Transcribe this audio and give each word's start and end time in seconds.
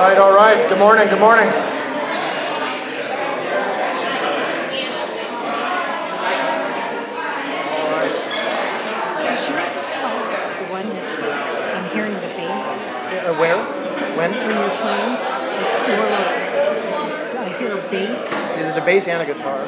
right, 0.00 0.18
all 0.18 0.34
right. 0.34 0.68
Good 0.68 0.78
morning, 0.78 1.08
good 1.08 1.20
morning. 1.20 1.48
The 9.36 10.66
one 10.72 10.88
that's, 10.88 11.22
I'm 11.76 11.90
hearing 11.94 12.14
the 12.14 12.20
bass 12.20 12.66
Uh, 13.26 13.34
where? 13.34 13.56
When? 14.16 14.32
when 14.32 14.56
you're 14.56 14.76
playing. 14.80 15.12
It's 15.60 15.82
more 15.88 16.08
like, 16.10 16.30
I 17.36 17.56
hear 17.58 17.72
a 17.76 17.90
bass. 17.90 18.20
There's 18.56 18.76
a 18.76 18.80
bass 18.80 19.06
and 19.08 19.22
a 19.22 19.26
guitar. 19.26 19.58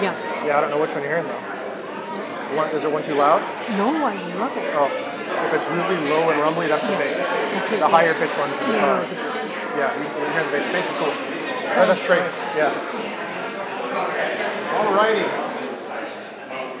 Yeah. 0.00 0.14
Yeah, 0.46 0.58
I 0.58 0.60
don't 0.60 0.70
know 0.70 0.80
which 0.80 0.92
one 0.94 1.02
you're 1.02 1.12
hearing 1.12 1.26
though. 1.26 2.56
One, 2.56 2.68
is 2.70 2.82
there 2.82 2.90
one 2.90 3.02
too 3.02 3.14
loud? 3.14 3.40
No, 3.76 3.88
I 4.04 4.14
love 4.38 4.56
it. 4.56 4.64
Oh, 4.76 4.90
if 5.46 5.52
it's 5.54 5.66
really 5.68 5.96
low 6.08 6.30
and 6.30 6.40
rumbly, 6.40 6.66
that's 6.68 6.82
the 6.84 6.92
Yeah. 6.92 6.98
bass. 6.98 7.26
Okay, 7.64 7.76
The 7.76 7.82
yeah. 7.82 7.88
higher 7.88 8.14
pitched 8.14 8.38
one's 8.38 8.56
the 8.58 8.64
Yeah, 8.66 8.72
guitar. 8.72 9.00
the- 9.04 9.41
Yeah, 9.76 9.88
you 9.96 10.08
hear 10.32 10.44
the 10.44 10.50
bass. 10.50 10.72
Bass 10.72 10.88
is 10.88 10.96
cool. 10.96 11.08
Oh, 11.08 11.86
that's 11.86 12.04
Trace. 12.04 12.36
Yeah. 12.54 12.72
Alrighty. 14.76 15.24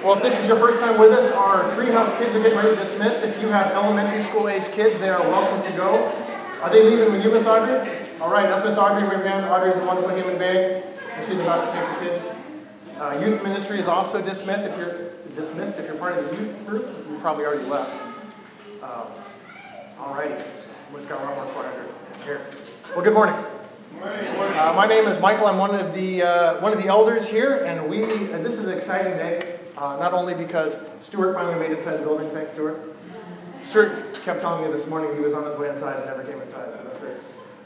Well, 0.02 0.16
if 0.16 0.22
this 0.22 0.38
is 0.38 0.46
your 0.46 0.58
first 0.58 0.80
time 0.80 0.98
with 0.98 1.12
us, 1.12 1.32
our 1.32 1.70
Treehouse 1.70 2.16
kids 2.18 2.34
are 2.34 2.42
getting 2.42 2.58
ready 2.58 2.74
to 2.74 2.76
dismiss. 2.76 3.22
If 3.22 3.40
you 3.40 3.48
have 3.48 3.70
elementary 3.72 4.22
school 4.22 4.48
age 4.48 4.66
kids, 4.72 5.00
they 5.00 5.08
are 5.08 5.22
welcome 5.22 5.62
to 5.70 5.76
go. 5.76 6.04
Are 6.60 6.70
they 6.70 6.82
leaving 6.82 7.12
with 7.12 7.24
you, 7.24 7.30
Miss 7.30 7.46
Audrey? 7.46 8.06
All 8.20 8.30
right, 8.30 8.48
that's 8.48 8.64
Miss 8.64 8.76
Audrey. 8.76 9.08
Hand. 9.08 9.46
Audrey's 9.46 9.76
a 9.76 9.86
wonderful 9.86 10.14
human 10.14 10.38
being, 10.38 10.82
and 11.14 11.26
she's 11.26 11.38
about 11.40 11.64
to 11.64 11.72
take 11.72 11.88
the 11.88 12.18
kids. 12.18 12.42
Uh, 12.98 13.18
youth 13.24 13.42
ministry 13.42 13.78
is 13.78 13.88
also 13.88 14.20
dismissed. 14.20 14.70
If 14.70 14.76
you're 14.78 15.10
dismissed, 15.34 15.78
if 15.78 15.86
you're 15.86 15.96
part 15.96 16.18
of 16.18 16.24
the 16.28 16.42
youth 16.42 16.66
group, 16.66 16.86
you 17.08 17.16
probably 17.18 17.44
already 17.44 17.64
left. 17.64 17.92
Um, 18.82 19.06
all 19.98 20.14
righty. 20.14 20.42
We've 20.92 21.08
got 21.08 21.22
lot 21.22 21.36
more 21.36 21.46
quieter 21.54 21.86
here. 22.24 22.46
Well, 22.94 23.02
good 23.02 23.14
morning. 23.14 23.34
Uh, 24.02 24.74
my 24.76 24.86
name 24.86 25.06
is 25.06 25.18
Michael. 25.18 25.46
I'm 25.46 25.56
one 25.56 25.74
of 25.74 25.94
the 25.94 26.22
uh, 26.22 26.60
one 26.60 26.74
of 26.74 26.82
the 26.82 26.88
elders 26.88 27.26
here, 27.26 27.64
and 27.64 27.88
we. 27.88 28.04
Uh, 28.04 28.36
this 28.42 28.58
is 28.58 28.66
an 28.66 28.76
exciting 28.76 29.14
day. 29.14 29.58
Uh, 29.78 29.96
not 29.98 30.12
only 30.12 30.34
because 30.34 30.76
Stuart 31.00 31.32
finally 31.32 31.58
made 31.58 31.70
it 31.70 31.78
inside 31.78 31.96
the 31.96 32.02
building. 32.02 32.28
Thanks, 32.32 32.52
Stuart. 32.52 32.94
Stuart 33.62 34.22
kept 34.24 34.42
telling 34.42 34.66
me 34.66 34.76
this 34.76 34.86
morning 34.88 35.14
he 35.14 35.20
was 35.20 35.32
on 35.32 35.46
his 35.46 35.56
way 35.56 35.70
inside 35.70 35.96
and 35.96 36.04
never 36.04 36.22
came 36.22 36.38
inside, 36.42 36.66
so 36.74 36.84
that's 36.84 36.98
great. 36.98 37.16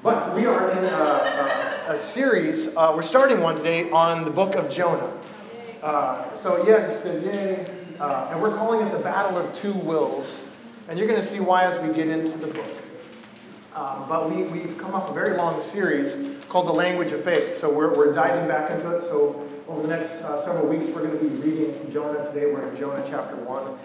But 0.00 0.32
we 0.36 0.46
are 0.46 0.70
in 0.70 0.84
a, 0.84 1.88
a, 1.88 1.94
a 1.94 1.98
series. 1.98 2.76
Uh, 2.76 2.92
we're 2.94 3.02
starting 3.02 3.40
one 3.40 3.56
today 3.56 3.90
on 3.90 4.24
the 4.24 4.30
book 4.30 4.54
of 4.54 4.70
Jonah. 4.70 5.10
Uh, 5.82 6.32
so 6.34 6.64
yeah, 6.68 6.96
said 6.96 7.24
yay, 7.24 7.66
uh, 7.98 8.28
and 8.30 8.40
we're 8.40 8.56
calling 8.56 8.86
it 8.86 8.92
the 8.92 9.02
Battle 9.02 9.36
of 9.36 9.52
Two 9.52 9.74
Wills, 9.74 10.40
and 10.88 10.96
you're 10.96 11.08
going 11.08 11.20
to 11.20 11.26
see 11.26 11.40
why 11.40 11.64
as 11.64 11.76
we 11.80 11.92
get 11.92 12.06
into 12.06 12.38
the 12.38 12.46
book. 12.46 12.85
Um, 13.76 14.08
but 14.08 14.30
we, 14.30 14.44
we've 14.44 14.78
come 14.78 14.94
up 14.94 15.10
a 15.10 15.12
very 15.12 15.36
long 15.36 15.60
series 15.60 16.16
called 16.48 16.66
The 16.66 16.72
Language 16.72 17.12
of 17.12 17.22
Faith. 17.22 17.52
So 17.52 17.70
we're, 17.70 17.94
we're 17.94 18.14
diving 18.14 18.48
back 18.48 18.70
into 18.70 18.96
it. 18.96 19.02
So 19.02 19.46
over 19.68 19.82
the 19.82 19.88
next 19.88 20.22
uh, 20.22 20.42
several 20.46 20.66
weeks, 20.66 20.86
we're 20.94 21.06
going 21.06 21.18
to 21.18 21.22
be 21.22 21.28
reading 21.46 21.92
Jonah 21.92 22.24
today. 22.32 22.46
We're 22.46 22.66
in 22.66 22.74
Jonah 22.74 23.04
chapter 23.06 23.36
1, 23.36 23.78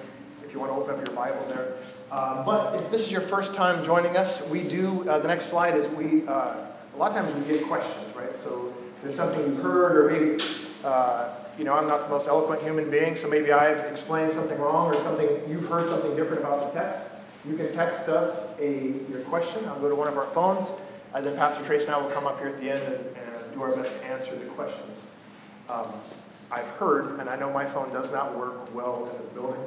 if 0.45 0.53
you 0.53 0.61
want 0.61 0.71
to 0.71 0.77
open 0.77 0.95
up 0.95 1.05
your 1.05 1.13
Bible 1.13 1.45
there. 1.49 1.75
Uh, 2.09 2.41
but 2.45 2.81
if 2.81 2.89
this 2.89 3.01
is 3.01 3.11
your 3.11 3.19
first 3.19 3.53
time 3.53 3.83
joining 3.83 4.15
us, 4.15 4.47
we 4.47 4.63
do, 4.63 5.09
uh, 5.09 5.19
the 5.19 5.27
next 5.27 5.47
slide 5.47 5.75
is 5.75 5.89
we, 5.89 6.25
uh, 6.25 6.31
a 6.31 6.97
lot 6.97 7.11
of 7.11 7.17
times 7.17 7.35
we 7.35 7.53
get 7.53 7.61
questions, 7.67 8.15
right? 8.15 8.33
So 8.37 8.73
there's 9.03 9.17
something 9.17 9.45
you've 9.45 9.61
heard, 9.61 9.97
or 9.97 10.09
maybe, 10.09 10.41
uh, 10.85 11.35
you 11.57 11.65
know, 11.65 11.73
I'm 11.73 11.89
not 11.89 12.03
the 12.03 12.09
most 12.09 12.29
eloquent 12.29 12.61
human 12.61 12.89
being, 12.89 13.17
so 13.17 13.27
maybe 13.27 13.51
I've 13.51 13.79
explained 13.91 14.31
something 14.31 14.57
wrong, 14.57 14.87
or 14.87 14.93
something, 15.03 15.27
you've 15.49 15.67
heard 15.67 15.89
something 15.89 16.15
different 16.15 16.39
about 16.39 16.71
the 16.71 16.79
text. 16.79 17.10
You 17.47 17.57
can 17.57 17.71
text 17.71 18.07
us 18.07 18.59
a 18.59 18.93
your 19.09 19.21
question. 19.21 19.65
I'll 19.67 19.79
go 19.79 19.89
to 19.89 19.95
one 19.95 20.07
of 20.07 20.17
our 20.17 20.27
phones, 20.27 20.71
and 21.15 21.25
then 21.25 21.35
Pastor 21.35 21.63
Trace 21.65 21.83
and 21.83 21.91
I 21.91 21.97
will 21.97 22.11
come 22.11 22.27
up 22.27 22.37
here 22.37 22.49
at 22.49 22.59
the 22.59 22.69
end 22.69 22.83
and, 22.83 23.05
and 23.17 23.53
do 23.53 23.61
our 23.63 23.75
best 23.75 23.93
to 23.97 24.05
answer 24.05 24.35
the 24.35 24.45
questions. 24.45 24.99
Um, 25.67 25.87
I've 26.51 26.67
heard, 26.67 27.19
and 27.19 27.29
I 27.29 27.35
know 27.37 27.51
my 27.51 27.65
phone 27.65 27.91
does 27.91 28.11
not 28.11 28.37
work 28.37 28.73
well 28.75 29.09
in 29.09 29.17
this 29.17 29.27
building. 29.27 29.61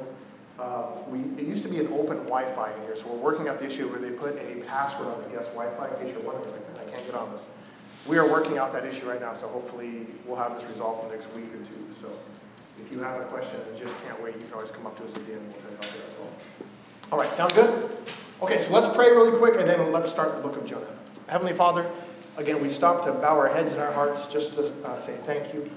Uh, 0.57 0.87
we, 1.09 1.19
it 1.41 1.45
used 1.45 1.63
to 1.63 1.69
be 1.69 1.79
an 1.79 1.87
open 1.87 2.17
Wi-Fi 2.29 2.71
in 2.71 2.81
here, 2.83 2.95
so 2.95 3.07
we're 3.07 3.19
working 3.19 3.49
out 3.49 3.59
the 3.59 3.65
issue 3.65 3.89
where 3.89 3.99
they 3.99 4.11
put 4.11 4.37
a 4.37 4.61
password 4.67 5.09
on 5.09 5.21
the 5.23 5.29
guest 5.29 5.51
Wi-Fi 5.53 5.87
in 5.87 6.05
case 6.05 6.15
you're 6.15 6.23
wondering, 6.23 6.53
I 6.79 6.89
can't 6.89 7.05
get 7.05 7.15
on 7.15 7.29
this. 7.31 7.47
We 8.07 8.17
are 8.17 8.29
working 8.29 8.57
out 8.57 8.71
that 8.71 8.85
issue 8.85 9.09
right 9.09 9.19
now, 9.19 9.33
so 9.33 9.47
hopefully 9.47 10.07
we'll 10.25 10.37
have 10.37 10.53
this 10.53 10.65
resolved 10.65 11.03
in 11.03 11.09
the 11.09 11.15
next 11.15 11.35
week 11.35 11.51
or 11.53 11.57
two. 11.65 11.95
So 11.99 12.07
if 12.79 12.89
you 12.89 12.99
have 12.99 13.19
a 13.19 13.25
question 13.25 13.59
and 13.67 13.77
just 13.77 13.95
can't 14.05 14.21
wait, 14.23 14.35
you 14.35 14.43
can 14.45 14.53
always 14.53 14.71
come 14.71 14.85
up 14.85 14.95
to 14.97 15.03
us 15.03 15.15
at 15.15 15.25
the 15.25 15.33
end. 15.33 15.41
We'll 15.41 15.59
tell 15.59 15.71
you 15.71 15.75
about 15.75 15.81
that 15.81 16.07
as 16.07 16.15
well. 16.19 16.31
All 17.11 17.19
right, 17.19 17.31
sound 17.31 17.53
good? 17.53 17.91
Okay, 18.41 18.59
so 18.59 18.73
let's 18.73 18.93
pray 18.95 19.11
really 19.11 19.37
quick 19.37 19.59
and 19.59 19.69
then 19.69 19.91
let's 19.91 20.09
start 20.09 20.35
the 20.35 20.41
book 20.41 20.57
of 20.57 20.65
Jonah. 20.65 20.87
Heavenly 21.27 21.53
Father, 21.53 21.89
again, 22.37 22.61
we 22.61 22.69
stop 22.69 23.05
to 23.05 23.11
bow 23.11 23.37
our 23.37 23.47
heads 23.47 23.73
and 23.73 23.81
our 23.81 23.91
hearts 23.93 24.27
just 24.27 24.55
to 24.55 24.71
uh, 24.85 24.97
say 24.99 25.15
thank 25.25 25.53
you. 25.53 25.69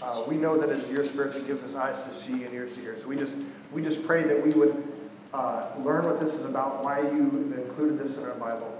Uh, 0.00 0.22
we 0.28 0.36
know 0.36 0.56
that 0.56 0.70
it 0.70 0.78
is 0.84 0.90
your 0.90 1.02
Spirit 1.02 1.32
that 1.34 1.46
gives 1.46 1.64
us 1.64 1.74
eyes 1.74 2.04
to 2.04 2.12
see 2.12 2.44
and 2.44 2.54
ears 2.54 2.74
to 2.74 2.80
hear. 2.80 2.96
So 2.96 3.08
we 3.08 3.16
just 3.16 3.36
we 3.72 3.82
just 3.82 4.06
pray 4.06 4.22
that 4.22 4.40
we 4.40 4.50
would 4.50 4.84
uh, 5.34 5.66
learn 5.80 6.04
what 6.04 6.20
this 6.20 6.32
is 6.32 6.44
about, 6.44 6.84
why 6.84 7.00
you 7.00 7.52
included 7.56 7.98
this 7.98 8.16
in 8.16 8.24
our 8.24 8.34
Bible, 8.36 8.72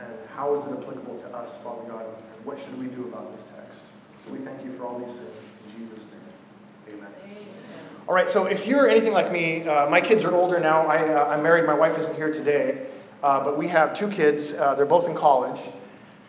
and 0.00 0.08
how 0.34 0.54
is 0.54 0.64
it 0.64 0.78
applicable 0.78 1.18
to 1.18 1.36
us, 1.36 1.62
Father 1.62 1.86
God, 1.88 2.06
and 2.06 2.46
what 2.46 2.58
should 2.58 2.78
we 2.80 2.86
do 2.86 3.04
about 3.04 3.36
this 3.36 3.44
text. 3.54 3.80
So 4.24 4.32
we 4.32 4.38
thank 4.38 4.64
you 4.64 4.72
for 4.72 4.86
all 4.86 4.98
these 4.98 5.14
things 5.14 5.30
in 5.76 5.86
Jesus' 5.86 6.06
name. 6.10 6.98
Amen. 6.98 7.73
All 8.06 8.14
right, 8.14 8.28
so 8.28 8.44
if 8.44 8.66
you're 8.66 8.86
anything 8.86 9.14
like 9.14 9.32
me, 9.32 9.66
uh, 9.66 9.88
my 9.88 9.98
kids 9.98 10.24
are 10.24 10.34
older 10.34 10.60
now. 10.60 10.86
I, 10.86 11.14
uh, 11.14 11.28
I'm 11.30 11.42
married. 11.42 11.64
My 11.64 11.72
wife 11.72 11.98
isn't 11.98 12.14
here 12.14 12.30
today, 12.30 12.86
uh, 13.22 13.42
but 13.42 13.56
we 13.56 13.66
have 13.68 13.94
two 13.94 14.08
kids. 14.08 14.52
Uh, 14.52 14.74
they're 14.74 14.84
both 14.84 15.08
in 15.08 15.14
college, 15.14 15.70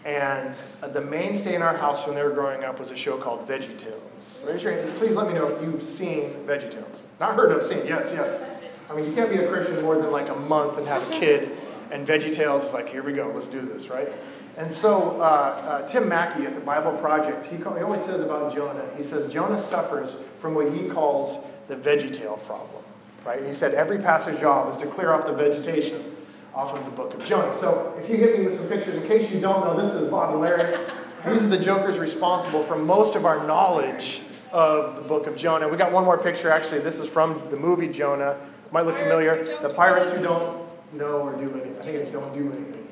and 0.06 0.56
uh, 0.82 0.88
the 0.88 1.02
mainstay 1.02 1.54
in 1.54 1.62
our 1.62 1.76
house 1.76 2.08
when 2.08 2.16
they 2.16 2.24
were 2.24 2.32
growing 2.32 2.64
up 2.64 2.80
was 2.80 2.92
a 2.92 2.96
show 2.96 3.18
called 3.18 3.46
Veggie 3.46 3.78
Tales. 3.78 4.42
Raise 4.48 4.64
your 4.64 4.72
hand. 4.72 4.90
Please 4.92 5.16
let 5.16 5.28
me 5.28 5.34
know 5.34 5.48
if 5.48 5.62
you've 5.62 5.84
seen 5.84 6.30
Veggie 6.46 6.72
Tales. 6.72 7.04
Not 7.20 7.36
heard 7.36 7.52
of, 7.52 7.62
seen. 7.62 7.86
Yes, 7.86 8.10
yes. 8.14 8.50
I 8.90 8.96
mean, 8.96 9.06
you 9.06 9.14
can't 9.14 9.30
be 9.30 9.40
a 9.40 9.50
Christian 9.50 9.82
more 9.82 9.98
than 9.98 10.12
like 10.12 10.30
a 10.30 10.36
month 10.36 10.78
and 10.78 10.88
have 10.88 11.06
a 11.06 11.12
kid, 11.12 11.52
and 11.92 12.08
Veggie 12.08 12.34
Tales 12.34 12.64
is 12.64 12.74
like, 12.74 12.88
here 12.88 13.04
we 13.04 13.12
go, 13.12 13.30
let's 13.36 13.48
do 13.48 13.60
this, 13.60 13.90
right? 13.90 14.18
And 14.56 14.72
so 14.72 15.20
uh, 15.20 15.24
uh, 15.24 15.86
Tim 15.86 16.08
Mackie 16.08 16.46
at 16.46 16.56
the 16.56 16.62
Bible 16.62 16.98
Project, 17.00 17.48
he, 17.48 17.58
call, 17.58 17.76
he 17.76 17.84
always 17.84 18.02
says 18.06 18.22
about 18.22 18.56
Jonah, 18.56 18.86
he 18.96 19.04
says 19.04 19.30
Jonah 19.32 19.62
suffers 19.62 20.16
from 20.40 20.56
what 20.56 20.72
he 20.72 20.88
calls 20.88 21.46
the 21.68 21.76
VeggieTale 21.76 22.44
problem, 22.46 22.84
right? 23.26 23.46
He 23.46 23.54
said 23.54 23.74
every 23.74 24.00
pastor's 24.00 24.40
job 24.40 24.74
is 24.74 24.78
to 24.82 24.88
clear 24.88 25.12
off 25.12 25.26
the 25.26 25.34
vegetation 25.34 26.16
off 26.54 26.78
of 26.78 26.86
the 26.86 26.92
book 26.92 27.14
of 27.14 27.26
Jonah. 27.26 27.58
So 27.60 27.94
if 28.02 28.10
you 28.10 28.18
hit 28.18 28.40
me 28.40 28.46
with 28.46 28.58
some 28.58 28.68
pictures, 28.68 28.96
in 28.96 29.08
case 29.08 29.32
you 29.32 29.42
don't 29.42 29.66
know, 29.66 29.80
this 29.80 29.94
is 29.94 30.10
Bob 30.10 30.32
and 30.32 30.42
Larry. 30.42 30.78
These 31.26 31.44
are 31.44 31.48
the 31.48 31.58
jokers 31.58 31.98
responsible 31.98 32.64
for 32.64 32.78
most 32.78 33.16
of 33.16 33.26
our 33.26 33.46
knowledge 33.46 34.22
of 34.52 34.96
the 34.96 35.02
book 35.02 35.28
of 35.28 35.36
Jonah. 35.36 35.68
We 35.68 35.76
got 35.76 35.92
one 35.92 36.06
more 36.06 36.18
picture, 36.18 36.50
actually. 36.50 36.80
This 36.80 37.00
is 37.00 37.10
from 37.10 37.42
the 37.50 37.58
movie 37.58 37.88
Jonah. 37.88 38.38
Might 38.72 38.86
look 38.86 38.98
familiar. 38.98 39.60
The 39.62 39.70
pirates 39.70 40.12
who 40.12 40.22
don't 40.22 40.66
know 40.94 41.22
or 41.22 41.34
do 41.34 41.52
anything. 41.52 41.78
I 41.78 41.82
think 41.82 41.96
it's 41.98 42.12
don't 42.12 42.34
do 42.34 42.52
anything. 42.52 42.88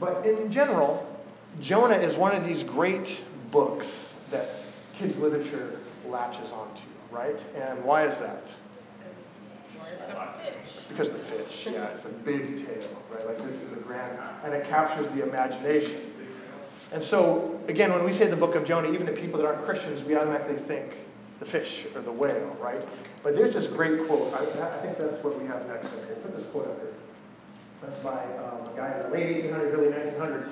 But 0.00 0.26
in 0.26 0.50
general, 0.50 1.06
Jonah 1.60 1.94
is 1.94 2.16
one 2.16 2.34
of 2.34 2.44
these 2.44 2.64
great 2.64 3.20
books 3.50 4.14
that 4.30 4.48
kids' 4.94 5.18
literature 5.18 5.80
latches 6.08 6.50
onto, 6.50 6.82
right? 7.12 7.44
And 7.54 7.84
why 7.84 8.04
is 8.04 8.18
that? 8.18 8.52
Because 8.98 9.18
it's 9.18 9.52
a 9.52 9.72
story 9.72 10.10
about 10.10 10.38
the 10.38 10.50
fish. 10.50 10.84
Because 10.88 11.10
the 11.10 11.18
fish, 11.18 11.68
yeah, 11.70 11.86
it's 11.88 12.04
a 12.04 12.08
big 12.08 12.66
tale, 12.66 13.02
right? 13.10 13.26
Like 13.26 13.38
this 13.38 13.62
is 13.62 13.72
a 13.72 13.80
grand, 13.80 14.18
and 14.44 14.54
it 14.54 14.66
captures 14.68 15.08
the 15.12 15.22
imagination. 15.22 16.00
And 16.92 17.02
so, 17.02 17.58
again, 17.68 17.90
when 17.90 18.04
we 18.04 18.12
say 18.12 18.26
the 18.26 18.36
book 18.36 18.54
of 18.54 18.66
Jonah, 18.66 18.92
even 18.92 19.06
to 19.06 19.12
people 19.12 19.40
that 19.40 19.46
aren't 19.46 19.64
Christians, 19.64 20.02
we 20.02 20.14
automatically 20.14 20.56
think 20.56 20.94
the 21.40 21.46
fish 21.46 21.86
or 21.94 22.02
the 22.02 22.12
whale, 22.12 22.56
right? 22.60 22.86
But 23.22 23.34
there's 23.34 23.54
this 23.54 23.66
great 23.66 24.06
quote. 24.06 24.32
I, 24.34 24.44
I 24.44 24.82
think 24.82 24.98
that's 24.98 25.24
what 25.24 25.40
we 25.40 25.46
have 25.46 25.66
next 25.68 25.86
up 25.86 26.06
here. 26.06 26.16
Put 26.16 26.36
this 26.36 26.44
quote 26.46 26.68
up 26.68 26.78
here. 26.80 26.92
That's 27.82 27.98
by 28.00 28.22
um, 28.36 28.68
a 28.72 28.76
guy 28.76 28.92
in 28.92 29.02
the 29.02 29.08
late 29.08 29.44
1800s, 29.44 29.72
early 29.72 29.88
1900s. 29.88 30.50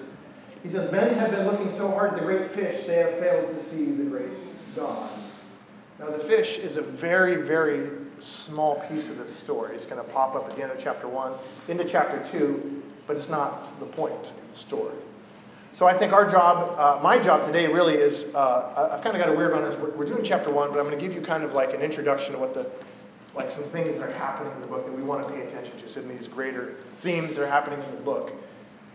He 0.62 0.70
says, 0.70 0.90
Men 0.90 1.14
have 1.14 1.30
been 1.30 1.46
looking 1.46 1.70
so 1.70 1.88
hard 1.88 2.14
at 2.14 2.18
the 2.18 2.24
great 2.24 2.50
fish, 2.50 2.86
they 2.86 2.96
have 2.96 3.18
failed 3.18 3.54
to 3.54 3.62
see 3.62 3.84
the 3.84 4.04
great 4.04 4.32
God. 4.74 5.10
Now, 6.00 6.08
the 6.08 6.19
fish 6.19 6.58
is 6.58 6.76
a 6.76 6.82
very, 6.82 7.37
very 7.37 7.91
small 8.19 8.81
piece 8.88 9.08
of 9.11 9.19
this 9.19 9.35
story. 9.35 9.75
It's 9.76 9.85
going 9.85 10.02
to 10.02 10.12
pop 10.12 10.35
up 10.35 10.49
at 10.49 10.56
the 10.56 10.62
end 10.62 10.73
of 10.73 10.79
chapter 10.79 11.06
1, 11.06 11.35
into 11.69 11.85
chapter 11.85 12.25
2, 12.32 12.82
but 13.06 13.17
it's 13.17 13.29
not 13.29 13.79
the 13.81 13.87
point 13.87 14.14
of 14.14 14.52
the 14.52 14.58
story. 14.58 14.97
So 15.73 15.87
I 15.87 15.93
think 15.93 16.14
our 16.14 16.26
job, 16.26 16.79
uh, 16.79 17.02
my 17.02 17.19
job 17.19 17.44
today 17.44 17.67
really 17.67 17.94
is, 17.94 18.35
uh, 18.35 18.91
I've 18.93 19.05
kind 19.05 19.14
of 19.14 19.23
got 19.23 19.32
a 19.32 19.37
weird 19.37 19.52
one. 19.52 19.62
We're, 19.81 19.91
we're 19.91 20.06
doing 20.06 20.25
chapter 20.25 20.50
1, 20.50 20.70
but 20.70 20.79
I'm 20.79 20.87
going 20.87 20.99
to 20.99 21.06
give 21.06 21.14
you 21.14 21.20
kind 21.20 21.44
of 21.44 21.52
like 21.52 21.75
an 21.75 21.82
introduction 21.82 22.32
to 22.32 22.38
what 22.38 22.55
the, 22.55 22.70
like 23.35 23.50
some 23.50 23.64
things 23.64 23.99
that 23.99 24.08
are 24.08 24.12
happening 24.12 24.52
in 24.55 24.61
the 24.62 24.67
book 24.67 24.87
that 24.87 24.93
we 24.93 25.02
want 25.02 25.23
to 25.23 25.31
pay 25.31 25.43
attention 25.43 25.79
to. 25.81 25.88
some 25.88 26.05
of 26.05 26.08
these 26.08 26.26
greater 26.26 26.76
themes 27.00 27.37
that 27.37 27.44
are 27.44 27.50
happening 27.50 27.79
in 27.82 27.94
the 27.94 28.00
book. 28.00 28.32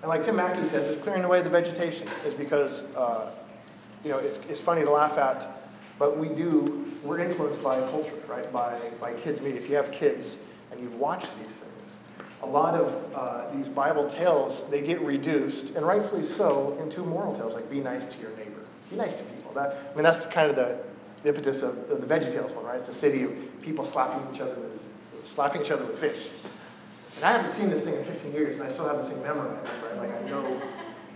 And 0.02 0.10
like 0.10 0.24
Tim 0.24 0.38
Mackie 0.38 0.66
says, 0.66 0.88
it's 0.88 1.02
clearing 1.04 1.24
away 1.24 1.44
the 1.44 1.52
vegetation 1.52 2.08
is 2.26 2.34
because, 2.34 2.84
uh, 2.96 3.32
you 4.04 4.10
know, 4.10 4.18
it's, 4.18 4.40
it's 4.50 4.60
funny 4.60 4.82
to 4.82 4.90
laugh 4.90 5.18
at, 5.20 5.48
but 5.98 6.18
we 6.18 6.30
do, 6.30 6.86
we're 7.04 7.20
influenced 7.20 7.64
by 7.64 7.80
culture, 7.92 8.14
right? 8.28 8.52
By, 8.52 8.80
by 9.00 9.14
kids' 9.14 9.42
media. 9.42 9.60
If 9.60 9.70
you 9.70 9.76
have 9.76 9.92
kids 9.92 10.38
and 10.72 10.80
you've 10.80 10.96
watched 10.96 11.38
these 11.40 11.56
things, 11.56 11.96
a 12.42 12.46
lot 12.46 12.76
of 12.76 13.16
uh, 13.16 13.52
these 13.56 13.68
Bible 13.68 14.08
tales, 14.08 14.70
they 14.70 14.82
get 14.82 15.02
reduced, 15.02 15.76
and 15.76 15.86
rightfully 15.86 16.24
so, 16.24 16.78
into 16.82 17.02
moral 17.02 17.36
tales, 17.36 17.54
like 17.54 17.70
be 17.70 17.80
nice 17.80 18.06
to 18.06 18.22
your 18.22 18.32
neighbor. 18.32 18.62
Be 18.90 18.98
nice 18.98 19.16
to 19.16 19.24
people. 19.24 19.54
That, 19.54 19.78
I 19.92 19.96
mean, 19.96 20.04
that's 20.04 20.26
kind 20.28 20.50
of 20.50 20.56
the, 20.56 20.78
the 21.24 21.30
impetus 21.30 21.64
of, 21.64 21.88
the 21.88 21.96
Veggie 21.96 22.32
Tales 22.32 22.52
one, 22.52 22.66
right? 22.66 22.78
It's 22.78 22.90
a 22.90 22.94
city 22.94 23.24
of 23.24 23.32
people 23.62 23.86
slapping 23.86 24.34
each 24.34 24.42
other 24.42 24.56
with, 24.56 24.86
slapping 25.24 25.62
each 25.62 25.72
other 25.72 25.86
with 25.86 26.00
fish. 26.00 26.30
And 27.16 27.24
I 27.24 27.32
haven't 27.32 27.52
seen 27.54 27.70
this 27.70 27.86
thing 27.86 27.96
in 27.96 28.04
15 28.04 28.34
years, 28.34 28.58
and 28.58 28.66
I 28.66 28.70
still 28.70 28.88
have 28.88 28.98
this 28.98 29.10
thing 29.10 29.22
memorized, 29.24 29.66
right? 29.84 29.98
Like 29.98 30.24
I 30.24 30.30
know, 30.30 30.62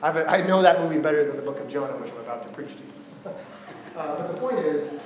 I've, 0.02 0.18
I 0.18 0.48
know 0.48 0.62
that 0.62 0.80
movie 0.80 0.98
better 0.98 1.26
than 1.26 1.36
the 1.36 1.44
Book 1.44 1.60
of 1.60 1.68
Jonah, 1.68 1.98
which 1.98 2.12
I'm 2.12 2.20
about 2.20 2.42
to 2.44 2.50
preach 2.50 2.70
to 2.70 2.80
you. 2.80 2.99
Uh, 4.00 4.16
but 4.18 4.32
the 4.34 4.40
point 4.40 4.60
is, 4.60 5.00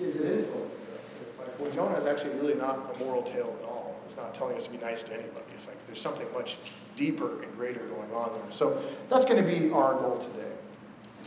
is 0.00 0.16
it 0.16 0.40
influences 0.40 0.80
us. 0.80 1.14
It's 1.22 1.38
like, 1.38 1.58
well, 1.60 1.70
Jonah 1.70 1.96
is 1.96 2.06
actually 2.06 2.34
really 2.40 2.54
not 2.54 2.94
a 2.94 2.98
moral 2.98 3.22
tale 3.22 3.56
at 3.62 3.68
all. 3.68 3.96
It's 4.06 4.16
not 4.16 4.34
telling 4.34 4.56
us 4.56 4.66
to 4.66 4.72
be 4.72 4.78
nice 4.78 5.02
to 5.04 5.12
anybody. 5.12 5.44
It's 5.56 5.66
like 5.66 5.76
there's 5.86 6.00
something 6.00 6.26
much 6.34 6.58
deeper 6.96 7.42
and 7.42 7.56
greater 7.56 7.80
going 7.80 8.12
on 8.12 8.32
there. 8.32 8.50
So 8.50 8.82
that's 9.08 9.24
going 9.24 9.42
to 9.42 9.48
be 9.48 9.70
our 9.70 9.94
goal 9.94 10.18
today. 10.18 10.50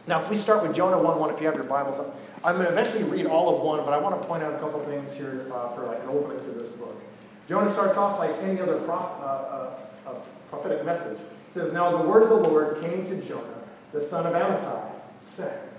Now, 0.07 0.21
if 0.21 0.29
we 0.29 0.37
start 0.37 0.61
with 0.61 0.75
Jonah 0.75 0.97
1:1, 0.97 1.33
if 1.33 1.39
you 1.39 1.47
have 1.47 1.55
your 1.55 1.63
Bibles 1.63 1.99
I'm 2.43 2.55
going 2.55 2.67
to 2.67 2.73
eventually 2.73 3.05
read 3.05 3.25
all 3.25 3.55
of 3.55 3.61
one, 3.61 3.79
but 3.85 3.93
I 3.93 3.97
want 3.97 4.19
to 4.21 4.27
point 4.27 4.43
out 4.43 4.53
a 4.53 4.59
couple 4.59 4.83
things 4.83 5.13
here 5.13 5.47
uh, 5.53 5.73
for 5.73 5.85
like 5.85 6.03
an 6.03 6.09
opening 6.09 6.39
to 6.39 6.51
this 6.59 6.69
book. 6.71 6.99
Jonah 7.47 7.71
starts 7.71 7.97
off 7.97 8.19
like 8.19 8.31
any 8.41 8.59
other 8.59 8.79
uh, 8.91 8.93
uh, 8.93 9.79
uh, 10.05 10.15
prophetic 10.49 10.85
message. 10.85 11.19
It 11.19 11.53
says, 11.53 11.71
Now 11.71 11.95
the 11.97 12.05
word 12.05 12.23
of 12.23 12.29
the 12.29 12.35
Lord 12.35 12.81
came 12.81 13.05
to 13.05 13.21
Jonah, 13.21 13.61
the 13.93 14.03
son 14.03 14.25
of 14.25 14.33
Amittai, 14.33 14.91
saying. 15.23 15.72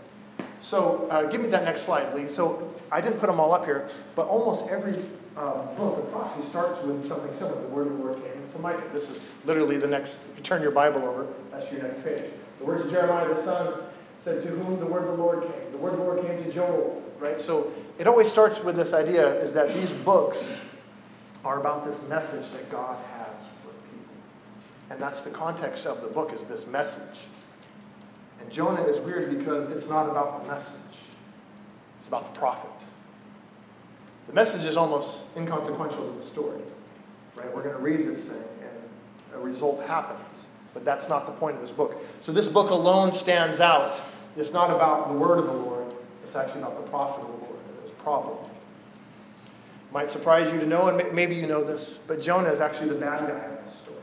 So 0.64 1.06
uh, 1.10 1.24
give 1.24 1.42
me 1.42 1.48
that 1.48 1.64
next 1.64 1.82
slide, 1.82 2.14
Lee. 2.14 2.26
So 2.26 2.72
I 2.90 3.02
didn't 3.02 3.18
put 3.18 3.26
them 3.26 3.38
all 3.38 3.52
up 3.52 3.66
here, 3.66 3.86
but 4.14 4.26
almost 4.28 4.66
every 4.70 4.96
uh, 5.36 5.62
book 5.76 5.98
of 5.98 6.10
prophecy 6.10 6.48
starts 6.48 6.82
with 6.84 7.06
something 7.06 7.34
similar. 7.34 7.60
The 7.60 7.68
word 7.68 7.88
of 7.88 7.98
the 7.98 8.02
Lord 8.02 8.14
came 8.24 8.48
to 8.50 8.58
Micah. 8.60 8.82
This 8.90 9.10
is 9.10 9.20
literally 9.44 9.76
the 9.76 9.86
next, 9.86 10.20
if 10.30 10.38
you 10.38 10.42
turn 10.42 10.62
your 10.62 10.70
Bible 10.70 11.02
over, 11.02 11.26
that's 11.52 11.70
your 11.70 11.82
next 11.82 12.02
page. 12.02 12.30
The 12.60 12.64
words 12.64 12.82
of 12.82 12.90
Jeremiah 12.90 13.28
the 13.28 13.42
son 13.42 13.74
said, 14.20 14.40
To 14.40 14.48
whom 14.48 14.80
the 14.80 14.86
word 14.86 15.02
of 15.02 15.18
the 15.18 15.22
Lord 15.22 15.42
came. 15.42 15.72
The 15.72 15.76
word 15.76 15.92
of 15.92 15.98
the 15.98 16.04
Lord 16.04 16.26
came 16.26 16.42
to 16.42 16.50
Joel, 16.50 17.02
right? 17.18 17.38
So 17.38 17.70
it 17.98 18.06
always 18.06 18.30
starts 18.30 18.64
with 18.64 18.74
this 18.74 18.94
idea 18.94 19.34
is 19.42 19.52
that 19.52 19.74
these 19.74 19.92
books 19.92 20.62
are 21.44 21.60
about 21.60 21.84
this 21.84 22.08
message 22.08 22.50
that 22.52 22.70
God 22.70 22.96
has 23.18 23.36
for 23.62 23.68
people. 23.90 24.14
And 24.88 24.98
that's 24.98 25.20
the 25.20 25.30
context 25.30 25.84
of 25.84 26.00
the 26.00 26.08
book 26.08 26.32
is 26.32 26.44
this 26.44 26.66
message. 26.66 27.28
And 28.44 28.52
Jonah 28.52 28.82
is 28.82 29.00
weird 29.00 29.36
because 29.36 29.70
it's 29.72 29.88
not 29.88 30.08
about 30.08 30.42
the 30.42 30.52
message. 30.52 30.76
It's 31.98 32.06
about 32.06 32.32
the 32.32 32.38
prophet. 32.38 32.86
The 34.26 34.34
message 34.34 34.64
is 34.64 34.76
almost 34.76 35.24
inconsequential 35.36 36.12
to 36.12 36.18
the 36.18 36.24
story. 36.24 36.60
Right? 37.34 37.54
We're 37.54 37.62
going 37.62 37.74
to 37.74 37.80
read 37.80 38.06
this 38.06 38.26
thing 38.26 38.44
and 38.60 39.34
a 39.34 39.38
result 39.38 39.82
happens. 39.86 40.46
But 40.74 40.84
that's 40.84 41.08
not 41.08 41.26
the 41.26 41.32
point 41.32 41.56
of 41.56 41.62
this 41.62 41.70
book. 41.70 41.96
So 42.20 42.32
this 42.32 42.48
book 42.48 42.70
alone 42.70 43.12
stands 43.12 43.60
out. 43.60 44.00
It's 44.36 44.52
not 44.52 44.70
about 44.70 45.08
the 45.08 45.14
word 45.14 45.38
of 45.38 45.46
the 45.46 45.52
Lord. 45.52 45.94
It's 46.22 46.36
actually 46.36 46.62
about 46.62 46.84
the 46.84 46.90
prophet 46.90 47.22
of 47.22 47.28
the 47.28 47.46
Lord 47.46 47.58
and 47.68 47.82
his 47.82 47.92
problem. 47.92 48.38
Might 49.92 50.10
surprise 50.10 50.52
you 50.52 50.58
to 50.58 50.66
know, 50.66 50.88
and 50.88 51.14
maybe 51.14 51.36
you 51.36 51.46
know 51.46 51.62
this, 51.62 52.00
but 52.08 52.20
Jonah 52.20 52.48
is 52.48 52.60
actually 52.60 52.88
the 52.88 52.96
bad 52.96 53.28
guy 53.28 53.44
in 53.46 53.64
this 53.64 53.74
story. 53.76 53.98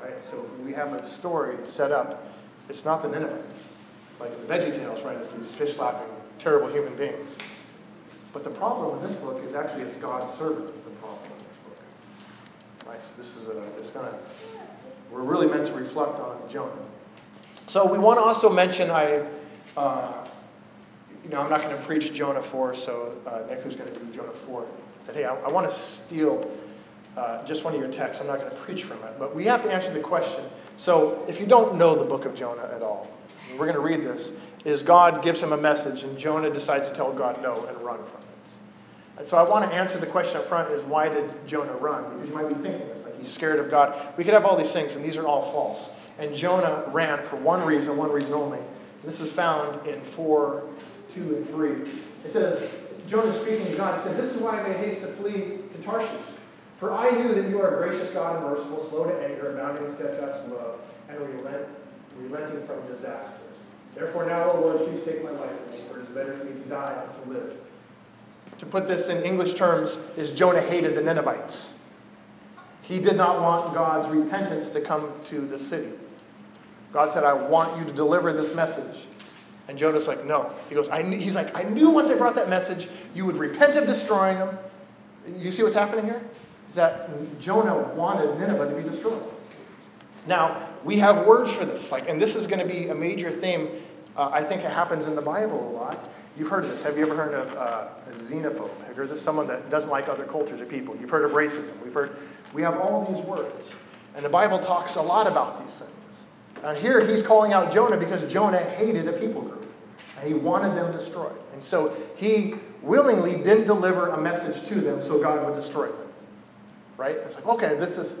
Right? 0.00 0.14
So 0.30 0.48
we 0.64 0.72
have 0.74 0.92
a 0.92 1.04
story 1.04 1.56
set 1.64 1.90
up. 1.90 2.24
It's 2.70 2.84
not 2.84 3.02
the 3.02 3.08
Ninevites, 3.08 3.78
like 4.20 4.32
in 4.32 4.46
the 4.46 4.54
Veggie 4.54 4.72
Tales, 4.76 5.04
right? 5.04 5.16
It's 5.16 5.34
these 5.34 5.50
fish 5.50 5.74
slapping, 5.74 6.06
terrible 6.38 6.68
human 6.68 6.94
beings. 6.94 7.36
But 8.32 8.44
the 8.44 8.50
problem 8.50 9.00
in 9.00 9.08
this 9.08 9.16
book 9.20 9.42
is 9.44 9.56
actually 9.56 9.82
it's 9.82 9.96
God's 9.96 10.32
servant 10.38 10.72
is 10.76 10.82
the 10.84 10.90
problem 10.90 11.24
in 11.24 11.38
this 11.38 11.56
book. 11.64 11.78
Right? 12.86 13.04
So 13.04 13.16
this 13.16 13.36
is 13.36 13.48
a, 13.48 13.60
it's 13.76 13.90
gonna, 13.90 14.16
we're 15.10 15.22
really 15.22 15.48
meant 15.48 15.66
to 15.66 15.74
reflect 15.74 16.20
on 16.20 16.48
Jonah. 16.48 16.70
So 17.66 17.90
we 17.90 17.98
want 17.98 18.18
to 18.18 18.22
also 18.22 18.48
mention 18.48 18.88
I. 18.88 19.26
Uh, 19.76 20.26
you 21.24 21.28
know, 21.28 21.42
I'm 21.42 21.50
not 21.50 21.60
going 21.60 21.76
to 21.76 21.82
preach 21.84 22.14
Jonah 22.14 22.42
4, 22.42 22.74
so 22.74 23.14
uh, 23.26 23.42
Nick, 23.46 23.60
who's 23.60 23.76
going 23.76 23.92
to 23.92 23.98
do 23.98 24.04
Jonah 24.10 24.32
4, 24.32 24.66
said, 25.04 25.14
hey, 25.14 25.26
I, 25.26 25.34
I 25.34 25.48
want 25.50 25.68
to 25.68 25.74
steal 25.74 26.50
uh, 27.14 27.44
just 27.44 27.62
one 27.62 27.74
of 27.74 27.80
your 27.80 27.90
texts. 27.92 28.22
I'm 28.22 28.26
not 28.26 28.38
going 28.38 28.50
to 28.50 28.56
preach 28.56 28.84
from 28.84 28.96
it. 29.04 29.18
But 29.18 29.36
we 29.36 29.44
have 29.44 29.62
to 29.64 29.70
answer 29.70 29.90
the 29.90 30.00
question. 30.00 30.42
So 30.80 31.22
if 31.28 31.38
you 31.38 31.44
don't 31.44 31.76
know 31.76 31.94
the 31.94 32.06
book 32.06 32.24
of 32.24 32.34
Jonah 32.34 32.70
at 32.74 32.80
all, 32.80 33.06
we're 33.52 33.66
going 33.66 33.74
to 33.74 33.80
read 33.80 34.00
this, 34.00 34.32
is 34.64 34.82
God 34.82 35.22
gives 35.22 35.42
him 35.42 35.52
a 35.52 35.56
message, 35.58 36.04
and 36.04 36.16
Jonah 36.16 36.48
decides 36.48 36.88
to 36.88 36.94
tell 36.94 37.12
God 37.12 37.42
no 37.42 37.66
and 37.66 37.76
run 37.82 37.98
from 37.98 38.22
it. 38.22 38.50
And 39.18 39.26
so 39.26 39.36
I 39.36 39.46
want 39.46 39.70
to 39.70 39.76
answer 39.76 39.98
the 39.98 40.06
question 40.06 40.40
up 40.40 40.46
front 40.46 40.72
is 40.72 40.82
why 40.84 41.10
did 41.10 41.30
Jonah 41.46 41.74
run? 41.74 42.14
Because 42.14 42.30
you 42.30 42.34
might 42.34 42.48
be 42.48 42.54
thinking 42.54 42.88
this, 42.88 43.04
like 43.04 43.18
he's 43.18 43.30
scared 43.30 43.58
of 43.58 43.70
God. 43.70 43.94
We 44.16 44.24
could 44.24 44.32
have 44.32 44.46
all 44.46 44.56
these 44.56 44.72
things, 44.72 44.96
and 44.96 45.04
these 45.04 45.18
are 45.18 45.26
all 45.26 45.52
false. 45.52 45.90
And 46.18 46.34
Jonah 46.34 46.84
ran 46.86 47.22
for 47.24 47.36
one 47.36 47.62
reason, 47.66 47.98
one 47.98 48.10
reason 48.10 48.32
only. 48.32 48.60
This 49.04 49.20
is 49.20 49.30
found 49.30 49.86
in 49.86 50.00
4 50.00 50.62
2 51.14 51.36
and 51.36 51.46
3. 51.50 51.72
It 52.24 52.32
says, 52.32 52.74
Jonah 53.06 53.38
speaking 53.38 53.66
to 53.66 53.76
God 53.76 53.98
he 53.98 54.08
said, 54.08 54.16
This 54.16 54.34
is 54.34 54.40
why 54.40 54.58
I 54.58 54.66
made 54.66 54.78
haste 54.78 55.02
to 55.02 55.08
flee 55.08 55.58
to 55.74 55.82
Tarshish. 55.82 56.18
For 56.80 56.94
I 56.94 57.10
knew 57.10 57.34
that 57.34 57.50
you 57.50 57.60
are 57.60 57.76
a 57.76 57.88
gracious 57.88 58.10
God 58.14 58.36
and 58.36 58.44
merciful, 58.46 58.88
slow 58.88 59.04
to 59.04 59.24
anger, 59.24 59.50
abounding 59.50 59.84
in 59.84 59.94
steadfast 59.94 60.48
love, 60.48 60.80
and 61.10 61.20
relent, 61.20 61.68
relenting 62.16 62.66
from 62.66 62.86
disaster. 62.88 63.42
Therefore 63.94 64.24
now, 64.24 64.52
O 64.52 64.60
Lord, 64.62 64.88
please 64.88 65.04
take 65.04 65.22
my 65.22 65.30
life 65.30 65.50
from 65.50 65.72
me, 65.72 65.78
for 65.90 66.00
it 66.00 66.04
is 66.04 66.08
better 66.08 66.38
for 66.38 66.44
me 66.44 66.52
to 66.52 66.68
die 66.70 67.04
than 67.04 67.22
to 67.22 67.38
live. 67.38 67.56
To 68.58 68.66
put 68.66 68.88
this 68.88 69.10
in 69.10 69.22
English 69.24 69.54
terms, 69.54 69.96
is 70.16 70.30
Jonah 70.30 70.62
hated 70.62 70.94
the 70.94 71.02
Ninevites. 71.02 71.78
He 72.80 72.98
did 72.98 73.16
not 73.16 73.42
want 73.42 73.74
God's 73.74 74.08
repentance 74.08 74.70
to 74.70 74.80
come 74.80 75.12
to 75.24 75.40
the 75.40 75.58
city. 75.58 75.92
God 76.94 77.10
said, 77.10 77.24
I 77.24 77.34
want 77.34 77.78
you 77.78 77.84
to 77.84 77.92
deliver 77.92 78.32
this 78.32 78.54
message. 78.54 79.06
And 79.68 79.78
Jonah's 79.78 80.08
like, 80.08 80.24
no. 80.24 80.50
He 80.70 80.74
goes, 80.74 80.88
I 80.88 81.02
knew, 81.02 81.18
he's 81.18 81.34
like, 81.34 81.54
I 81.54 81.62
knew 81.62 81.90
once 81.90 82.10
I 82.10 82.16
brought 82.16 82.36
that 82.36 82.48
message, 82.48 82.88
you 83.14 83.26
would 83.26 83.36
repent 83.36 83.76
of 83.76 83.86
destroying 83.86 84.38
them. 84.38 84.58
You 85.36 85.50
see 85.50 85.62
what's 85.62 85.74
happening 85.74 86.06
here? 86.06 86.22
Is 86.70 86.76
that 86.76 87.10
Jonah 87.40 87.92
wanted 87.94 88.38
Nineveh 88.38 88.70
to 88.70 88.76
be 88.76 88.88
destroyed. 88.88 89.24
Now, 90.28 90.68
we 90.84 91.00
have 91.00 91.26
words 91.26 91.50
for 91.50 91.64
this, 91.64 91.90
like, 91.90 92.08
and 92.08 92.22
this 92.22 92.36
is 92.36 92.46
going 92.46 92.60
to 92.60 92.72
be 92.72 92.90
a 92.90 92.94
major 92.94 93.28
theme. 93.28 93.68
Uh, 94.16 94.30
I 94.32 94.44
think 94.44 94.62
it 94.62 94.70
happens 94.70 95.06
in 95.06 95.16
the 95.16 95.22
Bible 95.22 95.68
a 95.68 95.72
lot. 95.72 96.06
You've 96.38 96.46
heard 96.46 96.62
this. 96.62 96.80
Have 96.84 96.96
you 96.96 97.04
ever 97.04 97.16
heard 97.16 97.34
of 97.34 97.52
uh, 97.56 97.88
a 98.08 98.12
xenophobe? 98.12 98.70
Have 98.82 98.90
you 98.90 98.94
heard 98.94 99.10
of 99.10 99.18
someone 99.18 99.48
that 99.48 99.68
doesn't 99.68 99.90
like 99.90 100.08
other 100.08 100.24
cultures 100.24 100.60
or 100.60 100.64
people? 100.64 100.96
You've 101.00 101.10
heard 101.10 101.24
of 101.24 101.32
racism. 101.32 101.72
We've 101.82 101.92
heard. 101.92 102.16
We 102.54 102.62
have 102.62 102.78
all 102.78 103.04
these 103.12 103.20
words, 103.24 103.74
and 104.14 104.24
the 104.24 104.30
Bible 104.30 104.60
talks 104.60 104.94
a 104.94 105.02
lot 105.02 105.26
about 105.26 105.60
these 105.60 105.76
things. 105.80 106.24
And 106.62 106.78
here 106.78 107.04
he's 107.04 107.22
calling 107.22 107.52
out 107.52 107.72
Jonah 107.72 107.96
because 107.96 108.24
Jonah 108.32 108.62
hated 108.62 109.08
a 109.08 109.12
people 109.14 109.42
group. 109.42 109.66
And 110.20 110.28
he 110.28 110.34
wanted 110.34 110.76
them 110.76 110.92
destroyed. 110.92 111.36
And 111.52 111.64
so 111.64 111.96
he 112.14 112.54
willingly 112.80 113.42
didn't 113.42 113.66
deliver 113.66 114.10
a 114.10 114.20
message 114.20 114.64
to 114.68 114.76
them 114.76 115.02
so 115.02 115.20
God 115.20 115.44
would 115.44 115.56
destroy 115.56 115.86
them. 115.86 116.09
Right? 117.00 117.16
It's 117.16 117.36
like, 117.36 117.46
okay, 117.46 117.76
this 117.76 117.96
is, 117.96 118.14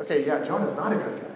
okay, 0.00 0.26
yeah, 0.26 0.42
Jonah's 0.42 0.74
not 0.74 0.92
a 0.92 0.96
good 0.96 1.20
guy. 1.20 1.26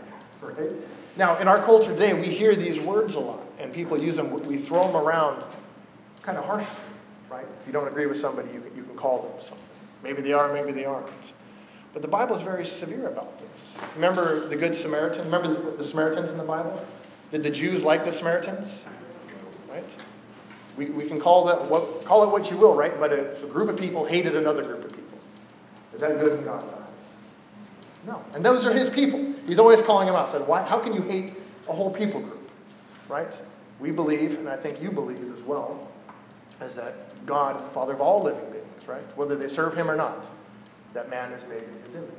Right? 0.42 0.72
Now, 1.16 1.38
in 1.38 1.46
our 1.46 1.62
culture 1.62 1.92
today, 1.92 2.14
we 2.14 2.26
hear 2.26 2.56
these 2.56 2.80
words 2.80 3.14
a 3.14 3.20
lot, 3.20 3.42
and 3.60 3.72
people 3.72 3.96
use 3.96 4.16
them, 4.16 4.32
we 4.32 4.58
throw 4.58 4.82
them 4.88 4.96
around 4.96 5.44
kind 6.22 6.36
of 6.36 6.44
harshly. 6.44 6.80
Right? 7.30 7.46
If 7.60 7.66
you 7.66 7.72
don't 7.72 7.86
agree 7.86 8.06
with 8.06 8.16
somebody, 8.16 8.48
you 8.48 8.60
can, 8.60 8.74
you 8.74 8.82
can 8.82 8.96
call 8.96 9.22
them 9.22 9.32
something. 9.38 9.64
Maybe 10.02 10.20
they 10.20 10.32
are, 10.32 10.52
maybe 10.52 10.72
they 10.72 10.84
aren't. 10.84 11.32
But 11.92 12.02
the 12.02 12.08
Bible 12.08 12.34
is 12.34 12.42
very 12.42 12.66
severe 12.66 13.06
about 13.06 13.38
this. 13.38 13.78
Remember 13.94 14.48
the 14.48 14.56
Good 14.56 14.74
Samaritan? 14.74 15.26
Remember 15.26 15.48
the, 15.48 15.76
the 15.76 15.84
Samaritans 15.84 16.32
in 16.32 16.38
the 16.38 16.44
Bible? 16.44 16.84
Did 17.30 17.44
the 17.44 17.50
Jews 17.50 17.84
like 17.84 18.04
the 18.04 18.10
Samaritans? 18.10 18.82
Right? 19.68 19.96
We, 20.76 20.86
we 20.86 21.06
can 21.06 21.20
call, 21.20 21.44
that 21.44 21.70
what, 21.70 22.04
call 22.04 22.24
it 22.24 22.30
what 22.30 22.50
you 22.50 22.56
will, 22.56 22.74
right? 22.74 22.98
But 22.98 23.12
a, 23.12 23.44
a 23.44 23.46
group 23.46 23.68
of 23.68 23.78
people 23.78 24.04
hated 24.04 24.34
another 24.34 24.64
group 24.64 24.84
of 24.84 24.90
people. 24.90 25.00
Is 25.92 26.00
that 26.00 26.18
good 26.20 26.38
in 26.38 26.44
God's 26.44 26.72
eyes? 26.72 26.79
No. 28.06 28.22
And 28.34 28.44
those 28.44 28.66
are 28.66 28.72
his 28.72 28.88
people. 28.88 29.34
He's 29.46 29.58
always 29.58 29.82
calling 29.82 30.06
them 30.06 30.16
out. 30.16 30.28
Said, 30.28 30.46
Why, 30.46 30.62
how 30.62 30.78
can 30.78 30.94
you 30.94 31.02
hate 31.02 31.32
a 31.68 31.72
whole 31.72 31.90
people 31.90 32.20
group? 32.20 32.50
Right? 33.08 33.40
We 33.78 33.90
believe, 33.90 34.38
and 34.38 34.48
I 34.48 34.56
think 34.56 34.82
you 34.82 34.90
believe 34.90 35.32
as 35.32 35.42
well, 35.42 35.88
is 36.60 36.76
that 36.76 36.94
God 37.26 37.56
is 37.56 37.64
the 37.64 37.70
Father 37.70 37.92
of 37.92 38.00
all 38.00 38.22
living 38.22 38.50
beings, 38.50 38.86
right? 38.86 39.04
Whether 39.16 39.36
they 39.36 39.48
serve 39.48 39.74
him 39.74 39.90
or 39.90 39.96
not 39.96 40.30
that 40.92 41.08
man 41.08 41.32
is 41.32 41.44
made 41.46 41.62
in 41.62 41.82
his 41.84 41.94
image. 41.94 42.10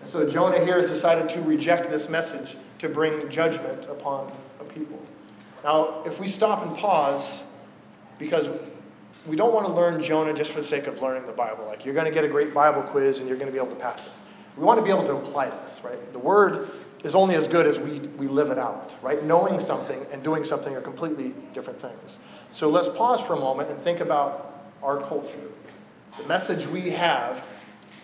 And 0.00 0.10
so 0.10 0.28
Jonah 0.28 0.64
here 0.64 0.76
has 0.76 0.90
decided 0.90 1.28
to 1.30 1.40
reject 1.42 1.90
this 1.90 2.08
message 2.08 2.56
to 2.78 2.88
bring 2.88 3.28
judgment 3.28 3.86
upon 3.86 4.32
a 4.60 4.64
people. 4.64 5.00
Now, 5.62 6.02
if 6.04 6.18
we 6.18 6.28
stop 6.28 6.64
and 6.64 6.76
pause, 6.76 7.42
because 8.18 8.48
we 9.26 9.36
don't 9.36 9.54
want 9.54 9.66
to 9.66 9.72
learn 9.72 10.02
Jonah 10.02 10.34
just 10.34 10.50
for 10.50 10.58
the 10.58 10.66
sake 10.66 10.86
of 10.86 11.00
learning 11.00 11.26
the 11.26 11.32
Bible. 11.32 11.64
Like, 11.66 11.84
you're 11.84 11.94
going 11.94 12.06
to 12.06 12.12
get 12.12 12.24
a 12.24 12.28
great 12.28 12.52
Bible 12.52 12.82
quiz 12.82 13.18
and 13.18 13.28
you're 13.28 13.38
going 13.38 13.48
to 13.48 13.52
be 13.52 13.58
able 13.58 13.74
to 13.74 13.80
pass 13.80 14.04
it. 14.04 14.12
We 14.56 14.64
want 14.64 14.78
to 14.78 14.84
be 14.84 14.90
able 14.90 15.04
to 15.04 15.16
apply 15.16 15.50
this, 15.50 15.80
right? 15.84 16.12
The 16.12 16.18
Word 16.18 16.68
is 17.02 17.14
only 17.14 17.34
as 17.34 17.48
good 17.48 17.66
as 17.66 17.78
we, 17.78 17.98
we 18.00 18.28
live 18.28 18.50
it 18.50 18.58
out, 18.58 18.96
right? 19.02 19.22
Knowing 19.22 19.60
something 19.60 20.06
and 20.12 20.22
doing 20.22 20.44
something 20.44 20.74
are 20.74 20.80
completely 20.80 21.34
different 21.52 21.80
things. 21.80 22.18
So 22.50 22.68
let's 22.70 22.88
pause 22.88 23.20
for 23.20 23.34
a 23.34 23.40
moment 23.40 23.70
and 23.70 23.80
think 23.80 24.00
about 24.00 24.70
our 24.82 25.00
culture. 25.00 25.50
The 26.18 26.26
message 26.28 26.66
we 26.66 26.90
have 26.90 27.42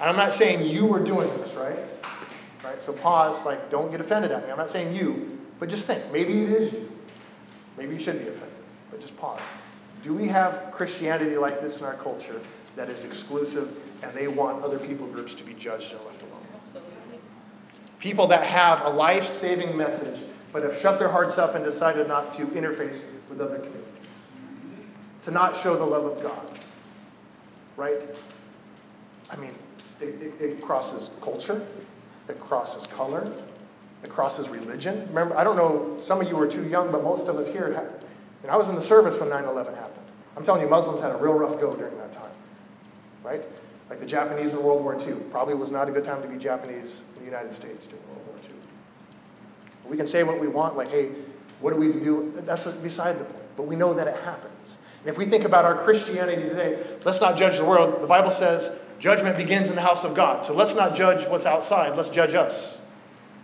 And 0.00 0.08
I'm 0.08 0.16
not 0.16 0.32
saying 0.32 0.66
you 0.66 0.86
were 0.86 0.98
doing 0.98 1.28
this, 1.38 1.52
right? 1.54 1.78
Right? 2.64 2.80
So 2.80 2.92
pause, 2.92 3.44
like, 3.44 3.70
don't 3.70 3.90
get 3.90 4.00
offended 4.00 4.32
at 4.32 4.44
me. 4.44 4.50
I'm 4.50 4.56
not 4.56 4.70
saying 4.70 4.94
you, 4.96 5.38
but 5.58 5.68
just 5.68 5.86
think. 5.86 6.10
Maybe 6.10 6.42
it 6.42 6.50
is 6.50 6.72
you. 6.72 6.90
Maybe 7.76 7.94
you 7.94 8.00
should 8.00 8.18
be 8.18 8.28
offended, 8.28 8.48
but 8.90 9.00
just 9.00 9.16
pause. 9.18 9.40
Do 10.02 10.14
we 10.14 10.26
have 10.28 10.72
Christianity 10.72 11.36
like 11.36 11.60
this 11.60 11.80
in 11.80 11.84
our 11.84 11.94
culture 11.94 12.40
that 12.76 12.88
is 12.88 13.04
exclusive 13.04 13.76
and 14.02 14.16
they 14.16 14.28
want 14.28 14.62
other 14.62 14.78
people 14.78 15.06
groups 15.06 15.34
to 15.34 15.44
be 15.44 15.54
judged 15.54 15.92
and 15.92 16.04
left 16.04 16.22
alone? 16.22 16.42
Absolutely. 16.56 16.92
People 17.98 18.26
that 18.28 18.44
have 18.44 18.84
a 18.86 18.88
life 18.88 19.26
saving 19.26 19.76
message 19.76 20.20
but 20.52 20.62
have 20.62 20.76
shut 20.76 20.98
their 20.98 21.08
hearts 21.08 21.38
up 21.38 21.54
and 21.54 21.64
decided 21.64 22.08
not 22.08 22.30
to 22.32 22.46
interface 22.46 23.04
with 23.28 23.40
other 23.40 23.58
communities, 23.58 23.84
to 25.22 25.30
not 25.30 25.54
show 25.54 25.76
the 25.76 25.84
love 25.84 26.04
of 26.04 26.22
God. 26.22 26.58
Right? 27.76 28.06
I 29.30 29.36
mean, 29.36 29.54
it, 30.00 30.20
it, 30.20 30.40
it 30.40 30.62
crosses 30.62 31.10
culture, 31.20 31.64
it 32.28 32.40
crosses 32.40 32.86
color, 32.86 33.32
it 34.02 34.10
crosses 34.10 34.48
religion. 34.48 35.06
Remember, 35.08 35.36
I 35.36 35.44
don't 35.44 35.56
know, 35.56 35.96
some 36.00 36.20
of 36.20 36.28
you 36.28 36.36
were 36.36 36.48
too 36.48 36.66
young, 36.68 36.90
but 36.90 37.02
most 37.02 37.28
of 37.28 37.36
us 37.36 37.46
here, 37.46 37.72
had, 37.72 37.88
and 38.42 38.50
I 38.50 38.56
was 38.56 38.68
in 38.68 38.74
the 38.74 38.82
service 38.82 39.18
when 39.20 39.28
9 39.28 39.44
11 39.44 39.74
happened. 39.74 39.96
I'm 40.36 40.42
telling 40.42 40.62
you, 40.62 40.68
Muslims 40.68 41.00
had 41.00 41.12
a 41.12 41.16
real 41.16 41.34
rough 41.34 41.60
go 41.60 41.74
during 41.74 41.96
that 41.98 42.12
time. 42.12 42.30
Right? 43.22 43.46
Like 43.90 43.98
the 43.98 44.06
Japanese 44.06 44.52
in 44.52 44.62
World 44.62 44.82
War 44.82 44.96
II. 44.98 45.14
Probably 45.30 45.54
was 45.54 45.72
not 45.72 45.88
a 45.88 45.92
good 45.92 46.04
time 46.04 46.22
to 46.22 46.28
be 46.28 46.38
Japanese 46.38 47.02
in 47.16 47.20
the 47.20 47.26
United 47.26 47.52
States 47.52 47.86
during 47.86 48.06
World 48.06 48.26
War 48.28 48.36
II. 48.44 49.90
We 49.90 49.96
can 49.96 50.06
say 50.06 50.22
what 50.22 50.40
we 50.40 50.46
want, 50.46 50.76
like, 50.76 50.90
hey, 50.90 51.10
what 51.60 51.74
do 51.74 51.76
we 51.76 51.88
do? 51.88 52.32
That's 52.46 52.70
beside 52.70 53.18
the 53.18 53.24
point. 53.24 53.44
But 53.56 53.64
we 53.64 53.74
know 53.74 53.92
that 53.92 54.06
it 54.06 54.16
happens. 54.22 54.78
And 55.00 55.08
if 55.08 55.18
we 55.18 55.26
think 55.26 55.44
about 55.44 55.64
our 55.64 55.74
Christianity 55.74 56.42
today, 56.42 56.78
let's 57.04 57.20
not 57.20 57.36
judge 57.36 57.58
the 57.58 57.64
world. 57.64 58.00
The 58.00 58.06
Bible 58.06 58.30
says 58.30 58.70
judgment 59.00 59.36
begins 59.36 59.68
in 59.68 59.74
the 59.74 59.80
house 59.80 60.04
of 60.04 60.14
God. 60.14 60.46
So 60.46 60.54
let's 60.54 60.76
not 60.76 60.94
judge 60.94 61.26
what's 61.26 61.46
outside, 61.46 61.96
let's 61.96 62.10
judge 62.10 62.34
us. 62.34 62.80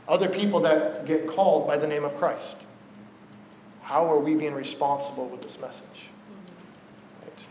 Other 0.08 0.28
people 0.28 0.60
that 0.60 1.06
get 1.06 1.26
called 1.26 1.66
by 1.66 1.76
the 1.76 1.86
name 1.88 2.04
of 2.04 2.16
Christ. 2.18 2.58
How 3.82 4.10
are 4.10 4.18
we 4.18 4.34
being 4.34 4.54
responsible 4.54 5.28
with 5.28 5.42
this 5.42 5.60
message? 5.60 6.08
Right? 7.22 7.46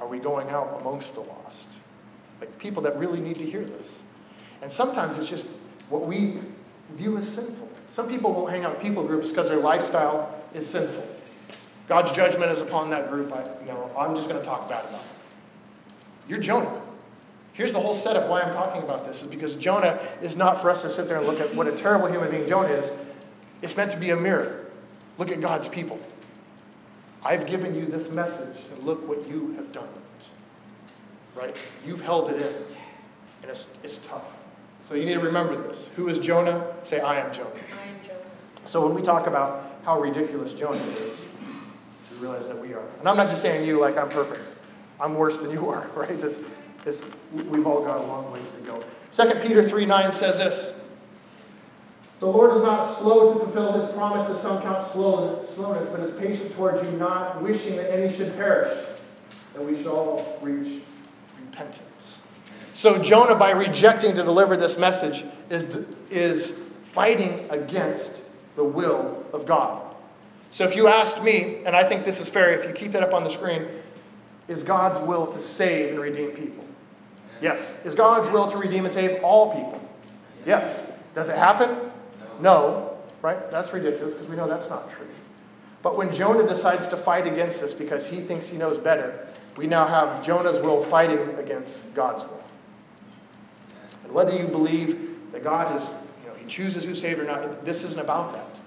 Are 0.00 0.06
we 0.06 0.18
going 0.18 0.48
out 0.50 0.78
amongst 0.80 1.14
the 1.14 1.20
lost? 1.20 1.68
Like 2.40 2.58
people 2.58 2.82
that 2.82 2.96
really 2.98 3.20
need 3.20 3.38
to 3.38 3.44
hear 3.44 3.64
this. 3.64 4.02
And 4.62 4.70
sometimes 4.70 5.18
it's 5.18 5.28
just 5.28 5.50
what 5.88 6.06
we 6.06 6.40
view 6.92 7.16
as 7.16 7.28
sinful. 7.28 7.68
Some 7.88 8.08
people 8.08 8.32
won't 8.32 8.50
hang 8.50 8.64
out 8.64 8.74
with 8.74 8.82
people 8.82 9.06
groups 9.06 9.30
because 9.30 9.48
their 9.48 9.58
lifestyle 9.58 10.34
is 10.54 10.66
sinful. 10.66 11.06
God's 11.88 12.10
judgment 12.12 12.50
is 12.50 12.60
upon 12.60 12.90
that 12.90 13.10
group. 13.10 13.32
I, 13.32 13.44
you 13.60 13.68
know, 13.68 13.90
I'm 13.96 14.14
just 14.16 14.28
going 14.28 14.40
to 14.40 14.46
talk 14.46 14.68
bad 14.68 14.84
about 14.86 15.00
it. 15.00 15.06
You're 16.28 16.40
Jonah. 16.40 16.82
Here's 17.52 17.72
the 17.72 17.80
whole 17.80 17.94
setup 17.94 18.28
why 18.28 18.42
I'm 18.42 18.52
talking 18.52 18.82
about 18.82 19.06
this 19.06 19.22
is 19.22 19.28
because 19.30 19.54
Jonah 19.54 19.98
is 20.20 20.36
not 20.36 20.60
for 20.60 20.68
us 20.68 20.82
to 20.82 20.90
sit 20.90 21.08
there 21.08 21.16
and 21.16 21.26
look 21.26 21.40
at 21.40 21.54
what 21.54 21.66
a 21.66 21.72
terrible 21.72 22.08
human 22.08 22.30
being 22.30 22.46
Jonah 22.46 22.68
is. 22.68 22.92
It's 23.62 23.76
meant 23.76 23.92
to 23.92 23.98
be 23.98 24.10
a 24.10 24.16
mirror. 24.16 24.66
Look 25.16 25.30
at 25.30 25.40
God's 25.40 25.68
people. 25.68 25.98
I've 27.24 27.46
given 27.46 27.74
you 27.74 27.86
this 27.86 28.10
message, 28.12 28.56
and 28.72 28.84
look 28.84 29.08
what 29.08 29.26
you 29.26 29.52
have 29.56 29.72
done. 29.72 29.88
Right? 31.36 31.56
You've 31.84 32.00
held 32.00 32.30
it 32.30 32.36
in, 32.36 32.54
and 33.42 33.50
it's, 33.50 33.78
it's 33.82 34.06
tough. 34.06 34.24
So 34.88 34.94
you 34.94 35.04
need 35.04 35.14
to 35.14 35.20
remember 35.20 35.60
this. 35.60 35.90
Who 35.96 36.08
is 36.08 36.18
Jonah? 36.18 36.72
Say, 36.84 37.00
I 37.00 37.20
am 37.20 37.32
Jonah. 37.32 37.50
I 37.50 37.88
am 37.88 37.96
Jonah. 38.02 38.18
So 38.64 38.84
when 38.86 38.94
we 38.94 39.02
talk 39.02 39.26
about 39.26 39.80
how 39.84 40.00
ridiculous 40.00 40.52
Jonah 40.52 40.82
is, 40.82 41.20
we 42.12 42.18
realize 42.18 42.48
that 42.48 42.58
we 42.58 42.72
are. 42.72 42.86
And 43.00 43.08
I'm 43.08 43.16
not 43.16 43.28
just 43.28 43.42
saying 43.42 43.66
you 43.66 43.80
like 43.80 43.96
I'm 43.96 44.08
perfect. 44.08 44.50
I'm 45.00 45.14
worse 45.14 45.38
than 45.38 45.50
you 45.50 45.68
are, 45.68 45.86
right? 45.94 46.10
It's, 46.10 46.38
it's, 46.86 47.04
we've 47.32 47.66
all 47.66 47.84
got 47.84 47.98
a 47.98 48.02
long 48.02 48.32
ways 48.32 48.48
to 48.50 48.60
go. 48.60 48.82
2 49.10 49.40
Peter 49.40 49.62
3 49.62 49.86
9 49.86 50.12
says 50.12 50.38
this 50.38 50.80
The 52.20 52.26
Lord 52.26 52.56
is 52.56 52.62
not 52.62 52.84
slow 52.84 53.34
to 53.34 53.40
fulfill 53.40 53.72
his 53.80 53.90
promise, 53.92 54.30
as 54.30 54.40
some 54.40 54.62
count 54.62 54.86
slowness, 54.86 55.56
but 55.90 56.00
is 56.00 56.16
patient 56.16 56.54
towards 56.54 56.82
you, 56.82 56.96
not 56.96 57.42
wishing 57.42 57.76
that 57.76 57.92
any 57.92 58.16
should 58.16 58.34
perish, 58.36 58.86
that 59.54 59.64
we 59.64 59.76
should 59.76 59.88
all 59.88 60.38
reach 60.40 60.82
repentance. 61.56 62.22
So 62.74 63.02
Jonah, 63.02 63.34
by 63.34 63.50
rejecting 63.50 64.14
to 64.14 64.22
deliver 64.22 64.56
this 64.56 64.78
message, 64.78 65.24
is, 65.48 65.86
is 66.10 66.58
fighting 66.92 67.46
against 67.50 68.30
the 68.56 68.64
will 68.64 69.24
of 69.32 69.46
God. 69.46 69.82
So 70.50 70.64
if 70.64 70.76
you 70.76 70.88
asked 70.88 71.22
me, 71.22 71.62
and 71.64 71.74
I 71.74 71.88
think 71.88 72.04
this 72.04 72.20
is 72.20 72.28
fair, 72.28 72.52
if 72.52 72.66
you 72.66 72.72
keep 72.72 72.92
that 72.92 73.02
up 73.02 73.14
on 73.14 73.24
the 73.24 73.30
screen, 73.30 73.66
is 74.48 74.62
God's 74.62 75.06
will 75.06 75.26
to 75.26 75.40
save 75.40 75.90
and 75.90 76.00
redeem 76.00 76.30
people? 76.32 76.64
Yes. 77.40 77.84
Is 77.84 77.94
God's 77.94 78.30
will 78.30 78.48
to 78.48 78.58
redeem 78.58 78.84
and 78.84 78.92
save 78.92 79.22
all 79.22 79.52
people? 79.52 79.80
Yes. 80.46 80.92
Does 81.14 81.28
it 81.28 81.36
happen? 81.36 81.90
No. 82.40 82.96
Right? 83.22 83.50
That's 83.50 83.72
ridiculous 83.72 84.12
because 84.12 84.28
we 84.28 84.36
know 84.36 84.48
that's 84.48 84.70
not 84.70 84.90
true. 84.92 85.06
But 85.82 85.96
when 85.96 86.12
Jonah 86.14 86.46
decides 86.46 86.88
to 86.88 86.96
fight 86.96 87.26
against 87.26 87.60
this 87.60 87.74
because 87.74 88.06
he 88.06 88.20
thinks 88.20 88.46
he 88.46 88.56
knows 88.56 88.78
better, 88.78 89.26
we 89.56 89.66
now 89.66 89.86
have 89.86 90.24
Jonah's 90.24 90.60
will 90.60 90.82
fighting 90.82 91.34
against 91.38 91.94
God's 91.94 92.22
will. 92.24 92.44
And 94.04 94.12
whether 94.12 94.36
you 94.36 94.46
believe 94.46 95.32
that 95.32 95.42
God 95.42 95.74
is, 95.74 95.88
you 96.22 96.28
know, 96.28 96.34
he 96.34 96.46
chooses 96.46 96.84
who's 96.84 97.00
saved 97.00 97.18
or 97.18 97.24
not, 97.24 97.64
this 97.64 97.82
isn't 97.84 98.00
about 98.00 98.32
that. 98.32 98.60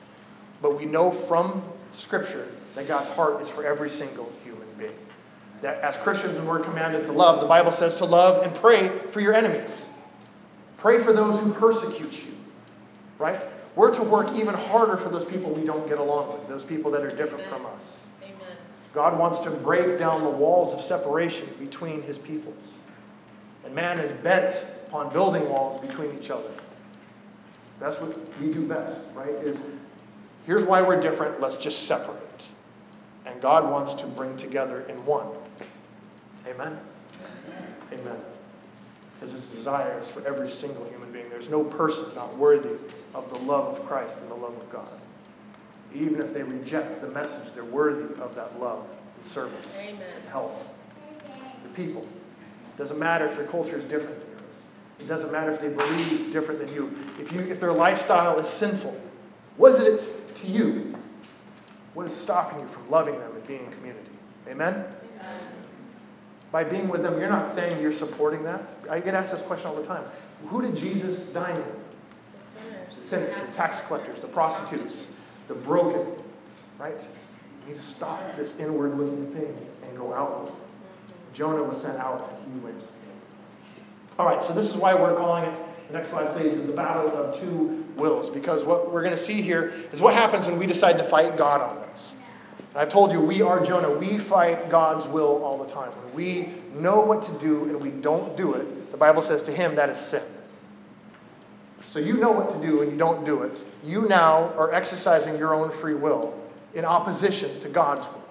But 0.62 0.77
we 0.77 0.86
know 0.86 1.12
from 1.12 1.63
Scripture 1.91 2.48
that 2.75 2.88
God's 2.88 3.10
heart 3.10 3.41
is 3.41 3.50
for 3.50 3.65
every 3.65 3.89
single 3.89 4.31
human 4.43 4.67
being 4.77 4.96
that 5.62 5.81
as 5.81 5.98
Christians, 5.98 6.38
when 6.38 6.48
we're 6.48 6.60
commanded 6.60 7.03
to 7.05 7.12
love, 7.12 7.41
the 7.41 7.48
Bible 7.48 7.72
says 7.72 7.96
to 7.96 8.05
love 8.05 8.43
and 8.43 8.55
pray 8.55 8.89
for 8.89 9.19
your 9.19 9.34
enemies. 9.34 9.89
Pray 10.77 10.98
for 11.00 11.12
those 11.12 11.38
who 11.38 11.51
persecute 11.53 12.25
you. 12.25 12.31
Right? 13.17 13.46
We're 13.75 13.93
to 13.93 14.03
work 14.03 14.31
even 14.34 14.53
harder 14.53 14.98
for 14.98 15.10
those 15.10 15.25
people 15.25 15.51
we 15.51 15.65
don't 15.65 15.88
get 15.88 16.00
along 16.00 16.34
with, 16.34 16.48
those 16.48 16.63
people 16.63 16.91
that 16.91 17.01
are 17.01 17.10
different 17.10 17.46
from 17.46 17.65
us. 17.65 17.99
God 18.93 19.17
wants 19.19 19.39
to 19.41 19.51
break 19.51 20.00
down 20.00 20.24
the 20.24 20.29
walls 20.29 20.74
of 20.74 20.81
separation 20.81 21.48
between 21.60 22.01
his 22.01 22.17
peoples. 22.17 22.74
And 23.63 23.75
man 23.75 24.00
is 24.00 24.12
bent 24.24 24.55
upon 24.88 25.13
building 25.13 25.48
walls 25.50 25.77
between 25.77 26.17
each 26.17 26.31
other. 26.31 26.50
That's 27.79 28.00
what 28.00 28.17
we 28.39 28.51
do 28.51 28.65
best, 28.67 29.00
right? 29.13 29.29
Is 29.29 29.62
here's 30.46 30.65
why 30.65 30.81
we're 30.81 31.00
different, 31.00 31.39
let's 31.39 31.58
just 31.58 31.84
separate. 31.84 32.48
And 33.25 33.41
God 33.41 33.69
wants 33.69 33.93
to 33.96 34.08
bring 34.08 34.36
together 34.38 34.81
in 34.89 35.05
one. 35.05 35.27
Amen? 36.48 36.79
Amen. 37.93 38.17
Because 39.13 39.34
his 39.34 39.46
desire 39.50 40.00
is 40.01 40.10
for 40.10 40.25
every 40.25 40.50
single 40.50 40.86
human 40.86 41.12
being. 41.12 41.29
There's 41.29 41.50
no 41.50 41.63
person 41.63 42.05
not 42.15 42.36
worthy 42.38 42.81
of 43.13 43.29
the 43.29 43.39
love 43.39 43.77
of 43.77 43.86
Christ 43.86 44.22
and 44.22 44.31
the 44.31 44.36
love 44.36 44.55
of 44.55 44.69
God. 44.72 44.89
Even 45.93 46.22
if 46.22 46.34
they 46.34 46.43
reject 46.43 47.01
the 47.01 47.08
message, 47.08 47.53
they're 47.53 47.63
worthy 47.63 48.03
of 48.22 48.36
that 48.36 48.60
love 48.60 48.86
and 49.15 49.25
service 49.25 49.88
Amen. 49.89 50.01
and 50.15 50.29
help. 50.29 50.55
The 51.63 51.69
people. 51.69 52.01
It 52.03 52.77
doesn't 52.77 53.00
matter 53.00 53.25
if 53.25 53.36
their 53.36 53.48
culture 53.48 53.77
is 53.77 53.84
different 53.86 54.19
than 54.19 54.29
yours. 54.29 54.55
It 55.00 55.08
doesn't 55.08 55.31
matter 55.31 55.51
if 55.51 55.60
they 55.60 55.69
believe 55.69 56.31
different 56.31 56.60
than 56.60 56.74
you. 56.74 56.93
If 57.19 57.31
you 57.34 57.41
if 57.41 57.60
their 57.60 57.74
lifestyle 57.74 58.39
is 58.39 58.48
sinful, 58.48 59.00
what 59.58 59.74
is 59.74 59.79
it 59.81 60.36
to 60.36 60.48
you? 60.48 60.96
What 61.93 62.05
is 62.05 62.15
stopping 62.15 62.60
you 62.60 62.67
from 62.67 62.89
loving 62.89 63.17
them 63.19 63.36
and 63.36 63.46
being 63.48 63.65
in 63.65 63.72
community? 63.72 64.12
Amen? 64.48 64.86
By 66.51 66.63
being 66.63 66.88
with 66.88 67.03
them, 67.03 67.19
you're 67.19 67.29
not 67.29 67.48
saying 67.48 67.81
you're 67.81 67.91
supporting 67.91 68.43
that. 68.43 68.74
I 68.89 69.00
get 69.00 69.13
asked 69.13 69.31
this 69.31 69.41
question 69.41 69.69
all 69.69 69.75
the 69.75 69.84
time. 69.84 70.03
Who 70.48 70.62
did 70.62 70.75
Jesus 70.75 71.24
dine 71.31 71.58
with? 71.58 71.65
The 71.65 72.46
sinners. 72.46 72.96
The 72.96 73.03
sinners, 73.03 73.41
the 73.41 73.51
tax 73.51 73.79
collectors, 73.81 74.22
the 74.22 74.27
prostitutes, 74.27 75.19
the 75.50 75.56
broken. 75.56 76.24
Right? 76.77 77.06
You 77.63 77.68
need 77.68 77.75
to 77.75 77.82
stop 77.82 78.38
this 78.38 78.58
inward 78.58 78.98
looking 78.98 79.34
thing 79.34 79.58
and 79.84 79.98
go 79.98 80.13
outward. 80.13 80.53
Jonah 81.34 81.63
was 81.63 81.82
sent 81.82 81.98
out 81.98 82.32
he 82.46 82.60
went. 82.60 82.82
All 84.18 84.25
right, 84.25 84.41
so 84.41 84.53
this 84.53 84.70
is 84.70 84.75
why 84.75 84.96
we're 84.96 85.15
calling 85.15 85.46
it, 85.46 85.60
the 85.88 85.94
next 85.94 86.10
slide 86.10 86.36
please, 86.36 86.53
is 86.53 86.68
the 86.68 86.74
battle 86.74 87.10
of 87.10 87.39
two 87.39 87.86
wills. 87.96 88.29
Because 88.29 88.63
what 88.63 88.91
we're 88.91 89.01
going 89.01 89.13
to 89.13 89.18
see 89.18 89.41
here 89.41 89.74
is 89.91 90.01
what 90.01 90.13
happens 90.13 90.48
when 90.48 90.58
we 90.58 90.65
decide 90.65 90.98
to 90.98 91.03
fight 91.03 91.38
God 91.38 91.62
on 91.62 91.82
this. 91.89 92.15
And 92.58 92.77
I've 92.77 92.89
told 92.89 93.12
you, 93.12 93.20
we 93.20 93.41
are 93.41 93.63
Jonah. 93.63 93.91
We 93.91 94.18
fight 94.18 94.70
God's 94.70 95.08
will 95.08 95.44
all 95.44 95.58
the 95.58 95.70
time. 95.70 95.91
When 95.91 96.13
we 96.13 96.50
know 96.74 97.01
what 97.01 97.22
to 97.24 97.32
do 97.39 97.63
and 97.65 97.82
we 97.82 97.89
don't 97.89 98.36
do 98.38 98.53
it, 98.53 98.91
the 98.91 98.98
Bible 98.98 99.22
says 99.22 99.41
to 99.44 99.51
him 99.51 99.75
that 99.75 99.89
is 99.89 100.00
sin. 100.00 100.24
So 101.89 102.00
you 102.00 102.13
know 102.13 102.31
what 102.31 102.51
to 102.51 102.62
do 102.62 102.81
and 102.81 102.91
you 102.91 102.98
don't 102.98 103.25
do 103.25 103.43
it. 103.43 103.63
You 103.84 104.03
now 104.08 104.53
are 104.58 104.74
exercising 104.74 105.38
your 105.38 105.53
own 105.53 105.72
free 105.72 105.96
will 105.96 106.39
in 106.74 106.86
opposition 106.86 107.60
to 107.62 107.69
God's 107.69 108.05
will. 108.05 108.24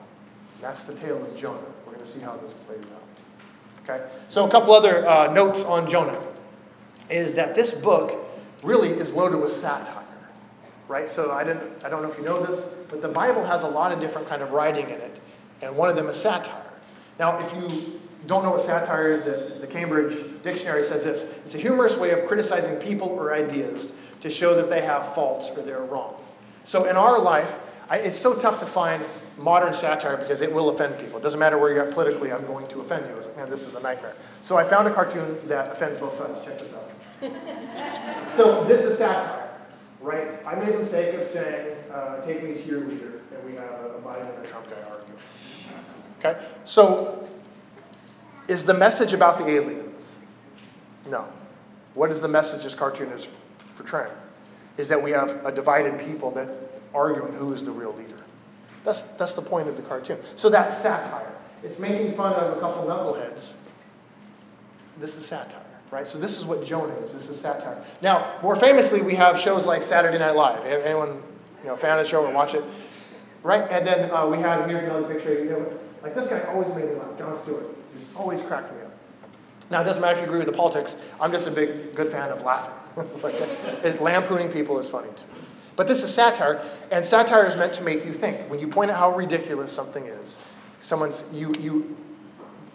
that's 0.60 0.84
the 0.84 0.94
tale 0.94 1.22
of 1.22 1.36
Jonah. 1.36 1.58
We're 1.84 1.94
going 1.94 2.06
to 2.06 2.10
see 2.10 2.20
how 2.20 2.36
this 2.36 2.54
plays 2.66 2.84
out. 2.84 3.02
Okay? 3.82 4.10
So 4.28 4.46
a 4.46 4.50
couple 4.50 4.72
other 4.72 5.06
uh, 5.06 5.32
notes 5.32 5.64
on 5.64 5.88
Jonah 5.90 6.22
is 7.10 7.34
that 7.34 7.54
this 7.54 7.74
book 7.74 8.24
really 8.62 8.90
is 8.90 9.12
loaded 9.12 9.40
with 9.40 9.50
satire 9.50 10.04
right? 10.88 11.08
So 11.08 11.30
I 11.30 11.44
didn't 11.44 11.70
I 11.84 11.88
don't 11.88 12.02
know 12.02 12.10
if 12.10 12.18
you 12.18 12.24
know 12.24 12.44
this, 12.44 12.60
but 12.88 13.02
the 13.02 13.08
Bible 13.08 13.44
has 13.44 13.62
a 13.62 13.68
lot 13.68 13.92
of 13.92 14.00
different 14.00 14.28
kind 14.28 14.42
of 14.42 14.50
writing 14.52 14.86
in 14.86 15.00
it, 15.00 15.20
and 15.62 15.76
one 15.76 15.88
of 15.88 15.96
them 15.96 16.08
is 16.08 16.16
satire. 16.16 16.64
Now, 17.18 17.38
if 17.38 17.54
you 17.54 18.00
don't 18.26 18.42
know 18.42 18.50
what 18.50 18.60
satire 18.60 19.10
is, 19.10 19.24
the, 19.24 19.60
the 19.60 19.66
Cambridge 19.66 20.14
Dictionary 20.42 20.84
says 20.86 21.04
this 21.04 21.22
it's 21.44 21.54
a 21.54 21.58
humorous 21.58 21.96
way 21.96 22.10
of 22.10 22.26
criticizing 22.26 22.76
people 22.76 23.08
or 23.08 23.32
ideas 23.32 23.96
to 24.20 24.30
show 24.30 24.54
that 24.54 24.68
they 24.68 24.80
have 24.80 25.14
faults 25.14 25.50
or 25.50 25.62
they're 25.62 25.82
wrong. 25.82 26.14
So 26.64 26.84
in 26.84 26.96
our 26.96 27.18
life, 27.18 27.58
I, 27.88 27.98
it's 27.98 28.18
so 28.18 28.34
tough 28.36 28.58
to 28.60 28.66
find 28.66 29.04
modern 29.38 29.72
satire 29.72 30.16
because 30.16 30.40
it 30.40 30.52
will 30.52 30.70
offend 30.70 30.98
people. 30.98 31.18
It 31.18 31.22
doesn't 31.22 31.38
matter 31.38 31.58
where 31.58 31.72
you're 31.72 31.86
at 31.86 31.94
politically, 31.94 32.32
I'm 32.32 32.46
going 32.46 32.66
to 32.68 32.80
offend 32.80 33.06
you. 33.06 33.12
I 33.12 33.16
was 33.16 33.26
like, 33.26 33.36
man, 33.36 33.50
this 33.50 33.66
is 33.66 33.74
a 33.74 33.80
nightmare. 33.80 34.14
So 34.40 34.56
I 34.56 34.64
found 34.64 34.88
a 34.88 34.94
cartoon 34.94 35.38
that 35.48 35.72
offends 35.72 35.98
both 35.98 36.14
sides. 36.14 36.44
Check 36.44 36.58
this 36.58 36.72
out. 36.74 38.32
so 38.32 38.64
this 38.64 38.82
is 38.82 38.98
satire, 38.98 39.50
right? 40.00 40.32
I 40.46 40.56
made 40.56 40.74
the 40.74 40.78
mistake 40.78 41.14
of 41.14 41.26
saying, 41.26 41.76
uh, 41.92 42.20
take 42.22 42.42
me 42.42 42.54
to 42.54 42.68
your 42.68 42.80
leader, 42.80 43.20
and 43.32 43.44
we 43.44 43.54
have 43.54 43.70
a 43.70 44.00
Biden 44.04 44.34
and 44.36 44.44
a 44.44 44.48
Trump 44.48 44.68
guy 44.68 44.76
arguing. 44.90 45.18
Okay? 46.18 46.40
So 46.64 47.27
is 48.48 48.64
the 48.64 48.74
message 48.74 49.12
about 49.12 49.38
the 49.38 49.46
aliens? 49.48 50.16
No. 51.06 51.28
What 51.94 52.10
is 52.10 52.20
the 52.20 52.28
message 52.28 52.64
this 52.64 52.74
cartoon 52.74 53.10
is 53.12 53.28
portraying? 53.76 54.12
Is 54.76 54.88
that 54.88 55.02
we 55.02 55.10
have 55.12 55.44
a 55.44 55.52
divided 55.52 55.98
people 55.98 56.30
that 56.32 56.48
arguing 56.94 57.32
who 57.34 57.52
is 57.52 57.64
the 57.64 57.70
real 57.70 57.94
leader. 57.94 58.16
That's, 58.84 59.02
that's 59.02 59.34
the 59.34 59.42
point 59.42 59.68
of 59.68 59.76
the 59.76 59.82
cartoon. 59.82 60.18
So 60.36 60.48
that's 60.48 60.76
satire. 60.76 61.32
It's 61.62 61.78
making 61.78 62.14
fun 62.14 62.32
of 62.34 62.56
a 62.56 62.60
couple 62.60 62.84
knuckleheads. 62.84 63.52
This 64.98 65.16
is 65.16 65.26
satire, 65.26 65.60
right? 65.90 66.06
So 66.06 66.18
this 66.18 66.38
is 66.38 66.44
what 66.44 66.64
Jonah 66.64 66.94
is. 66.94 67.12
This 67.12 67.28
is 67.28 67.40
satire. 67.40 67.82
Now, 68.00 68.38
more 68.42 68.56
famously, 68.56 69.02
we 69.02 69.14
have 69.16 69.38
shows 69.38 69.66
like 69.66 69.82
Saturday 69.82 70.18
Night 70.18 70.36
Live. 70.36 70.64
Anyone, 70.64 71.22
you 71.62 71.68
know, 71.68 71.76
fan 71.76 71.98
of 71.98 72.04
the 72.04 72.08
show 72.08 72.24
or 72.24 72.32
watch 72.32 72.54
it? 72.54 72.64
Right? 73.42 73.68
And 73.70 73.86
then 73.86 74.10
uh, 74.10 74.26
we 74.26 74.38
have, 74.38 74.68
here's 74.68 74.82
another 74.84 75.12
picture. 75.12 75.34
You 75.34 75.50
know, 75.50 75.72
like 76.02 76.14
this 76.14 76.28
guy 76.28 76.42
always 76.52 76.74
made 76.74 76.86
me 76.86 76.94
laugh. 76.94 77.18
Jon 77.18 77.38
Stewart. 77.42 77.77
Always 78.16 78.42
cracked 78.42 78.72
me 78.72 78.80
up. 78.82 78.92
Now, 79.70 79.82
it 79.82 79.84
doesn't 79.84 80.00
matter 80.00 80.14
if 80.14 80.20
you 80.20 80.26
agree 80.26 80.38
with 80.38 80.46
the 80.46 80.52
politics. 80.52 80.96
I'm 81.20 81.30
just 81.30 81.46
a 81.46 81.50
big, 81.50 81.94
good 81.94 82.10
fan 82.10 82.30
of 82.30 82.42
laughing. 82.42 82.74
like, 83.22 84.00
lampooning 84.00 84.50
people 84.50 84.78
is 84.78 84.88
funny 84.88 85.08
to 85.14 85.24
me. 85.24 85.40
But 85.76 85.86
this 85.86 86.02
is 86.02 86.12
satire, 86.12 86.60
and 86.90 87.04
satire 87.04 87.46
is 87.46 87.56
meant 87.56 87.72
to 87.74 87.82
make 87.84 88.04
you 88.04 88.12
think. 88.12 88.50
When 88.50 88.58
you 88.58 88.66
point 88.66 88.90
out 88.90 88.96
how 88.96 89.14
ridiculous 89.14 89.70
something 89.70 90.04
is, 90.06 90.36
someone's 90.80 91.22
you 91.32 91.54
you 91.60 91.96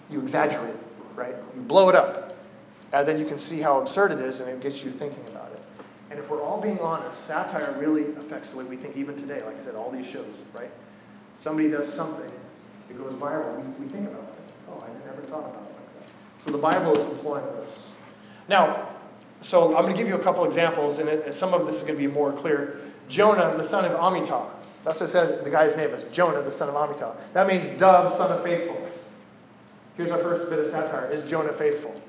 you 0.10 0.22
exaggerate, 0.22 0.77
right? 1.15 1.36
You 1.53 1.62
blow 1.62 1.89
it 1.89 1.96
up, 1.96 2.38
and 2.93 3.05
then 3.05 3.20
you 3.20 3.25
can 3.25 3.38
see 3.38 3.60
how 3.60 3.82
absurd 3.82 4.13
it 4.13 4.20
is, 4.20 4.39
and 4.39 4.50
it 4.50 4.62
gets 4.62 4.86
you 4.86 4.89
thinking 4.91 5.25
about 5.27 5.51
it. 5.51 5.62
And 6.12 6.20
if 6.20 6.29
we're 6.29 6.41
all 6.41 6.62
being 6.62 6.79
honest, 6.79 7.25
satire 7.25 7.75
really 7.77 8.03
affects 8.15 8.51
the 8.51 8.60
way 8.60 8.63
we 8.63 8.77
think 8.77 8.96
even 8.96 9.17
today. 9.17 9.43
Like 9.43 9.58
I 9.58 9.62
said, 9.62 9.75
all 9.75 9.91
these 9.91 10.10
shows, 10.10 10.46
right? 10.53 10.72
Somebody 11.34 11.70
does 11.70 11.91
something, 11.91 12.32
it 12.89 12.98
goes 12.98 13.12
viral. 13.15 13.58
We, 13.58 13.86
we 13.86 13.91
think 13.91 14.08
about 14.08 14.22
it. 14.22 14.53
Oh, 14.70 14.82
I 14.82 15.03
thought 15.34 15.50
about 15.50 15.63
it 15.63 15.74
like 15.75 16.00
that. 16.00 16.44
So 16.44 16.52
the 16.52 16.58
Bible 16.58 16.96
is 16.96 17.06
employing 17.12 17.46
this. 17.58 17.98
Now, 18.48 18.90
so 19.42 19.75
I'm 19.75 19.84
going 19.84 19.94
to 19.94 19.98
give 19.98 20.08
you 20.08 20.16
a 20.16 20.24
couple 20.24 20.46
examples, 20.46 21.00
and 21.00 21.10
it, 21.10 21.34
some 21.34 21.54
of 21.54 21.66
this 21.66 21.78
is 21.78 21.82
going 21.82 21.96
to 21.96 22.08
be 22.08 22.12
more 22.12 22.32
clear. 22.32 22.80
Jonah, 23.10 23.56
the 23.58 23.63
son 23.63 23.84
of 23.86 23.92
Amittai. 23.92 24.50
That's 24.84 25.00
what 25.00 25.10
it 25.10 25.12
says 25.12 25.44
the 25.44 25.50
guy's 25.50 25.75
name 25.75 25.90
is 25.92 26.04
Jonah, 26.06 26.42
the 26.42 26.52
son 26.52 26.70
of 26.70 26.75
Amittai. 26.75 27.34
That 27.34 27.48
means 27.48 27.70
dove, 27.72 28.10
son 28.10 28.32
of 28.32 28.44
faithfulness. 28.44 29.12
Here's 29.98 30.12
our 30.12 30.20
first 30.20 30.50
bit 30.50 30.60
of 30.60 30.68
satire. 30.68 31.10
Is 31.10 31.24
Jonah 31.24 31.54
faithful? 31.54 32.00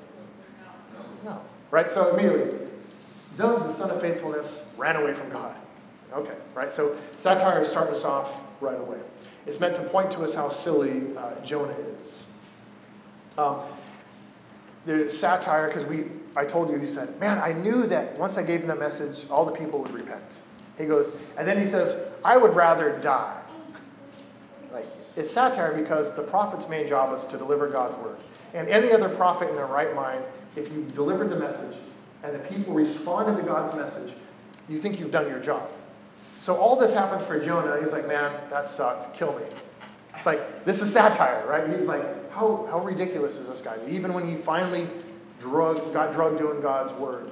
No. 1.23 1.41
Right? 1.71 1.89
So 1.89 2.13
immediately, 2.15 2.67
dove, 3.37 3.67
the 3.67 3.73
son 3.73 3.91
of 3.91 4.01
faithfulness, 4.01 4.67
ran 4.77 4.95
away 4.95 5.13
from 5.13 5.29
God. 5.29 5.55
Okay, 6.13 6.35
right? 6.53 6.71
So 6.71 6.95
satire 7.17 7.59
is 7.61 7.67
starting 7.67 7.93
us 7.93 8.05
off 8.05 8.39
right 8.61 8.79
away. 8.79 8.99
It's 9.45 9.59
meant 9.59 9.75
to 9.75 9.83
point 9.83 10.11
to 10.11 10.23
us 10.23 10.33
how 10.33 10.49
silly 10.49 11.15
uh, 11.17 11.33
Jonah 11.43 11.75
is. 12.03 12.24
Um, 13.37 13.61
there's 14.85 15.17
satire 15.17 15.67
because 15.67 15.85
we, 15.85 16.05
I 16.35 16.45
told 16.45 16.69
you, 16.69 16.77
he 16.77 16.87
said, 16.87 17.19
man, 17.19 17.39
I 17.39 17.53
knew 17.53 17.87
that 17.87 18.17
once 18.17 18.37
I 18.37 18.43
gave 18.43 18.61
him 18.61 18.67
that 18.67 18.79
message, 18.79 19.29
all 19.29 19.45
the 19.45 19.51
people 19.51 19.79
would 19.81 19.93
repent. 19.93 20.41
He 20.77 20.85
goes, 20.85 21.11
and 21.37 21.47
then 21.47 21.59
he 21.59 21.65
says, 21.65 21.97
I 22.23 22.37
would 22.37 22.55
rather 22.55 22.97
die. 22.99 23.41
Like, 24.71 24.87
it's 25.15 25.31
satire 25.31 25.73
because 25.73 26.15
the 26.15 26.23
prophet's 26.23 26.67
main 26.67 26.87
job 26.87 27.13
is 27.13 27.25
to 27.27 27.37
deliver 27.37 27.69
God's 27.69 27.95
word. 27.97 28.17
And 28.53 28.67
any 28.69 28.91
other 28.91 29.09
prophet 29.09 29.49
in 29.49 29.55
their 29.55 29.67
right 29.67 29.95
mind, 29.95 30.23
if 30.55 30.71
you 30.71 30.83
delivered 30.93 31.29
the 31.29 31.37
message 31.37 31.77
and 32.23 32.35
the 32.35 32.39
people 32.39 32.73
responded 32.73 33.41
to 33.41 33.47
God's 33.47 33.75
message, 33.75 34.13
you 34.69 34.77
think 34.77 34.99
you've 34.99 35.11
done 35.11 35.29
your 35.29 35.39
job. 35.39 35.69
So 36.39 36.55
all 36.55 36.75
this 36.75 36.93
happens 36.93 37.23
for 37.23 37.39
Jonah. 37.39 37.81
He's 37.81 37.91
like, 37.91 38.07
man, 38.07 38.31
that 38.49 38.67
sucked. 38.67 39.13
Kill 39.13 39.37
me. 39.37 39.45
It's 40.15 40.25
like, 40.25 40.65
this 40.65 40.81
is 40.81 40.91
satire, 40.91 41.45
right? 41.47 41.67
He's 41.69 41.87
like, 41.87 42.03
how, 42.35 42.67
how 42.69 42.79
ridiculous 42.83 43.37
is 43.37 43.47
this 43.47 43.61
guy? 43.61 43.77
Even 43.87 44.13
when 44.13 44.27
he 44.27 44.35
finally 44.35 44.89
drug, 45.39 45.93
got 45.93 46.11
drugged 46.11 46.37
doing 46.37 46.61
God's 46.61 46.91
word, 46.93 47.31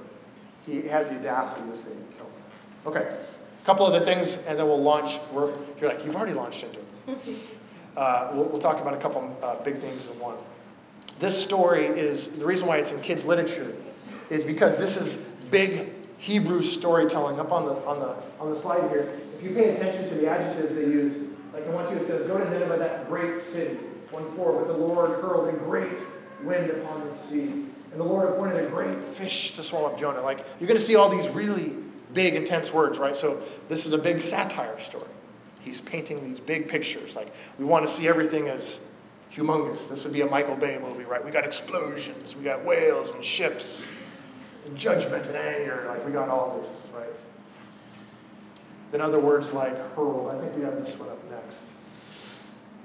he 0.65 0.83
has 0.83 1.09
the 1.09 1.17
audacity 1.17 1.69
to 1.69 1.77
say, 1.77 1.91
kill 2.17 2.25
me. 2.25 2.31
Okay. 2.85 3.13
A 3.61 3.65
couple 3.65 3.85
other 3.85 3.99
things, 3.99 4.37
and 4.47 4.57
then 4.57 4.65
we'll 4.65 4.81
launch. 4.81 5.19
We're, 5.33 5.53
you're 5.79 5.89
like, 5.89 6.05
you've 6.05 6.15
already 6.15 6.33
launched 6.33 6.63
into 6.63 6.79
it. 6.79 7.37
Uh, 7.95 8.31
we'll, 8.33 8.49
we'll, 8.49 8.59
talk 8.59 8.81
about 8.81 8.95
a 8.95 8.97
couple 8.97 9.37
uh, 9.43 9.53
big 9.61 9.77
things 9.77 10.07
in 10.07 10.19
one. 10.19 10.35
This 11.19 11.39
story 11.39 11.85
is 11.85 12.25
the 12.39 12.43
reason 12.43 12.67
why 12.67 12.79
it's 12.79 12.91
in 12.91 12.99
kids' 13.01 13.23
literature 13.23 13.71
is 14.31 14.43
because 14.43 14.79
this 14.79 14.97
is 14.97 15.17
big 15.51 15.89
Hebrew 16.17 16.63
storytelling. 16.63 17.39
Up 17.39 17.51
on 17.51 17.65
the 17.65 17.75
on 17.85 17.99
the 17.99 18.15
on 18.39 18.49
the 18.49 18.59
slide 18.59 18.89
here, 18.89 19.13
if 19.37 19.43
you 19.43 19.51
pay 19.51 19.75
attention 19.75 20.09
to 20.09 20.15
the 20.15 20.27
adjectives 20.27 20.75
they 20.75 20.85
use, 20.85 21.29
like 21.53 21.65
the 21.65 21.71
one 21.71 21.87
two 21.87 21.97
it 21.97 22.07
says, 22.07 22.25
"Go 22.25 22.39
to 22.39 22.49
Nineveh, 22.49 22.79
that 22.79 23.07
great 23.07 23.39
city." 23.39 23.77
One 24.13 24.32
four, 24.36 24.54
but 24.54 24.67
the 24.67 24.78
Lord 24.78 25.10
hurled 25.21 25.49
a 25.49 25.58
great 25.58 25.99
wind 26.43 26.69
upon 26.69 27.08
the 27.08 27.17
sea, 27.17 27.47
and 27.47 27.99
the 27.99 28.04
Lord 28.04 28.30
appointed 28.30 28.63
a 28.63 28.69
great 28.69 29.15
fish 29.15 29.56
to 29.56 29.63
swallow 29.63 29.88
up 29.88 29.99
Jonah. 29.99 30.21
Like 30.21 30.45
you're 30.60 30.67
going 30.67 30.80
to 30.80 30.86
see 30.86 30.95
all 30.95 31.10
these 31.10 31.28
really 31.30 31.76
big, 32.13 32.36
intense 32.36 32.71
words, 32.71 32.99
right? 32.99 33.15
So 33.15 33.41
this 33.69 33.88
is 33.88 33.93
a 33.93 33.97
big 33.97 34.21
satire 34.21 34.80
story. 34.80 35.08
He's 35.62 35.82
painting 35.82 36.23
these 36.23 36.39
big 36.39 36.67
pictures. 36.67 37.15
Like 37.15 37.34
we 37.58 37.65
want 37.65 37.88
to 37.88 37.91
see 37.91 38.08
everything 38.08 38.49
as 38.49 38.86
humongous. 39.34 39.89
This 39.89 40.04
would 40.04 40.13
be 40.13 40.21
a 40.21 40.28
Michael 40.28 40.58
Bay 40.58 40.78
movie, 40.80 41.06
right? 41.06 41.26
We 41.26 41.32
got 41.32 41.43
explosions, 41.43 42.36
we 42.36 42.43
got 42.43 42.63
whales 42.63 43.13
and 43.13 43.26
ships, 43.26 43.91
and 44.67 44.78
judgment 44.78 45.26
and 45.26 45.36
anger. 45.36 45.86
Like 45.88 46.06
we 46.06 46.12
got 46.12 46.30
all 46.30 46.60
this, 46.60 46.88
right? 46.95 47.08
Then 48.91 49.02
other 49.02 49.19
words 49.19 49.54
like 49.54 49.76
hurled. 49.95 50.36
I 50.36 50.39
think 50.39 50.56
we 50.56 50.62
have 50.65 50.76
this 50.86 50.95
one 50.99 51.10
up 51.10 51.17
next. 51.32 51.63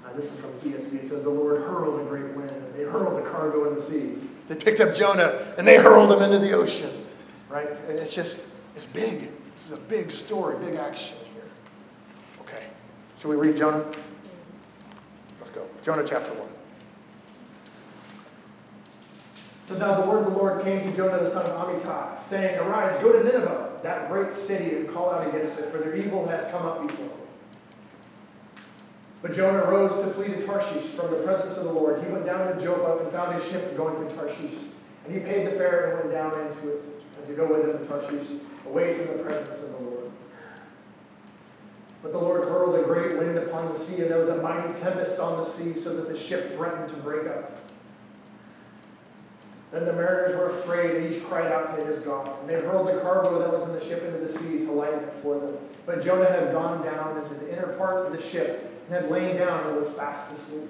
Uh, 0.09 0.15
this 0.15 0.31
is 0.31 0.39
from 0.39 0.51
ESV. 0.61 1.03
It 1.03 1.09
says, 1.09 1.23
The 1.23 1.29
Lord 1.29 1.61
hurled 1.61 2.01
a 2.01 2.03
great 2.05 2.33
wind, 2.35 2.51
and 2.51 2.73
they 2.73 2.83
hurled 2.83 3.23
the 3.23 3.29
cargo 3.29 3.69
in 3.69 3.75
the 3.75 3.81
sea. 3.81 4.15
They 4.47 4.55
picked 4.55 4.79
up 4.79 4.95
Jonah, 4.95 5.53
and 5.57 5.67
they 5.67 5.77
hurled 5.77 6.11
him 6.11 6.21
into 6.21 6.39
the 6.39 6.53
ocean. 6.53 6.91
Right? 7.49 7.69
And 7.87 7.99
it's 7.99 8.13
just 8.13 8.49
it's 8.75 8.85
big. 8.85 9.29
This 9.53 9.65
is 9.65 9.71
a 9.71 9.77
big 9.77 10.11
story, 10.11 10.57
big 10.65 10.75
action 10.75 11.17
here. 11.33 11.43
Okay. 12.41 12.63
Should 13.19 13.29
we 13.29 13.35
read 13.35 13.57
Jonah? 13.57 13.85
Let's 15.39 15.49
go. 15.49 15.67
Jonah 15.83 16.03
chapter 16.05 16.33
1. 16.33 16.47
So 19.67 19.77
now 19.77 20.01
the 20.01 20.09
word 20.09 20.25
of 20.25 20.33
the 20.33 20.37
Lord 20.39 20.63
came 20.63 20.89
to 20.89 20.97
Jonah 20.97 21.23
the 21.23 21.29
son 21.29 21.45
of 21.45 21.67
Amittai, 21.67 22.23
saying, 22.23 22.57
Arise, 22.59 22.97
go 23.03 23.11
to 23.11 23.23
Nineveh, 23.23 23.79
that 23.83 24.09
great 24.09 24.33
city, 24.33 24.75
and 24.77 24.89
call 24.91 25.11
out 25.11 25.27
against 25.27 25.59
it, 25.59 25.71
for 25.71 25.77
their 25.77 25.95
evil 25.95 26.27
has 26.27 26.49
come 26.51 26.65
up 26.65 26.87
before. 26.87 27.18
But 29.21 29.33
Jonah 29.33 29.69
rose 29.69 30.05
to 30.05 30.13
flee 30.13 30.27
to 30.27 30.45
Tarshish 30.45 30.91
from 30.91 31.11
the 31.11 31.17
presence 31.17 31.57
of 31.57 31.65
the 31.65 31.73
Lord. 31.73 32.01
He 32.03 32.11
went 32.11 32.25
down 32.25 32.55
to 32.55 32.63
Joppa 32.63 33.03
and 33.03 33.11
found 33.11 33.35
his 33.35 33.49
ship 33.51 33.75
going 33.75 34.07
to 34.07 34.15
Tarshish. 34.15 34.55
And 35.05 35.13
he 35.13 35.19
paid 35.19 35.47
the 35.47 35.51
fare 35.51 35.89
and 35.89 35.99
went 35.99 36.11
down 36.11 36.39
into 36.47 36.69
it, 36.69 36.83
and 37.17 37.27
to 37.27 37.33
go 37.33 37.47
with 37.47 37.69
him 37.69 37.79
to 37.79 37.85
Tarshish 37.85 38.27
away 38.65 38.97
from 38.97 39.17
the 39.17 39.23
presence 39.23 39.63
of 39.63 39.71
the 39.71 39.77
Lord. 39.89 40.11
But 42.01 42.13
the 42.13 42.17
Lord 42.17 42.43
hurled 42.43 42.79
a 42.79 42.83
great 42.83 43.17
wind 43.17 43.37
upon 43.37 43.73
the 43.73 43.79
sea, 43.79 44.01
and 44.01 44.09
there 44.09 44.19
was 44.19 44.29
a 44.29 44.41
mighty 44.41 44.79
tempest 44.79 45.19
on 45.19 45.43
the 45.43 45.45
sea, 45.45 45.73
so 45.73 45.95
that 45.97 46.07
the 46.07 46.17
ship 46.17 46.55
threatened 46.55 46.89
to 46.89 46.95
break 46.97 47.27
up. 47.27 47.59
Then 49.71 49.85
the 49.85 49.93
mariners 49.93 50.35
were 50.37 50.59
afraid, 50.59 50.95
and 50.95 51.13
each 51.13 51.23
cried 51.25 51.51
out 51.51 51.75
to 51.75 51.85
his 51.85 51.99
God. 51.99 52.39
And 52.41 52.49
they 52.49 52.55
hurled 52.55 52.87
the 52.87 53.01
cargo 53.01 53.37
that 53.39 53.51
was 53.51 53.67
in 53.67 53.75
the 53.75 53.83
ship 53.83 54.03
into 54.03 54.19
the 54.19 54.39
sea 54.39 54.65
to 54.65 54.71
lighten 54.71 54.99
it 54.99 55.13
for 55.21 55.39
them. 55.39 55.57
But 55.85 56.03
Jonah 56.03 56.29
had 56.29 56.53
gone 56.53 56.83
down 56.83 57.21
into 57.21 57.33
the 57.35 57.51
inner 57.51 57.73
part 57.73 58.07
of 58.07 58.13
the 58.13 58.21
ship, 58.21 58.68
and 58.89 59.03
had 59.03 59.11
lain 59.11 59.37
down 59.37 59.67
and 59.67 59.77
was 59.77 59.89
fast 59.93 60.31
asleep. 60.33 60.69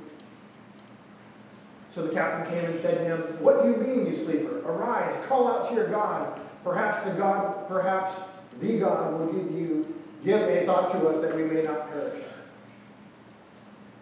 So 1.94 2.06
the 2.06 2.14
captain 2.14 2.54
came 2.54 2.66
and 2.66 2.76
said 2.76 2.98
to 3.00 3.04
him, 3.04 3.20
What 3.44 3.64
do 3.64 3.70
you 3.70 3.78
mean, 3.78 4.06
you 4.08 4.16
sleeper? 4.16 4.60
Arise, 4.60 5.26
call 5.26 5.48
out 5.48 5.70
to 5.70 5.76
your 5.76 5.88
God. 5.88 6.40
Perhaps 6.64 7.04
the 7.04 7.12
God, 7.12 7.68
perhaps 7.68 8.22
the 8.60 8.80
God 8.80 9.18
will 9.18 9.28
give 9.28 9.52
you, 9.52 9.96
give 10.24 10.42
a 10.42 10.66
thought 10.66 10.92
to 10.92 11.08
us 11.08 11.22
that 11.22 11.36
we 11.36 11.44
may 11.44 11.64
not 11.64 11.90
perish. 11.90 12.24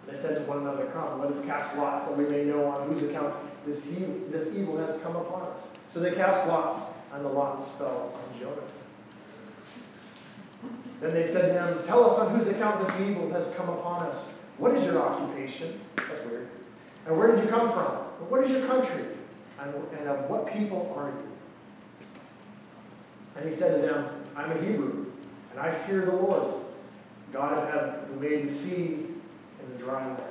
They 0.07 0.17
said 0.17 0.37
to 0.37 0.43
one 0.43 0.59
another, 0.59 0.85
Come, 0.87 1.19
let 1.21 1.31
us 1.31 1.45
cast 1.45 1.77
lots 1.77 2.07
that 2.07 2.17
we 2.17 2.25
may 2.25 2.43
know 2.43 2.65
on 2.65 2.89
whose 2.89 3.03
account 3.03 3.35
this, 3.65 3.85
he, 3.85 4.05
this 4.31 4.55
evil 4.55 4.77
has 4.77 4.99
come 5.01 5.15
upon 5.15 5.43
us. 5.43 5.67
So 5.93 5.99
they 5.99 6.11
cast 6.11 6.47
lots, 6.47 6.93
and 7.13 7.23
the 7.23 7.29
lots 7.29 7.69
fell 7.77 8.13
on 8.15 8.39
Jonah. 8.39 8.55
Then 11.01 11.13
they 11.13 11.27
said 11.27 11.53
to 11.53 11.73
him, 11.73 11.85
Tell 11.85 12.09
us 12.09 12.26
account 12.57 12.85
this 12.87 12.99
evil 13.01 13.29
that 13.29 13.43
has 13.43 13.53
come 13.55 13.69
upon 13.69 14.07
us. 14.07 14.25
What 14.57 14.75
is 14.75 14.85
your 14.85 14.99
occupation? 15.01 15.79
That's 15.95 16.25
weird. 16.25 16.47
And 17.05 17.17
where 17.17 17.35
did 17.35 17.43
you 17.43 17.49
come 17.49 17.71
from? 17.71 17.93
What 18.29 18.43
is 18.43 18.51
your 18.51 18.65
country? 18.67 19.03
And, 19.61 19.73
and 19.99 20.09
of 20.09 20.29
what 20.29 20.51
people 20.51 20.93
are 20.97 21.09
you? 21.09 21.27
And 23.37 23.49
he 23.49 23.55
said 23.55 23.79
to 23.79 23.87
them, 23.87 24.09
I'm 24.35 24.51
a 24.51 24.61
Hebrew, 24.61 25.05
and 25.51 25.59
I 25.59 25.73
fear 25.85 26.05
the 26.05 26.11
Lord, 26.15 26.55
God 27.31 27.53
of 27.53 27.69
heaven, 27.69 27.99
who 28.07 28.19
made 28.19 28.47
the 28.49 28.53
sea 28.53 28.93
and 28.93 29.73
the 29.73 29.83
dry 29.83 30.05
land. 30.05 30.23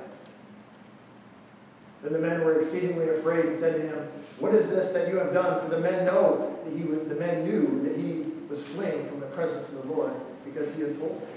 Then 2.03 2.13
the 2.13 2.19
men 2.19 2.41
were 2.43 2.59
exceedingly 2.59 3.09
afraid 3.09 3.45
and 3.45 3.59
said 3.59 3.75
to 3.75 3.87
him, 3.87 4.07
What 4.39 4.53
is 4.53 4.69
this 4.69 4.91
that 4.93 5.09
you 5.09 5.17
have 5.17 5.33
done? 5.33 5.61
For 5.63 5.75
the 5.75 5.81
men 5.81 6.05
know 6.05 6.59
that 6.63 6.73
he 6.73 6.83
the 6.83 7.15
men 7.15 7.45
knew 7.47 7.81
that 7.83 7.97
he 7.97 8.25
was 8.49 8.63
fleeing 8.67 9.07
from 9.09 9.19
the 9.19 9.25
presence 9.27 9.67
of 9.69 9.87
the 9.87 9.93
Lord 9.93 10.13
because 10.45 10.73
he 10.75 10.81
had 10.81 10.99
told 10.99 11.21
them. 11.21 11.36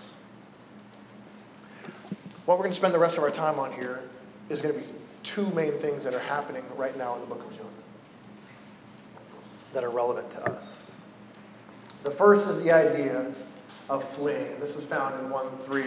What 2.45 2.57
we're 2.57 2.63
going 2.63 2.71
to 2.71 2.77
spend 2.77 2.93
the 2.93 2.99
rest 2.99 3.17
of 3.17 3.23
our 3.23 3.31
time 3.31 3.59
on 3.59 3.71
here 3.73 4.01
is 4.49 4.61
going 4.61 4.75
to 4.75 4.81
be 4.81 4.87
two 5.23 5.47
main 5.51 5.73
things 5.79 6.03
that 6.03 6.13
are 6.13 6.19
happening 6.19 6.63
right 6.75 6.97
now 6.97 7.15
in 7.15 7.21
the 7.21 7.27
book 7.27 7.43
of 7.43 7.51
Jonah 7.51 7.69
that 9.73 9.83
are 9.83 9.89
relevant 9.89 10.29
to 10.31 10.43
us. 10.51 10.91
The 12.03 12.11
first 12.11 12.47
is 12.47 12.63
the 12.63 12.71
idea 12.71 13.33
of 13.89 14.07
fleeing. 14.15 14.59
This 14.59 14.75
is 14.75 14.83
found 14.83 15.19
in 15.19 15.29
1 15.29 15.57
3. 15.59 15.83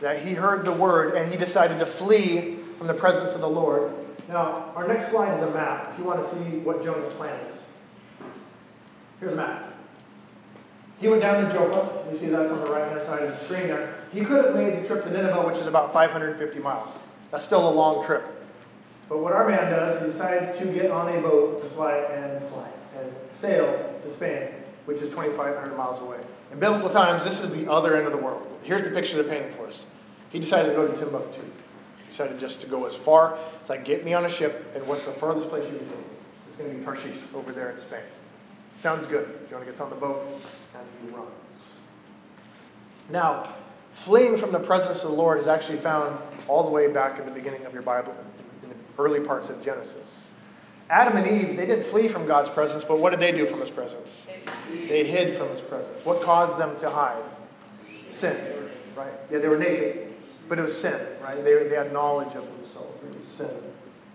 That 0.00 0.22
he 0.22 0.34
heard 0.34 0.64
the 0.64 0.72
word 0.72 1.14
and 1.14 1.30
he 1.30 1.38
decided 1.38 1.78
to 1.78 1.86
flee 1.86 2.58
from 2.78 2.88
the 2.88 2.94
presence 2.94 3.32
of 3.32 3.40
the 3.40 3.48
Lord 3.48 3.92
now, 4.28 4.72
our 4.76 4.86
next 4.86 5.10
slide 5.10 5.36
is 5.36 5.42
a 5.42 5.50
map 5.50 5.92
if 5.92 5.98
you 5.98 6.04
want 6.04 6.22
to 6.22 6.34
see 6.34 6.58
what 6.58 6.82
Jonah's 6.82 7.12
plan 7.14 7.38
is. 7.46 7.56
Here's 9.20 9.32
a 9.32 9.36
map. 9.36 9.71
He 11.02 11.08
went 11.08 11.20
down 11.20 11.44
to 11.44 11.52
Joppa. 11.52 12.04
You 12.12 12.16
see 12.16 12.26
that's 12.26 12.52
on 12.52 12.60
the 12.60 12.70
right 12.70 12.88
hand 12.88 13.02
side 13.02 13.24
of 13.24 13.30
the 13.30 13.44
screen 13.44 13.66
there. 13.66 13.92
He 14.12 14.24
could 14.24 14.44
have 14.44 14.54
made 14.54 14.80
the 14.80 14.86
trip 14.86 15.02
to 15.02 15.10
Nineveh, 15.10 15.44
which 15.44 15.58
is 15.58 15.66
about 15.66 15.92
550 15.92 16.60
miles. 16.60 17.00
That's 17.32 17.42
still 17.42 17.68
a 17.68 17.74
long 17.74 18.04
trip. 18.04 18.22
But 19.08 19.18
what 19.18 19.32
our 19.32 19.48
man 19.48 19.72
does, 19.72 20.00
he 20.00 20.12
decides 20.12 20.56
to 20.60 20.64
get 20.66 20.92
on 20.92 21.12
a 21.12 21.20
boat 21.20 21.60
to 21.60 21.68
fly 21.70 21.96
and 21.96 22.48
fly 22.50 22.68
and 23.00 23.12
sail 23.34 23.66
to 24.04 24.14
Spain, 24.14 24.50
which 24.84 24.98
is 24.98 25.08
2,500 25.10 25.76
miles 25.76 25.98
away. 25.98 26.20
In 26.52 26.60
biblical 26.60 26.88
times, 26.88 27.24
this 27.24 27.40
is 27.40 27.50
the 27.50 27.68
other 27.68 27.96
end 27.96 28.06
of 28.06 28.12
the 28.12 28.18
world. 28.18 28.46
Here's 28.62 28.84
the 28.84 28.90
picture 28.90 29.20
they're 29.20 29.24
painting 29.24 29.52
for 29.56 29.66
us. 29.66 29.86
He 30.30 30.38
decided 30.38 30.68
to 30.68 30.76
go 30.76 30.86
to 30.86 30.94
Timbuktu 30.94 31.40
He 31.40 32.10
decided 32.10 32.38
just 32.38 32.60
to 32.60 32.68
go 32.68 32.86
as 32.86 32.94
far. 32.94 33.36
It's 33.60 33.70
like, 33.70 33.84
get 33.84 34.04
me 34.04 34.14
on 34.14 34.24
a 34.24 34.30
ship, 34.30 34.70
and 34.76 34.86
what's 34.86 35.04
the 35.04 35.12
furthest 35.12 35.48
place 35.48 35.64
you 35.64 35.78
can 35.78 35.88
me? 35.88 35.94
It's 36.46 36.56
going 36.58 36.70
to 36.70 36.78
be 36.78 36.84
Tarshish 36.84 37.18
over 37.34 37.50
there 37.50 37.70
in 37.70 37.78
Spain. 37.78 38.04
Sounds 38.78 39.06
good. 39.06 39.48
Jonah 39.50 39.64
gets 39.64 39.80
on 39.80 39.90
the 39.90 39.96
boat 39.96 40.40
and 40.74 40.86
he 41.02 41.14
runs. 41.14 41.28
Now, 43.10 43.54
fleeing 43.92 44.38
from 44.38 44.52
the 44.52 44.60
presence 44.60 45.02
of 45.04 45.10
the 45.10 45.16
Lord 45.16 45.38
is 45.38 45.48
actually 45.48 45.78
found 45.78 46.18
all 46.48 46.64
the 46.64 46.70
way 46.70 46.88
back 46.88 47.18
in 47.18 47.26
the 47.26 47.32
beginning 47.32 47.64
of 47.64 47.72
your 47.72 47.82
Bible, 47.82 48.14
in 48.62 48.68
the 48.68 48.74
early 48.98 49.20
parts 49.20 49.48
of 49.48 49.62
Genesis. 49.62 50.28
Adam 50.90 51.16
and 51.16 51.26
Eve, 51.26 51.56
they 51.56 51.66
didn't 51.66 51.86
flee 51.86 52.08
from 52.08 52.26
God's 52.26 52.50
presence, 52.50 52.84
but 52.84 52.98
what 52.98 53.10
did 53.10 53.20
they 53.20 53.32
do 53.32 53.46
from 53.46 53.60
his 53.60 53.70
presence? 53.70 54.26
They 54.70 55.04
hid 55.04 55.38
from 55.38 55.48
his 55.48 55.60
presence. 55.60 56.04
What 56.04 56.22
caused 56.22 56.58
them 56.58 56.76
to 56.78 56.90
hide? 56.90 57.22
Sin, 58.08 58.36
right? 58.94 59.12
Yeah, 59.30 59.38
they 59.38 59.48
were 59.48 59.58
naked. 59.58 60.08
But 60.48 60.58
it 60.58 60.62
was 60.62 60.78
sin, 60.78 61.00
right? 61.22 61.42
They, 61.42 61.66
they 61.68 61.76
had 61.76 61.92
knowledge 61.92 62.34
of 62.34 62.46
themselves. 62.56 63.00
It 63.02 63.14
was 63.14 63.26
sin 63.26 63.48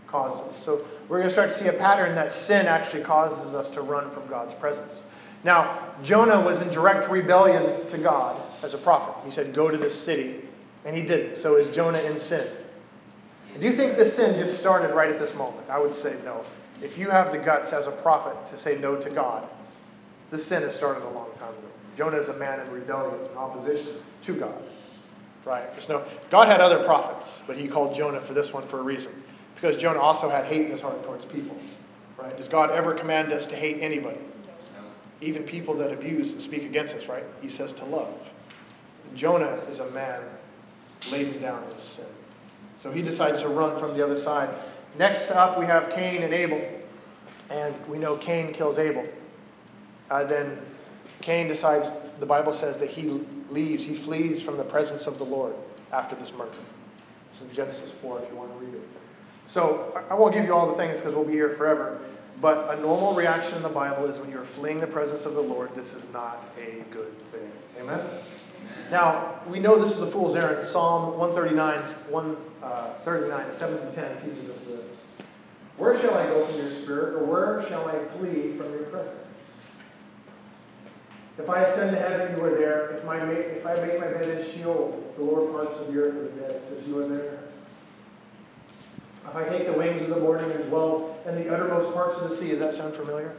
causes. 0.07 0.61
So 0.61 0.85
we're 1.07 1.17
going 1.17 1.27
to 1.27 1.33
start 1.33 1.51
to 1.51 1.57
see 1.57 1.67
a 1.67 1.73
pattern 1.73 2.15
that 2.15 2.31
sin 2.31 2.65
actually 2.65 3.03
causes 3.03 3.53
us 3.53 3.69
to 3.71 3.81
run 3.81 4.09
from 4.11 4.27
God's 4.27 4.53
presence. 4.53 5.03
Now, 5.47 5.93
Jonah 6.03 6.41
was 6.41 6.59
in 6.59 6.67
direct 6.73 7.09
rebellion 7.09 7.87
to 7.87 7.97
God 7.97 8.35
as 8.63 8.73
a 8.73 8.77
prophet. 8.77 9.15
He 9.23 9.31
said, 9.31 9.53
Go 9.53 9.71
to 9.71 9.77
this 9.77 9.97
city. 9.97 10.41
And 10.83 10.93
he 10.93 11.01
didn't. 11.01 11.37
So 11.37 11.55
is 11.55 11.69
Jonah 11.69 11.99
in 11.99 12.19
sin? 12.19 12.45
Do 13.57 13.65
you 13.65 13.71
think 13.71 13.95
the 13.95 14.09
sin 14.09 14.37
just 14.37 14.59
started 14.59 14.93
right 14.93 15.09
at 15.09 15.19
this 15.21 15.33
moment? 15.33 15.69
I 15.69 15.79
would 15.79 15.93
say 15.93 16.17
no. 16.25 16.43
If 16.81 16.97
you 16.97 17.09
have 17.09 17.31
the 17.31 17.37
guts 17.37 17.71
as 17.71 17.87
a 17.87 17.91
prophet 17.91 18.35
to 18.47 18.57
say 18.57 18.77
no 18.77 18.97
to 18.97 19.09
God, 19.09 19.47
the 20.31 20.37
sin 20.37 20.63
has 20.63 20.75
started 20.75 21.03
a 21.03 21.11
long 21.11 21.31
time 21.39 21.49
ago. 21.49 21.69
Jonah 21.97 22.17
is 22.17 22.27
a 22.27 22.35
man 22.35 22.59
in 22.59 22.69
rebellion, 22.69 23.17
in 23.31 23.37
opposition 23.37 23.93
to 24.23 24.33
God. 24.33 24.61
Right? 25.45 25.71
There's 25.71 25.87
no, 25.87 26.03
God 26.29 26.49
had 26.49 26.59
other 26.59 26.83
prophets, 26.83 27.41
but 27.47 27.55
he 27.55 27.69
called 27.69 27.95
Jonah 27.95 28.19
for 28.19 28.33
this 28.33 28.51
one 28.51 28.67
for 28.67 28.79
a 28.79 28.83
reason. 28.83 29.13
Because 29.55 29.77
Jonah 29.77 29.99
also 29.99 30.29
had 30.29 30.43
hate 30.43 30.65
in 30.65 30.71
his 30.71 30.81
heart 30.81 31.05
towards 31.05 31.23
people. 31.23 31.57
Right? 32.17 32.35
Does 32.35 32.49
God 32.49 32.69
ever 32.71 32.93
command 32.93 33.31
us 33.31 33.45
to 33.45 33.55
hate 33.55 33.77
anybody? 33.81 34.19
Even 35.21 35.43
people 35.43 35.73
that 35.75 35.91
abuse 35.91 36.33
and 36.33 36.41
speak 36.41 36.63
against 36.63 36.95
us, 36.95 37.07
right? 37.07 37.23
He 37.41 37.49
says 37.49 37.73
to 37.73 37.85
love. 37.85 38.13
Jonah 39.15 39.61
is 39.69 39.79
a 39.79 39.89
man 39.91 40.21
laden 41.11 41.41
down 41.41 41.67
with 41.67 41.79
sin. 41.79 42.05
So 42.75 42.91
he 42.91 43.01
decides 43.01 43.41
to 43.41 43.47
run 43.47 43.79
from 43.79 43.97
the 43.97 44.03
other 44.03 44.17
side. 44.17 44.49
Next 44.97 45.31
up, 45.31 45.59
we 45.59 45.65
have 45.65 45.89
Cain 45.89 46.23
and 46.23 46.33
Abel. 46.33 46.61
And 47.49 47.73
we 47.87 47.97
know 47.97 48.17
Cain 48.17 48.53
kills 48.53 48.77
Abel. 48.77 49.05
Uh, 50.11 50.23
then 50.25 50.59
Cain 51.21 51.47
decides, 51.47 51.91
the 52.19 52.25
Bible 52.25 52.53
says 52.53 52.77
that 52.77 52.89
he 52.89 53.21
leaves, 53.49 53.85
he 53.85 53.95
flees 53.95 54.41
from 54.41 54.57
the 54.57 54.63
presence 54.63 55.07
of 55.07 55.17
the 55.17 55.23
Lord 55.23 55.55
after 55.91 56.15
this 56.15 56.33
murder. 56.33 56.51
It's 57.31 57.41
in 57.41 57.51
Genesis 57.53 57.91
4 58.01 58.21
if 58.21 58.29
you 58.29 58.35
want 58.35 58.51
to 58.51 58.65
read 58.65 58.73
it. 58.75 58.87
So 59.45 59.99
I 60.09 60.13
won't 60.13 60.33
give 60.33 60.45
you 60.45 60.53
all 60.53 60.67
the 60.67 60.75
things 60.75 60.97
because 60.97 61.15
we'll 61.15 61.25
be 61.25 61.33
here 61.33 61.49
forever. 61.49 62.01
But 62.39 62.77
a 62.77 62.81
normal 62.81 63.15
reaction 63.15 63.55
in 63.55 63.63
the 63.63 63.69
Bible 63.69 64.05
is 64.05 64.19
when 64.19 64.29
you're 64.29 64.45
fleeing 64.45 64.79
the 64.79 64.87
presence 64.87 65.25
of 65.25 65.33
the 65.33 65.41
Lord, 65.41 65.73
this 65.73 65.93
is 65.93 66.07
not 66.09 66.45
a 66.57 66.83
good 66.91 67.17
thing. 67.31 67.51
Amen? 67.79 67.99
Now, 68.91 69.41
we 69.49 69.59
know 69.59 69.81
this 69.81 69.91
is 69.91 70.01
a 70.01 70.11
fool's 70.11 70.35
errand. 70.35 70.67
Psalm 70.67 71.17
139, 71.17 71.81
139, 72.09 73.39
uh, 73.39 73.51
7 73.51 73.77
to 73.77 73.95
10 73.95 74.21
teaches 74.21 74.49
us 74.49 74.63
this. 74.65 75.01
Where 75.77 75.99
shall 75.99 76.15
I 76.15 76.25
go 76.27 76.45
from 76.45 76.57
your 76.57 76.71
spirit, 76.71 77.15
or 77.15 77.25
where 77.25 77.67
shall 77.67 77.87
I 77.87 78.03
flee 78.17 78.53
from 78.57 78.71
your 78.71 78.83
presence? 78.83 79.23
If 81.37 81.49
I 81.49 81.61
ascend 81.61 81.91
to 81.95 82.01
heaven, 82.01 82.35
you 82.35 82.43
are 82.43 82.57
there. 82.57 82.89
If, 82.91 83.05
my, 83.05 83.17
if 83.17 83.65
I 83.65 83.75
make 83.75 83.99
my 83.99 84.07
bed 84.07 84.27
in 84.27 84.51
Sheol, 84.51 85.13
the 85.17 85.23
lower 85.23 85.51
parts 85.51 85.79
of 85.79 85.93
the 85.93 85.99
earth 85.99 86.15
are 86.15 86.39
dead, 86.39 86.61
says 86.67 86.87
you 86.87 86.97
are 86.99 87.07
there. 87.07 87.46
If 89.27 89.35
I 89.35 89.43
take 89.43 89.65
the 89.65 89.73
wings 89.73 90.01
of 90.03 90.09
the 90.09 90.19
morning 90.19 90.49
and 90.51 90.69
dwell 90.69 91.17
in 91.25 91.35
the 91.35 91.53
uttermost 91.53 91.93
parts 91.93 92.17
of 92.17 92.29
the 92.29 92.35
sea, 92.35 92.49
does 92.49 92.59
that 92.59 92.73
sound 92.73 92.95
familiar? 92.95 93.33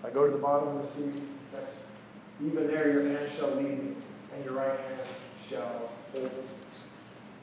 If 0.00 0.06
I 0.06 0.10
go 0.10 0.26
to 0.26 0.30
the 0.30 0.38
bottom 0.38 0.76
of 0.76 0.82
the 0.82 0.88
sea, 0.88 1.20
that's, 1.52 1.74
even 2.44 2.66
there 2.66 2.92
your 2.92 3.08
hand 3.08 3.30
shall 3.36 3.54
lead 3.54 3.82
me, 3.82 3.94
and 4.34 4.44
your 4.44 4.54
right 4.54 4.78
hand 4.78 5.00
shall 5.48 5.90
hold 6.12 6.24
me. 6.24 6.30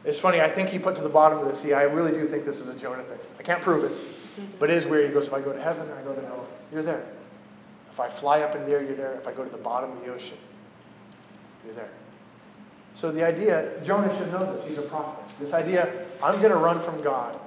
It's 0.04 0.20
funny, 0.20 0.42
I 0.42 0.50
think 0.50 0.70
he 0.70 0.80
put 0.80 0.96
to 0.96 1.02
the 1.02 1.10
bottom 1.10 1.40
of 1.40 1.48
the 1.48 1.56
sea. 1.56 1.74
I 1.74 1.84
really 1.84 2.12
do 2.12 2.26
think 2.26 2.44
this 2.44 2.60
is 2.60 2.68
a 2.68 2.76
Jonah 2.76 3.04
thing. 3.04 3.20
I 3.40 3.44
can't 3.44 3.62
prove 3.62 3.84
it, 3.84 4.00
but 4.60 4.70
it 4.70 4.78
is 4.78 4.86
weird. 4.86 5.08
He 5.08 5.14
goes, 5.14 5.28
if 5.28 5.34
I 5.34 5.42
go 5.42 5.54
to 5.54 5.62
heaven 5.62 5.90
I 5.92 6.02
go 6.04 6.14
to 6.14 6.22
hell, 6.22 6.48
you're 6.72 6.84
there. 6.84 7.06
If 7.92 8.00
I 8.00 8.10
fly 8.10 8.42
up 8.42 8.56
in 8.56 8.64
the 8.66 8.72
air, 8.72 8.84
you're 8.84 8.96
there. 8.96 9.14
If 9.16 9.28
I 9.28 9.34
go 9.34 9.44
to 9.44 9.50
the 9.50 9.58
bottom 9.58 9.92
of 9.92 10.04
the 10.04 10.14
ocean, 10.14 10.38
you're 11.66 11.76
there. 11.76 11.92
So 12.94 13.12
the 13.12 13.26
idea, 13.26 13.80
Jonah 13.84 14.16
should 14.18 14.32
know 14.32 14.52
this. 14.52 14.66
He's 14.66 14.78
a 14.78 14.84
prophet. 14.84 15.24
This 15.40 15.54
idea, 15.54 16.08
I'm 16.22 16.40
going 16.40 16.52
to 16.52 16.58
run 16.58 16.82
from 16.82 17.02
God. 17.02 17.40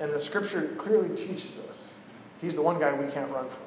And 0.00 0.12
the 0.12 0.20
scripture 0.20 0.74
clearly 0.78 1.14
teaches 1.14 1.58
us 1.68 1.96
he's 2.40 2.56
the 2.56 2.62
one 2.62 2.80
guy 2.80 2.92
we 2.92 3.10
can't 3.12 3.30
run 3.30 3.48
from. 3.48 3.62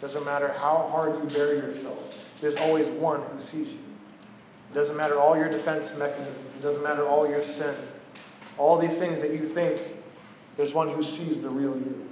Doesn't 0.00 0.24
matter 0.24 0.48
how 0.48 0.88
hard 0.90 1.22
you 1.22 1.28
bury 1.34 1.56
yourself, 1.56 2.26
there's 2.40 2.56
always 2.56 2.88
one 2.88 3.22
who 3.22 3.40
sees 3.40 3.68
you. 3.68 3.78
It 4.70 4.74
doesn't 4.74 4.96
matter 4.96 5.18
all 5.18 5.36
your 5.36 5.50
defense 5.50 5.94
mechanisms, 5.96 6.54
it 6.56 6.62
doesn't 6.62 6.82
matter 6.82 7.06
all 7.06 7.28
your 7.28 7.42
sin, 7.42 7.74
all 8.56 8.78
these 8.78 8.98
things 8.98 9.20
that 9.20 9.32
you 9.32 9.42
think, 9.44 9.80
there's 10.56 10.74
one 10.74 10.88
who 10.88 11.02
sees 11.02 11.40
the 11.42 11.48
real 11.48 11.76
you. 11.76 12.08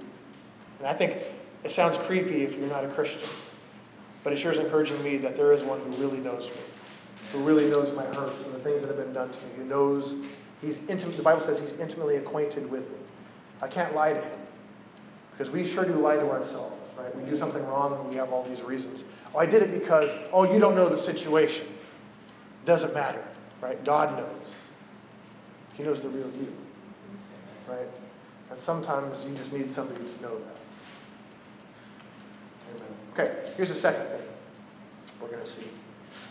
And 0.79 0.88
I 0.88 0.95
think 0.95 1.16
it 1.62 1.71
sounds 1.71 1.97
creepy 1.97 2.43
if 2.43 2.57
you're 2.57 2.69
not 2.69 2.85
a 2.85 2.88
Christian. 2.88 3.29
But 4.25 4.33
it 4.33 4.38
sure 4.38 4.53
is 4.53 4.59
encouraging 4.59 5.03
me 5.03 5.16
that 5.19 5.37
there 5.37 5.53
is 5.53 5.62
one 5.62 5.81
who 5.81 5.90
really 5.93 6.19
knows 6.19 6.45
me, 6.45 6.61
who 7.33 7.38
really 7.40 7.66
knows 7.71 7.93
my 7.93 8.05
hurts 8.05 8.45
and 8.45 8.55
the 8.55 8.59
things 8.59 8.81
that 8.83 8.88
have 8.88 8.97
been 8.97 9.12
done 9.12 9.31
to 9.31 9.40
me, 9.47 9.53
who 9.57 9.64
knows 9.64 10.16
he's 10.61 10.87
intimate. 10.88 11.16
The 11.16 11.23
Bible 11.23 11.40
says 11.40 11.59
he's 11.59 11.79
intimately 11.79 12.16
acquainted 12.16 12.71
with 12.71 12.88
me. 12.90 12.99
I 13.62 13.68
can't 13.68 13.94
lie 13.94 14.12
to 14.12 14.20
him 14.20 14.38
because 15.33 15.51
we 15.51 15.64
sure 15.64 15.85
do 15.85 15.94
lie 15.94 16.16
to 16.16 16.31
ourselves, 16.31 16.77
right? 16.99 17.14
We 17.16 17.29
do 17.29 17.37
something 17.37 17.64
wrong 17.66 17.99
and 17.99 18.09
we 18.09 18.16
have 18.16 18.33
all 18.33 18.42
these 18.42 18.62
reasons. 18.62 19.05
Oh, 19.35 19.38
I 19.38 19.46
did 19.46 19.62
it 19.62 19.73
because, 19.73 20.11
oh, 20.33 20.51
you 20.53 20.59
don't 20.59 20.75
know 20.75 20.88
the 20.88 20.96
situation. 20.96 21.66
Doesn't 22.64 22.92
matter, 22.94 23.25
right? 23.61 23.83
God 23.85 24.16
knows. 24.16 24.64
He 25.75 25.83
knows 25.83 26.01
the 26.03 26.11
real 26.11 26.31
you, 26.38 26.53
right? 27.68 27.88
And 28.51 28.61
sometimes 28.61 29.25
you 29.25 29.35
just 29.35 29.53
need 29.53 29.73
somebody 29.73 30.05
to 30.05 30.23
know 30.23 30.38
that. 30.38 30.57
Amen. 32.75 32.88
Okay, 33.14 33.53
here's 33.57 33.70
the 33.70 33.75
second 33.75 34.07
thing 34.07 34.27
we're 35.20 35.29
going 35.29 35.40
to 35.42 35.46
see. 35.46 35.66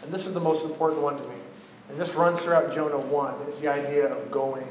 And 0.04 0.13
this 0.13 0.26
is 0.26 0.34
the 0.34 0.39
most 0.39 0.65
important 0.65 1.02
one 1.02 1.18
to 1.18 1.24
me. 1.24 1.36
And 1.89 2.00
this 2.00 2.13
runs 2.13 2.42
throughout 2.42 2.74
Jonah 2.74 3.00
1 3.00 3.42
is 3.48 3.60
the 3.60 3.68
idea 3.68 4.06
of 4.06 4.30
going 4.32 4.68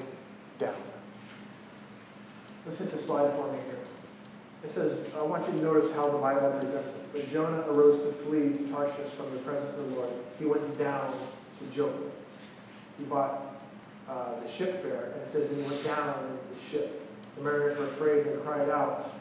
down. 0.59 0.77
Let's 2.67 2.79
hit 2.79 2.91
the 2.91 2.99
slide 2.99 3.33
for 3.35 3.53
me 3.53 3.59
here. 3.67 3.79
It 4.65 4.73
says, 4.73 4.99
I 5.17 5.23
want 5.23 5.47
you 5.47 5.53
to 5.53 5.63
notice 5.63 5.93
how 5.95 6.11
the 6.11 6.19
Bible 6.19 6.51
presents 6.59 6.93
this. 6.93 7.07
But 7.13 7.33
Jonah 7.33 7.61
arose 7.69 8.03
to 8.03 8.13
flee 8.25 8.59
to 8.59 8.71
Tarshish 8.71 9.11
from 9.13 9.31
the 9.33 9.39
presence 9.39 9.77
of 9.79 9.91
the 9.91 9.97
Lord. 9.97 10.11
He 10.39 10.47
went 10.47 10.79
down 10.79 11.13
to 11.61 11.77
Joppa. 11.77 12.11
He 12.99 13.05
bought 13.05 13.63
uh, 14.09 14.41
the 14.41 14.49
ship 14.49 14.83
fare, 14.83 15.13
and 15.13 15.23
it 15.23 15.29
says 15.29 15.49
he 15.55 15.63
went 15.63 15.85
down 15.85 16.25
into 16.25 16.55
the 16.55 16.71
ship. 16.71 17.09
The 17.37 17.43
mariners 17.43 17.79
were 17.79 17.87
afraid 17.87 18.27
and 18.27 18.43
cried 18.43 18.69
out. 18.69 19.13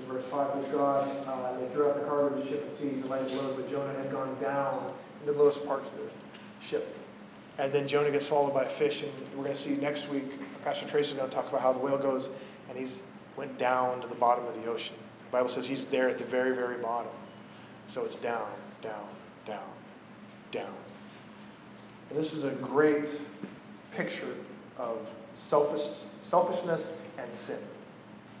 In 0.00 0.06
verse 0.06 0.24
5, 0.30 0.56
was 0.56 0.66
God. 0.72 1.26
Uh, 1.26 1.60
they 1.60 1.72
threw 1.72 1.88
out 1.88 2.00
the 2.00 2.06
cargo 2.06 2.34
of 2.34 2.42
the 2.42 2.48
ship 2.48 2.62
and 2.62 2.72
seized 2.72 3.04
the 3.04 3.08
light 3.08 3.28
load, 3.30 3.56
but 3.56 3.70
Jonah 3.70 3.92
had 3.94 4.10
gone 4.10 4.36
down 4.40 4.92
in 5.20 5.26
the 5.26 5.38
lowest 5.38 5.64
parts 5.66 5.90
of 5.90 5.96
the 5.98 6.10
ship. 6.58 6.96
And 7.60 7.70
then 7.70 7.86
Jonah 7.86 8.10
gets 8.10 8.26
swallowed 8.26 8.54
by 8.54 8.64
a 8.64 8.68
fish, 8.70 9.02
and 9.02 9.12
we're 9.36 9.44
going 9.44 9.54
to 9.54 9.60
see 9.60 9.72
next 9.72 10.08
week. 10.08 10.24
Pastor 10.64 10.88
Tracy 10.88 11.12
is 11.12 11.18
going 11.18 11.28
to 11.28 11.34
talk 11.34 11.46
about 11.50 11.60
how 11.60 11.74
the 11.74 11.78
whale 11.78 11.98
goes, 11.98 12.30
and 12.70 12.78
he's 12.78 13.02
went 13.36 13.58
down 13.58 14.00
to 14.00 14.08
the 14.08 14.14
bottom 14.14 14.46
of 14.46 14.54
the 14.62 14.70
ocean. 14.70 14.96
The 15.26 15.32
Bible 15.32 15.50
says 15.50 15.66
he's 15.66 15.86
there 15.86 16.08
at 16.08 16.16
the 16.16 16.24
very, 16.24 16.54
very 16.54 16.78
bottom. 16.78 17.12
So 17.86 18.06
it's 18.06 18.16
down, 18.16 18.48
down, 18.80 19.06
down, 19.44 19.68
down. 20.52 20.74
And 22.08 22.18
this 22.18 22.32
is 22.32 22.44
a 22.44 22.50
great 22.52 23.14
picture 23.90 24.34
of 24.78 24.98
selfish, 25.34 25.98
selfishness 26.22 26.90
and 27.18 27.30
sin. 27.30 27.58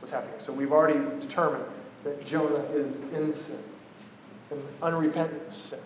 What's 0.00 0.10
happening? 0.10 0.34
So 0.38 0.50
we've 0.50 0.72
already 0.72 0.98
determined 1.20 1.64
that 2.04 2.24
Jonah 2.24 2.64
is 2.72 2.96
in 3.12 3.34
sin, 3.34 3.62
an 4.50 4.62
unrepentant 4.82 5.52
sin. 5.52 5.80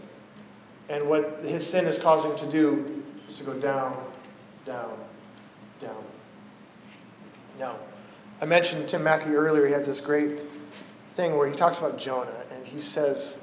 And 0.88 1.09
what 1.09 1.40
his 1.42 1.66
sin 1.66 1.85
is 1.87 1.99
causing 1.99 2.37
to 2.37 2.49
do 2.49 3.03
is 3.28 3.37
to 3.38 3.44
go 3.44 3.54
down, 3.54 3.96
down, 4.64 4.98
down. 5.80 6.04
Now, 7.58 7.76
I 8.40 8.46
mentioned 8.46 8.88
Tim 8.88 9.04
Mackie 9.04 9.34
earlier. 9.34 9.66
He 9.66 9.72
has 9.72 9.87
this 9.87 10.00
great 10.00 10.42
thing 11.16 11.37
where 11.37 11.48
he 11.48 11.54
talks 11.54 11.78
about 11.78 11.98
Jonah, 11.98 12.44
and 12.52 12.66
he 12.66 12.80
says 12.80 13.38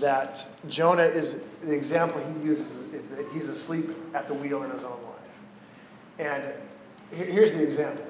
that 0.00 0.46
Jonah 0.68 1.04
is 1.04 1.40
the 1.62 1.74
example 1.74 2.20
he 2.20 2.46
uses 2.46 2.76
is 2.92 3.10
that 3.10 3.26
he's 3.32 3.48
asleep 3.48 3.90
at 4.14 4.28
the 4.28 4.34
wheel 4.34 4.62
in 4.62 4.70
his 4.70 4.84
own 4.84 4.98
life. 5.02 5.20
And 6.18 6.54
here's 7.10 7.54
the 7.54 7.62
example. 7.62 8.04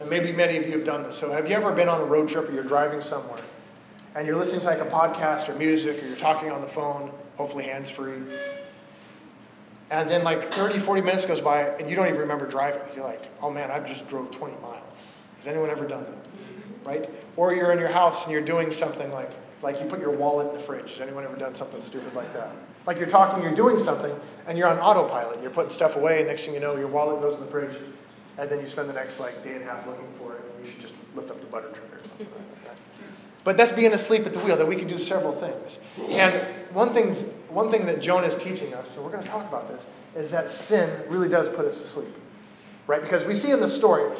And 0.00 0.08
maybe 0.08 0.32
many 0.32 0.56
of 0.56 0.66
you 0.66 0.72
have 0.72 0.84
done 0.84 1.02
this. 1.02 1.16
So, 1.16 1.30
have 1.30 1.48
you 1.48 1.54
ever 1.54 1.72
been 1.72 1.88
on 1.88 2.00
a 2.00 2.04
road 2.04 2.28
trip 2.28 2.48
or 2.48 2.52
you're 2.52 2.64
driving 2.64 3.00
somewhere 3.00 3.42
and 4.14 4.26
you're 4.26 4.36
listening 4.36 4.60
to 4.60 4.66
like 4.66 4.80
a 4.80 4.86
podcast 4.86 5.48
or 5.48 5.54
music 5.56 6.02
or 6.02 6.06
you're 6.06 6.16
talking 6.16 6.50
on 6.50 6.62
the 6.62 6.66
phone, 6.66 7.12
hopefully 7.36 7.64
hands 7.64 7.90
free, 7.90 8.22
and 9.90 10.08
then 10.08 10.24
like 10.24 10.44
30, 10.44 10.78
40 10.78 11.02
minutes 11.02 11.26
goes 11.26 11.40
by 11.40 11.62
and 11.62 11.90
you 11.90 11.96
don't 11.96 12.06
even 12.06 12.20
remember 12.20 12.46
driving? 12.46 12.82
You're 12.94 13.04
like, 13.04 13.22
oh 13.42 13.50
man, 13.50 13.70
I've 13.70 13.86
just 13.86 14.08
drove 14.08 14.30
20 14.30 14.54
miles. 14.62 15.16
Has 15.36 15.46
anyone 15.46 15.70
ever 15.70 15.86
done 15.86 16.04
that? 16.04 16.86
Right? 16.86 17.10
Or 17.36 17.54
you're 17.54 17.72
in 17.72 17.78
your 17.78 17.88
house 17.88 18.24
and 18.24 18.32
you're 18.32 18.44
doing 18.44 18.72
something 18.72 19.10
like 19.12 19.30
like 19.62 19.80
you 19.80 19.86
put 19.86 20.00
your 20.00 20.10
wallet 20.10 20.48
in 20.48 20.54
the 20.54 20.60
fridge. 20.60 20.92
Has 20.92 21.00
anyone 21.00 21.24
ever 21.24 21.36
done 21.36 21.54
something 21.54 21.80
stupid 21.80 22.14
like 22.14 22.32
that? 22.32 22.50
Like 22.86 22.98
you're 22.98 23.06
talking, 23.06 23.42
you're 23.42 23.54
doing 23.54 23.78
something, 23.78 24.18
and 24.46 24.56
you're 24.56 24.68
on 24.68 24.78
autopilot. 24.78 25.42
You're 25.42 25.50
putting 25.50 25.70
stuff 25.70 25.96
away, 25.96 26.20
and 26.20 26.28
next 26.28 26.46
thing 26.46 26.54
you 26.54 26.60
know, 26.60 26.76
your 26.76 26.88
wallet 26.88 27.20
goes 27.20 27.34
in 27.34 27.40
the 27.40 27.50
fridge, 27.50 27.76
and 28.38 28.50
then 28.50 28.58
you 28.58 28.66
spend 28.66 28.88
the 28.88 28.94
next 28.94 29.20
like 29.20 29.42
day 29.42 29.54
and 29.54 29.62
a 29.62 29.66
half 29.66 29.86
looking 29.86 30.08
for 30.18 30.34
it, 30.34 30.42
and 30.56 30.64
you 30.64 30.70
should 30.70 30.80
just 30.80 30.94
lift 31.14 31.30
up 31.30 31.40
the 31.40 31.46
butter 31.46 31.70
tray 31.72 31.84
or 31.92 32.02
something 32.06 32.26
like 32.26 32.50
that. 32.50 32.59
But 33.42 33.56
that's 33.56 33.72
being 33.72 33.92
asleep 33.92 34.26
at 34.26 34.32
the 34.32 34.38
wheel, 34.40 34.56
that 34.56 34.66
we 34.66 34.76
can 34.76 34.86
do 34.86 34.98
several 34.98 35.32
things. 35.32 35.78
And 36.10 36.34
one, 36.74 36.92
thing's, 36.92 37.22
one 37.48 37.70
thing 37.70 37.86
that 37.86 38.00
Jonah 38.00 38.26
is 38.26 38.36
teaching 38.36 38.74
us, 38.74 38.94
and 38.94 39.04
we're 39.04 39.10
going 39.10 39.24
to 39.24 39.28
talk 39.30 39.48
about 39.48 39.68
this, 39.68 39.86
is 40.14 40.30
that 40.30 40.50
sin 40.50 40.90
really 41.08 41.28
does 41.28 41.48
put 41.48 41.64
us 41.64 41.80
to 41.80 41.86
sleep. 41.86 42.14
Right? 42.86 43.00
Because 43.00 43.24
we 43.24 43.34
see 43.34 43.50
in 43.50 43.60
the 43.60 43.68
story, 43.68 44.14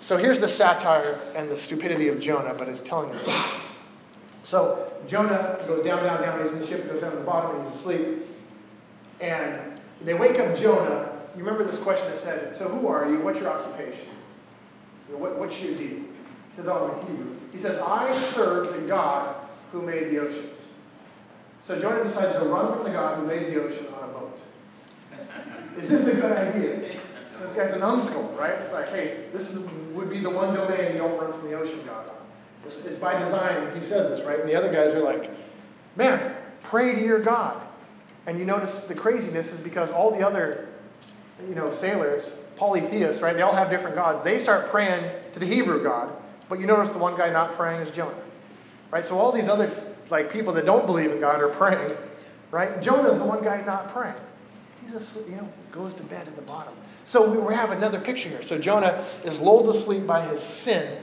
so 0.00 0.16
here's 0.16 0.38
the 0.38 0.48
satire 0.48 1.18
and 1.34 1.50
the 1.50 1.58
stupidity 1.58 2.08
of 2.08 2.20
Jonah, 2.20 2.54
but 2.54 2.68
it's 2.68 2.80
telling 2.80 3.10
us. 3.10 3.60
So 4.42 4.92
Jonah 5.06 5.58
goes 5.66 5.84
down, 5.84 6.04
down, 6.04 6.20
down. 6.20 6.42
He's 6.42 6.52
in 6.52 6.60
the 6.60 6.66
ship, 6.66 6.86
goes 6.88 7.00
down 7.00 7.12
to 7.12 7.18
the 7.18 7.24
bottom, 7.24 7.56
and 7.56 7.64
he's 7.64 7.74
asleep. 7.74 8.26
And 9.20 9.80
they 10.02 10.14
wake 10.14 10.38
up 10.38 10.56
Jonah. 10.56 11.10
You 11.34 11.42
remember 11.42 11.64
this 11.64 11.78
question 11.78 12.06
that 12.08 12.18
said, 12.18 12.54
So 12.54 12.68
who 12.68 12.86
are 12.86 13.10
you? 13.10 13.20
What's 13.20 13.40
your 13.40 13.48
occupation? 13.48 14.08
What, 15.08 15.38
what's 15.38 15.60
your 15.62 15.74
deal? 15.74 15.98
He 15.98 16.56
says, 16.56 16.66
Oh, 16.68 16.92
I'm 16.92 17.06
a 17.06 17.10
Hebrew. 17.10 17.36
He 17.54 17.60
says, 17.60 17.80
I 17.80 18.12
serve 18.12 18.74
the 18.74 18.86
God 18.86 19.34
who 19.72 19.80
made 19.80 20.10
the 20.10 20.18
oceans. 20.18 20.60
So 21.62 21.80
Jonah 21.80 22.04
decides 22.04 22.38
to 22.38 22.44
run 22.46 22.74
from 22.74 22.84
the 22.84 22.90
God 22.90 23.18
who 23.18 23.26
made 23.26 23.46
the 23.46 23.62
ocean 23.64 23.86
on 23.94 24.10
a 24.10 24.12
boat. 24.12 24.38
Is 25.78 25.88
this 25.88 26.06
a 26.06 26.14
good 26.16 26.32
idea? 26.32 27.00
This 27.40 27.52
guy's 27.52 27.70
a 27.70 27.78
numbskull, 27.78 28.34
right? 28.38 28.52
It's 28.52 28.72
like, 28.72 28.88
hey, 28.88 29.26
this 29.32 29.50
is, 29.50 29.60
would 29.92 30.10
be 30.10 30.18
the 30.18 30.30
one 30.30 30.54
domain 30.54 30.92
you 30.92 30.98
don't 30.98 31.18
run 31.18 31.32
from 31.32 31.48
the 31.48 31.56
ocean 31.56 31.80
God 31.86 32.08
on. 32.08 32.14
It's, 32.66 32.76
it's 32.78 32.96
by 32.96 33.18
design. 33.18 33.72
He 33.72 33.80
says 33.80 34.08
this, 34.08 34.26
right? 34.26 34.40
And 34.40 34.48
the 34.48 34.56
other 34.56 34.72
guys 34.72 34.92
are 34.92 35.02
like, 35.02 35.30
man, 35.96 36.36
pray 36.64 36.94
to 36.94 37.00
your 37.00 37.20
God. 37.20 37.60
And 38.26 38.38
you 38.38 38.44
notice 38.44 38.80
the 38.80 38.94
craziness 38.94 39.52
is 39.52 39.60
because 39.60 39.90
all 39.90 40.10
the 40.10 40.26
other, 40.26 40.68
you 41.48 41.54
know, 41.54 41.70
sailors, 41.70 42.34
polytheists, 42.56 43.22
right? 43.22 43.34
They 43.36 43.42
all 43.42 43.54
have 43.54 43.70
different 43.70 43.96
gods. 43.96 44.22
They 44.22 44.38
start 44.38 44.68
praying 44.70 45.08
to 45.32 45.40
the 45.40 45.46
Hebrew 45.46 45.82
God, 45.82 46.10
but 46.48 46.60
you 46.60 46.66
notice 46.66 46.90
the 46.90 46.98
one 46.98 47.16
guy 47.16 47.30
not 47.30 47.52
praying 47.52 47.80
is 47.80 47.90
Jonah, 47.90 48.14
right? 48.90 49.04
So 49.04 49.18
all 49.18 49.32
these 49.32 49.48
other 49.48 49.70
like 50.10 50.32
people 50.32 50.52
that 50.54 50.66
don't 50.66 50.86
believe 50.86 51.10
in 51.10 51.20
God 51.20 51.40
are 51.40 51.48
praying, 51.48 51.92
right? 52.50 52.80
Jonah's 52.82 53.18
the 53.18 53.24
one 53.24 53.42
guy 53.42 53.62
not 53.64 53.88
praying. 53.88 54.14
He's 54.82 54.92
asleep, 54.92 55.26
you 55.30 55.36
know, 55.36 55.48
goes 55.72 55.94
to 55.94 56.02
bed 56.02 56.28
at 56.28 56.36
the 56.36 56.42
bottom. 56.42 56.74
So 57.04 57.30
we, 57.30 57.38
we 57.38 57.54
have 57.54 57.70
another 57.70 57.98
picture 58.00 58.28
here. 58.28 58.42
So 58.42 58.58
Jonah 58.58 59.04
is 59.24 59.40
lulled 59.40 59.72
to 59.72 59.78
sleep 59.78 60.06
by 60.06 60.26
his 60.26 60.40
sin, 60.40 61.02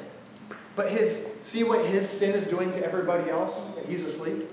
but 0.75 0.89
his 0.89 1.27
see 1.41 1.63
what 1.63 1.85
his 1.85 2.07
sin 2.07 2.35
is 2.35 2.45
doing 2.45 2.71
to 2.73 2.85
everybody 2.85 3.29
else, 3.29 3.75
and 3.77 3.85
he's 3.87 4.03
asleep. 4.03 4.49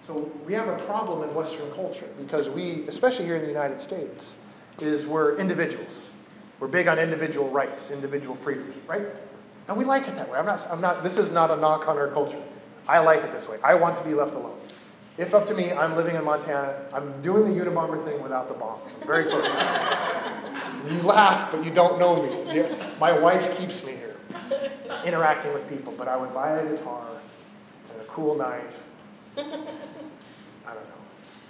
So 0.00 0.30
we 0.46 0.54
have 0.54 0.68
a 0.68 0.84
problem 0.86 1.28
in 1.28 1.34
Western 1.34 1.70
culture 1.72 2.08
because 2.18 2.48
we, 2.48 2.84
especially 2.88 3.26
here 3.26 3.36
in 3.36 3.42
the 3.42 3.48
United 3.48 3.78
States, 3.78 4.36
is 4.80 5.06
we're 5.06 5.36
individuals. 5.36 6.08
We're 6.58 6.68
big 6.68 6.88
on 6.88 6.98
individual 6.98 7.48
rights, 7.50 7.90
individual 7.90 8.34
freedoms, 8.34 8.74
right? 8.88 9.06
And 9.68 9.76
we 9.76 9.84
like 9.84 10.08
it 10.08 10.16
that 10.16 10.28
way. 10.30 10.38
I'm 10.38 10.46
not, 10.46 10.66
I'm 10.70 10.80
not, 10.80 11.02
this 11.02 11.16
is 11.16 11.30
not 11.30 11.50
a 11.50 11.56
knock 11.56 11.88
on 11.88 11.96
our 11.96 12.08
culture. 12.08 12.42
I 12.88 12.98
like 12.98 13.22
it 13.22 13.32
this 13.32 13.48
way. 13.48 13.58
I 13.62 13.74
want 13.74 13.96
to 13.96 14.04
be 14.04 14.14
left 14.14 14.34
alone. 14.34 14.58
If 15.16 15.34
up 15.34 15.46
to 15.46 15.54
me, 15.54 15.70
I'm 15.70 15.96
living 15.96 16.16
in 16.16 16.24
Montana. 16.24 16.86
I'm 16.92 17.20
doing 17.22 17.56
the 17.56 17.64
Unabomber 17.64 18.02
thing 18.04 18.22
without 18.22 18.48
the 18.48 18.54
bomb. 18.54 18.80
I'm 19.00 19.06
very 19.06 19.24
close. 19.24 19.44
you 20.90 21.02
laugh, 21.02 21.52
but 21.52 21.64
you 21.64 21.70
don't 21.70 21.98
know 21.98 22.22
me. 22.22 22.64
My 22.98 23.12
wife 23.16 23.56
keeps 23.58 23.84
me 23.84 23.92
here, 23.92 24.16
interacting 25.04 25.52
with 25.52 25.68
people. 25.68 25.92
But 25.96 26.08
I 26.08 26.16
would 26.16 26.32
buy 26.32 26.58
a 26.58 26.68
guitar 26.68 27.06
and 27.92 28.00
a 28.00 28.04
cool 28.06 28.34
knife. 28.34 28.86
I 29.36 29.42
don't 29.42 29.60
know. 30.66 31.00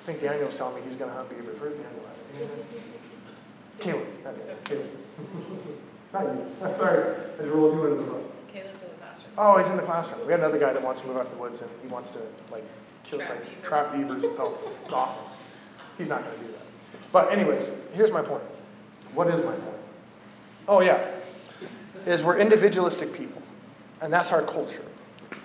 I 0.03 0.07
think 0.07 0.21
Daniel's 0.21 0.57
telling 0.57 0.75
me 0.75 0.83
he's 0.83 0.97
going 0.97 1.11
to 1.11 1.17
hunt 1.17 1.31
beavers. 1.31 1.61
Where's 1.61 1.79
Daniel 1.79 2.09
at? 2.09 3.81
Caleb. 3.81 4.07
Caleb. 4.65 4.89
Not 6.13 6.25
you. 6.25 6.47
Uh, 6.63 6.77
sorry, 6.77 7.15
I 7.39 7.43
just 7.43 7.53
rolled 7.55 7.75
you 7.75 7.83
under 7.85 7.97
the 7.97 8.03
bus. 8.03 8.25
Caleb's 8.53 8.83
in 8.83 8.89
the 8.89 8.95
classroom. 8.97 9.33
Oh, 9.39 9.59
he's 9.59 9.69
in 9.69 9.77
the 9.77 9.83
classroom. 9.83 10.27
We 10.27 10.33
had 10.33 10.41
another 10.41 10.59
guy 10.59 10.73
that 10.73 10.83
wants 10.83 11.01
to 11.03 11.07
move 11.07 11.17
out 11.17 11.27
to 11.27 11.31
the 11.31 11.37
woods 11.41 11.61
and 11.63 11.71
he 11.83 11.89
wants 11.89 12.11
to 12.11 12.21
like 12.51 12.65
kill 13.05 13.19
Trap 13.21 13.31
like, 13.31 13.41
beavers. 13.49 13.65
trap 13.65 13.93
beavers 13.93 14.25
and 14.25 14.37
pelts. 14.37 14.65
It's 14.85 14.93
awesome. 14.93 15.23
He's 15.97 16.09
not 16.09 16.25
going 16.25 16.37
to 16.39 16.45
do 16.45 16.51
that. 16.53 16.61
But 17.13 17.33
anyways, 17.33 17.67
here's 17.93 18.11
my 18.13 18.23
point. 18.23 18.43
What 19.15 19.29
is 19.29 19.41
my 19.41 19.53
point? 19.53 19.77
Oh 20.69 20.81
yeah, 20.81 21.05
is 22.07 22.23
we're 22.23 22.39
individualistic 22.39 23.13
people, 23.13 23.43
and 24.01 24.13
that's 24.13 24.31
our 24.33 24.43
culture. 24.43 24.85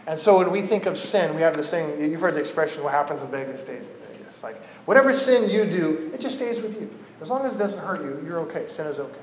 And 0.08 0.20
so 0.20 0.38
when 0.38 0.52
we 0.52 0.62
think 0.62 0.86
of 0.86 1.00
sin, 1.00 1.36
we 1.36 1.42
have 1.42 1.58
this 1.58 1.72
thing. 1.72 2.00
You've 2.00 2.22
heard 2.22 2.36
the 2.36 2.40
expression, 2.40 2.84
"What 2.84 2.94
happens 2.94 3.22
in 3.24 3.28
Vegas 3.30 3.62
stays 3.62 3.88
in 3.88 3.94
Vegas." 4.18 4.44
Like 4.44 4.62
whatever 4.86 5.14
sin 5.14 5.50
you 5.50 5.66
do, 5.66 6.12
it 6.14 6.20
just 6.20 6.36
stays 6.36 6.62
with 6.62 6.80
you. 6.80 6.90
As 7.22 7.30
long 7.32 7.44
as 7.46 7.56
it 7.56 7.58
doesn't 7.58 7.80
hurt 7.80 8.02
you, 8.02 8.24
you're 8.26 8.40
okay. 8.42 8.68
Sin 8.68 8.86
is 8.86 9.00
okay. 9.00 9.18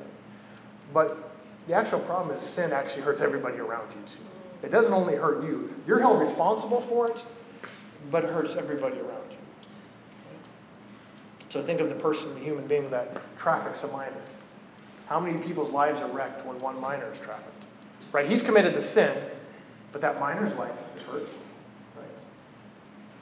But 0.92 1.31
the 1.68 1.74
actual 1.74 2.00
problem 2.00 2.36
is 2.36 2.42
sin 2.42 2.72
actually 2.72 3.02
hurts 3.02 3.20
everybody 3.20 3.58
around 3.58 3.90
you 3.92 4.02
too. 4.06 4.18
It 4.62 4.70
doesn't 4.70 4.92
only 4.92 5.14
hurt 5.14 5.44
you. 5.44 5.72
You're 5.86 6.00
held 6.00 6.20
responsible 6.20 6.80
for 6.80 7.08
it, 7.08 7.24
but 8.10 8.24
it 8.24 8.30
hurts 8.30 8.56
everybody 8.56 8.96
around 8.98 9.30
you. 9.30 9.38
So 11.48 11.60
think 11.60 11.80
of 11.80 11.88
the 11.88 11.94
person, 11.94 12.32
the 12.34 12.40
human 12.40 12.66
being 12.66 12.88
that 12.90 13.20
traffics 13.36 13.82
a 13.82 13.88
minor. 13.88 14.22
How 15.06 15.20
many 15.20 15.38
people's 15.38 15.70
lives 15.70 16.00
are 16.00 16.10
wrecked 16.10 16.46
when 16.46 16.58
one 16.60 16.80
minor 16.80 17.12
is 17.12 17.18
trafficked? 17.18 17.64
Right? 18.12 18.26
He's 18.28 18.42
committed 18.42 18.74
the 18.74 18.82
sin, 18.82 19.14
but 19.92 20.00
that 20.00 20.18
minor's 20.18 20.54
life 20.54 20.72
is 20.96 21.02
hurt. 21.02 21.28
Right? 21.96 22.06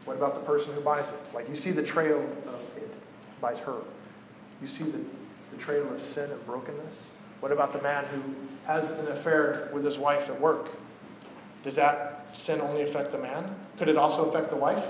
What 0.05 0.17
about 0.17 0.35
the 0.35 0.41
person 0.41 0.73
who 0.75 0.81
buys 0.81 1.11
it? 1.11 1.35
Like 1.35 1.49
you 1.49 1.57
see 1.57 1.73
the 1.73 1.83
trail 1.83 2.19
of 2.19 2.77
it, 2.77 2.95
buys 3.41 3.59
her. 3.59 3.83
You 4.61 4.69
see 4.69 4.85
the, 4.85 5.01
the 5.51 5.57
trail 5.59 5.93
of 5.93 6.01
sin 6.01 6.31
and 6.31 6.47
brokenness. 6.47 7.09
What 7.41 7.53
about 7.53 7.73
the 7.73 7.83
man 7.83 8.05
who 8.07 8.23
has 8.67 8.91
an 8.91 9.09
affair 9.09 9.71
with 9.73 9.85
his 9.85 9.99
wife 9.99 10.29
at 10.29 10.41
work? 10.41 10.69
Does 11.63 11.75
that 11.77 12.27
sin 12.33 12.61
only 12.61 12.83
affect 12.83 13.13
the 13.13 13.19
man? 13.19 13.55
Could 13.79 13.89
it 13.89 13.97
also 13.97 14.29
affect 14.29 14.51
the 14.51 14.57
wife? 14.57 14.85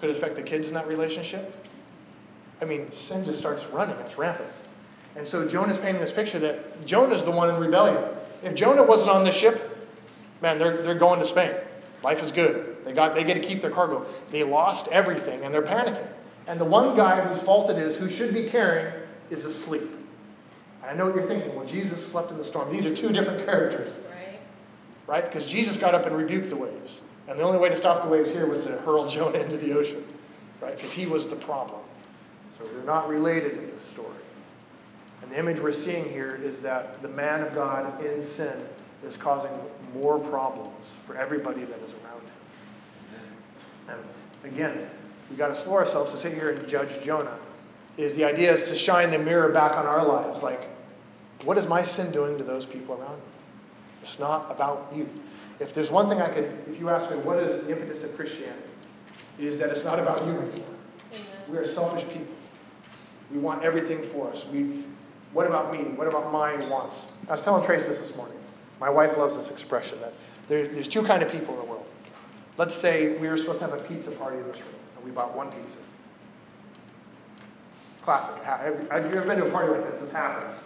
Could 0.00 0.10
it 0.10 0.16
affect 0.16 0.36
the 0.36 0.42
kids 0.42 0.68
in 0.68 0.74
that 0.74 0.86
relationship? 0.86 1.66
I 2.60 2.64
mean, 2.64 2.90
sin 2.92 3.24
just 3.24 3.38
starts 3.38 3.64
running, 3.66 3.96
it's 4.00 4.18
rampant. 4.18 4.62
And 5.16 5.26
so 5.26 5.48
Jonah's 5.48 5.78
painting 5.78 6.00
this 6.00 6.12
picture 6.12 6.38
that 6.40 6.86
Jonah's 6.86 7.24
the 7.24 7.30
one 7.30 7.52
in 7.52 7.60
rebellion. 7.60 8.02
If 8.42 8.54
Jonah 8.54 8.82
wasn't 8.82 9.10
on 9.10 9.24
the 9.24 9.32
ship, 9.32 9.88
man, 10.40 10.58
they're, 10.58 10.82
they're 10.82 10.94
going 10.94 11.20
to 11.20 11.26
Spain. 11.26 11.52
Life 12.02 12.22
is 12.22 12.30
good. 12.30 12.78
They, 12.84 12.92
got, 12.92 13.14
they 13.14 13.24
get 13.24 13.34
to 13.34 13.40
keep 13.40 13.60
their 13.60 13.70
cargo. 13.70 14.06
They 14.30 14.44
lost 14.44 14.88
everything 14.88 15.44
and 15.44 15.52
they're 15.52 15.62
panicking. 15.62 16.06
And 16.46 16.60
the 16.60 16.64
one 16.64 16.96
guy 16.96 17.20
whose 17.20 17.42
fault 17.42 17.70
it 17.70 17.78
is, 17.78 17.96
who 17.96 18.08
should 18.08 18.32
be 18.32 18.48
caring, 18.48 18.92
is 19.30 19.44
asleep. 19.44 19.90
I 20.86 20.94
know 20.94 21.06
what 21.06 21.14
you're 21.14 21.24
thinking. 21.24 21.54
Well, 21.54 21.66
Jesus 21.66 22.04
slept 22.04 22.30
in 22.30 22.38
the 22.38 22.44
storm. 22.44 22.70
These 22.70 22.86
are 22.86 22.94
two 22.94 23.10
different 23.10 23.44
characters. 23.46 24.00
Right. 24.08 24.40
Right? 25.06 25.24
Because 25.24 25.46
Jesus 25.46 25.76
got 25.76 25.94
up 25.94 26.06
and 26.06 26.16
rebuked 26.16 26.48
the 26.48 26.56
waves. 26.56 27.02
And 27.28 27.38
the 27.38 27.42
only 27.42 27.58
way 27.58 27.68
to 27.68 27.76
stop 27.76 28.02
the 28.02 28.08
waves 28.08 28.30
here 28.30 28.46
was 28.46 28.64
to 28.64 28.72
hurl 28.78 29.08
Jonah 29.08 29.38
into 29.38 29.56
the 29.56 29.72
ocean. 29.72 30.04
Right? 30.60 30.76
Because 30.76 30.92
he 30.92 31.06
was 31.06 31.28
the 31.28 31.36
problem. 31.36 31.80
So 32.56 32.64
they're 32.68 32.82
not 32.82 33.08
related 33.08 33.52
in 33.52 33.70
this 33.70 33.82
story. 33.82 34.08
And 35.22 35.30
the 35.30 35.38
image 35.38 35.60
we're 35.60 35.72
seeing 35.72 36.08
here 36.08 36.40
is 36.42 36.60
that 36.62 37.02
the 37.02 37.08
man 37.08 37.42
of 37.42 37.54
God 37.54 38.04
in 38.04 38.22
sin 38.22 38.66
is 39.06 39.16
causing 39.16 39.50
more 39.94 40.18
problems 40.18 40.94
for 41.06 41.16
everybody 41.16 41.64
that 41.64 41.78
is 41.80 41.94
around 41.94 42.22
him. 42.22 43.98
And 44.44 44.52
again, 44.52 44.88
we've 45.28 45.38
got 45.38 45.48
to 45.48 45.54
slow 45.54 45.74
ourselves 45.74 46.12
to 46.12 46.18
sit 46.18 46.32
here 46.32 46.50
and 46.50 46.68
judge 46.68 47.02
Jonah. 47.02 47.38
Is 47.96 48.14
the 48.14 48.24
idea 48.24 48.52
is 48.52 48.68
to 48.68 48.74
shine 48.74 49.10
the 49.10 49.18
mirror 49.18 49.50
back 49.50 49.72
on 49.72 49.86
our 49.86 50.04
lives. 50.04 50.42
Like, 50.42 50.68
what 51.44 51.58
is 51.58 51.66
my 51.66 51.82
sin 51.82 52.12
doing 52.12 52.38
to 52.38 52.44
those 52.44 52.64
people 52.64 52.94
around 52.94 53.16
me? 53.16 53.24
It's 54.02 54.18
not 54.18 54.50
about 54.50 54.92
you. 54.94 55.08
If 55.58 55.74
there's 55.74 55.90
one 55.90 56.08
thing 56.08 56.20
I 56.20 56.30
could, 56.30 56.56
if 56.70 56.78
you 56.80 56.88
ask 56.88 57.10
me, 57.10 57.16
what 57.18 57.38
is 57.38 57.64
the 57.64 57.72
impetus 57.72 58.02
of 58.02 58.16
Christianity? 58.16 58.62
Is 59.38 59.58
that 59.58 59.70
it's 59.70 59.84
not 59.84 59.98
about 59.98 60.24
you 60.24 60.32
anymore. 60.32 60.66
We 61.50 61.58
are 61.58 61.64
selfish 61.64 62.08
people. 62.08 62.34
We 63.32 63.38
want 63.38 63.62
everything 63.62 64.02
for 64.02 64.30
us. 64.30 64.46
We, 64.46 64.84
what 65.32 65.46
about 65.46 65.72
me? 65.72 65.78
What 65.78 66.08
about 66.08 66.32
my 66.32 66.56
wants? 66.66 67.12
I 67.28 67.32
was 67.32 67.42
telling 67.42 67.64
Trace 67.64 67.86
this 67.86 67.98
this 67.98 68.16
morning. 68.16 68.36
My 68.80 68.90
wife 68.90 69.16
loves 69.16 69.36
this 69.36 69.50
expression 69.50 70.00
that 70.00 70.14
there, 70.48 70.66
there's 70.66 70.88
two 70.88 71.02
kind 71.02 71.22
of 71.22 71.30
people 71.30 71.54
in 71.54 71.60
the 71.60 71.66
world. 71.66 71.86
Let's 72.56 72.74
say 72.74 73.16
we 73.18 73.28
were 73.28 73.36
supposed 73.36 73.60
to 73.60 73.66
have 73.66 73.78
a 73.78 73.82
pizza 73.82 74.10
party 74.12 74.38
in 74.38 74.46
this 74.48 74.60
room, 74.60 74.74
and 74.96 75.04
we 75.04 75.10
bought 75.10 75.36
one 75.36 75.52
pizza. 75.52 75.78
Classic. 78.02 78.42
Have 78.44 79.04
you 79.10 79.18
ever 79.18 79.26
been 79.26 79.38
to 79.38 79.46
a 79.46 79.50
party 79.50 79.72
like 79.72 79.90
this? 79.90 80.00
This 80.00 80.12
happens. 80.12 80.56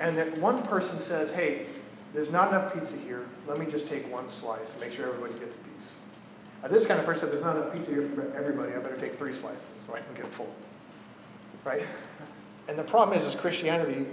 And 0.00 0.16
that 0.18 0.36
one 0.38 0.62
person 0.62 0.98
says, 0.98 1.30
hey, 1.30 1.66
there's 2.12 2.30
not 2.30 2.48
enough 2.48 2.74
pizza 2.74 2.96
here. 2.96 3.26
Let 3.46 3.58
me 3.58 3.66
just 3.66 3.88
take 3.88 4.10
one 4.10 4.28
slice 4.28 4.72
and 4.72 4.80
make 4.80 4.92
sure 4.92 5.06
everybody 5.06 5.38
gets 5.38 5.54
a 5.54 5.58
piece. 5.58 5.94
Now, 6.62 6.68
this 6.68 6.86
kind 6.86 6.98
of 6.98 7.06
person 7.06 7.22
said, 7.28 7.32
there's 7.32 7.44
not 7.44 7.56
enough 7.56 7.72
pizza 7.72 7.90
here 7.90 8.08
for 8.14 8.32
everybody. 8.36 8.72
I 8.72 8.78
better 8.78 8.96
take 8.96 9.14
three 9.14 9.32
slices 9.32 9.68
so 9.78 9.94
I 9.94 10.00
can 10.00 10.14
get 10.14 10.26
full 10.32 10.52
right? 11.64 11.82
And 12.68 12.78
the 12.78 12.84
problem 12.84 13.18
is, 13.18 13.24
is 13.26 13.34
Christianity, 13.34 14.06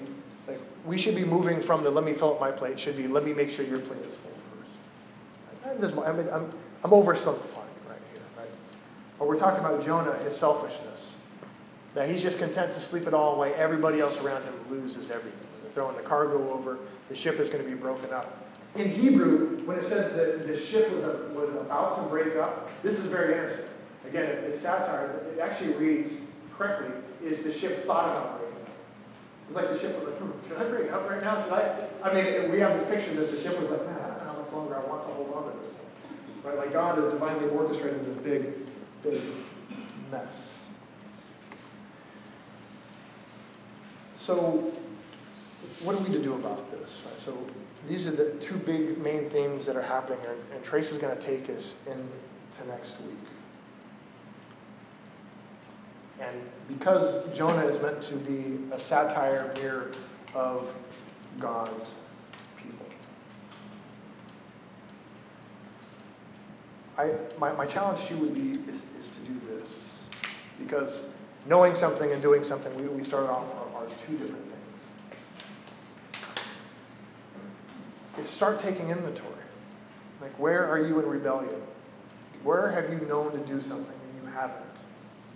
like 0.47 0.59
we 0.85 0.97
should 0.97 1.15
be 1.15 1.23
moving 1.23 1.61
from 1.61 1.83
the 1.83 1.89
let 1.89 2.03
me 2.03 2.13
fill 2.13 2.33
up 2.33 2.39
my 2.39 2.51
plate 2.51 2.79
should 2.79 2.97
be 2.97 3.07
let 3.07 3.23
me 3.23 3.33
make 3.33 3.49
sure 3.49 3.65
your 3.65 3.79
plate 3.79 4.01
is 4.05 4.15
full 4.15 4.31
first. 4.57 6.05
I 6.05 6.11
mean, 6.11 6.27
I'm, 6.29 6.51
I'm 6.83 6.91
oversimplifying 6.91 7.75
right 7.87 8.01
here, 8.11 8.21
right? 8.37 8.49
But 9.17 9.27
we're 9.27 9.37
talking 9.37 9.63
about 9.63 9.85
Jonah, 9.85 10.17
his 10.19 10.35
selfishness. 10.35 11.15
That 11.99 12.09
he's 12.09 12.21
just 12.21 12.39
content 12.39 12.71
to 12.71 12.79
sleep 12.79 13.07
it 13.07 13.13
all 13.13 13.35
away. 13.35 13.53
Everybody 13.55 13.99
else 13.99 14.21
around 14.21 14.43
him 14.43 14.53
loses 14.69 15.11
everything. 15.11 15.45
They're 15.61 15.69
throwing 15.69 15.97
the 15.97 16.01
cargo 16.01 16.49
over. 16.49 16.77
The 17.09 17.15
ship 17.15 17.39
is 17.41 17.49
going 17.49 17.61
to 17.61 17.69
be 17.69 17.75
broken 17.75 18.13
up. 18.13 18.47
In 18.75 18.89
Hebrew, 18.89 19.61
when 19.65 19.77
it 19.77 19.83
says 19.83 20.15
that 20.15 20.47
the 20.47 20.57
ship 20.57 20.89
was, 20.93 21.03
a, 21.03 21.29
was 21.35 21.53
about 21.57 21.97
to 21.97 22.03
break 22.03 22.37
up, 22.37 22.69
this 22.83 22.99
is 22.99 23.07
very 23.07 23.33
interesting. 23.33 23.65
Again, 24.07 24.29
it's 24.45 24.57
satire. 24.57 25.25
It 25.35 25.41
actually 25.41 25.73
reads 25.73 26.13
correctly 26.57 26.87
is 27.21 27.43
the 27.43 27.51
ship 27.51 27.85
thought 27.85 28.15
about 28.15 28.39
breaking 28.39 28.61
up. 28.61 28.69
It's 29.47 29.55
like 29.57 29.67
the 29.67 29.77
ship 29.77 29.99
was 29.99 30.07
like, 30.07 30.19
hmm, 30.19 30.47
should 30.47 30.57
I 30.57 30.69
break 30.69 30.93
up 30.93 31.09
right 31.09 31.21
now? 31.21 31.43
Should 31.43 31.51
I? 31.51 31.85
I 32.01 32.13
mean, 32.13 32.49
we 32.49 32.61
have 32.61 32.79
this 32.79 32.87
picture 32.87 33.13
that 33.19 33.29
the 33.29 33.41
ship 33.41 33.59
was 33.59 33.69
like, 33.71 33.85
man, 33.85 33.99
I 33.99 34.07
don't 34.07 34.19
know 34.19 34.23
how 34.23 34.39
much 34.39 34.51
longer 34.53 34.77
I 34.77 34.87
want 34.87 35.01
to 35.01 35.09
hold 35.09 35.33
on 35.33 35.51
to 35.51 35.59
this 35.59 35.73
thing. 35.73 35.87
Right? 36.45 36.57
Like 36.57 36.71
God 36.71 36.97
is 36.97 37.11
divinely 37.11 37.49
orchestrating 37.49 38.05
this 38.05 38.15
big, 38.15 38.53
big 39.03 39.21
mess. 40.09 40.58
So, 44.29 44.71
what 45.81 45.95
are 45.95 46.03
we 46.03 46.11
to 46.11 46.21
do 46.21 46.35
about 46.35 46.69
this? 46.69 47.03
Right? 47.03 47.19
So, 47.19 47.35
these 47.87 48.05
are 48.05 48.11
the 48.11 48.29
two 48.33 48.57
big 48.57 48.99
main 48.99 49.27
themes 49.31 49.65
that 49.65 49.75
are 49.75 49.81
happening, 49.81 50.19
and, 50.23 50.37
and 50.53 50.63
Trace 50.63 50.91
is 50.91 50.99
going 50.99 51.17
to 51.17 51.19
take 51.19 51.49
us 51.49 51.73
into 51.87 52.67
next 52.67 53.01
week. 53.01 53.17
And 56.19 56.39
because 56.67 57.27
Jonah 57.35 57.65
is 57.65 57.81
meant 57.81 58.03
to 58.03 58.17
be 58.17 58.59
a 58.71 58.79
satire 58.79 59.51
mirror 59.55 59.89
of 60.35 60.71
God's 61.39 61.95
people. 62.55 62.85
I, 66.99 67.13
my, 67.39 67.51
my 67.53 67.65
challenge 67.65 68.05
to 68.05 68.13
you 68.13 68.19
would 68.19 68.35
be 68.35 68.71
is, 68.71 68.83
is 68.99 69.09
to 69.09 69.21
do 69.21 69.39
this. 69.47 69.97
Because 70.59 71.01
knowing 71.47 71.73
something 71.73 72.11
and 72.11 72.21
doing 72.21 72.43
something, 72.43 72.75
we, 72.75 72.87
we 72.89 73.03
started 73.03 73.31
off 73.31 73.68
two 74.05 74.17
different 74.17 74.43
things. 74.43 74.91
Is 78.17 78.27
start 78.27 78.59
taking 78.59 78.89
inventory. 78.89 79.29
Like, 80.21 80.37
where 80.39 80.65
are 80.65 80.85
you 80.85 80.99
in 80.99 81.05
rebellion? 81.05 81.61
Where 82.43 82.71
have 82.71 82.89
you 82.89 82.99
known 83.07 83.31
to 83.31 83.37
do 83.39 83.61
something 83.61 83.85
and 83.85 84.23
you 84.23 84.29
haven't 84.31 84.65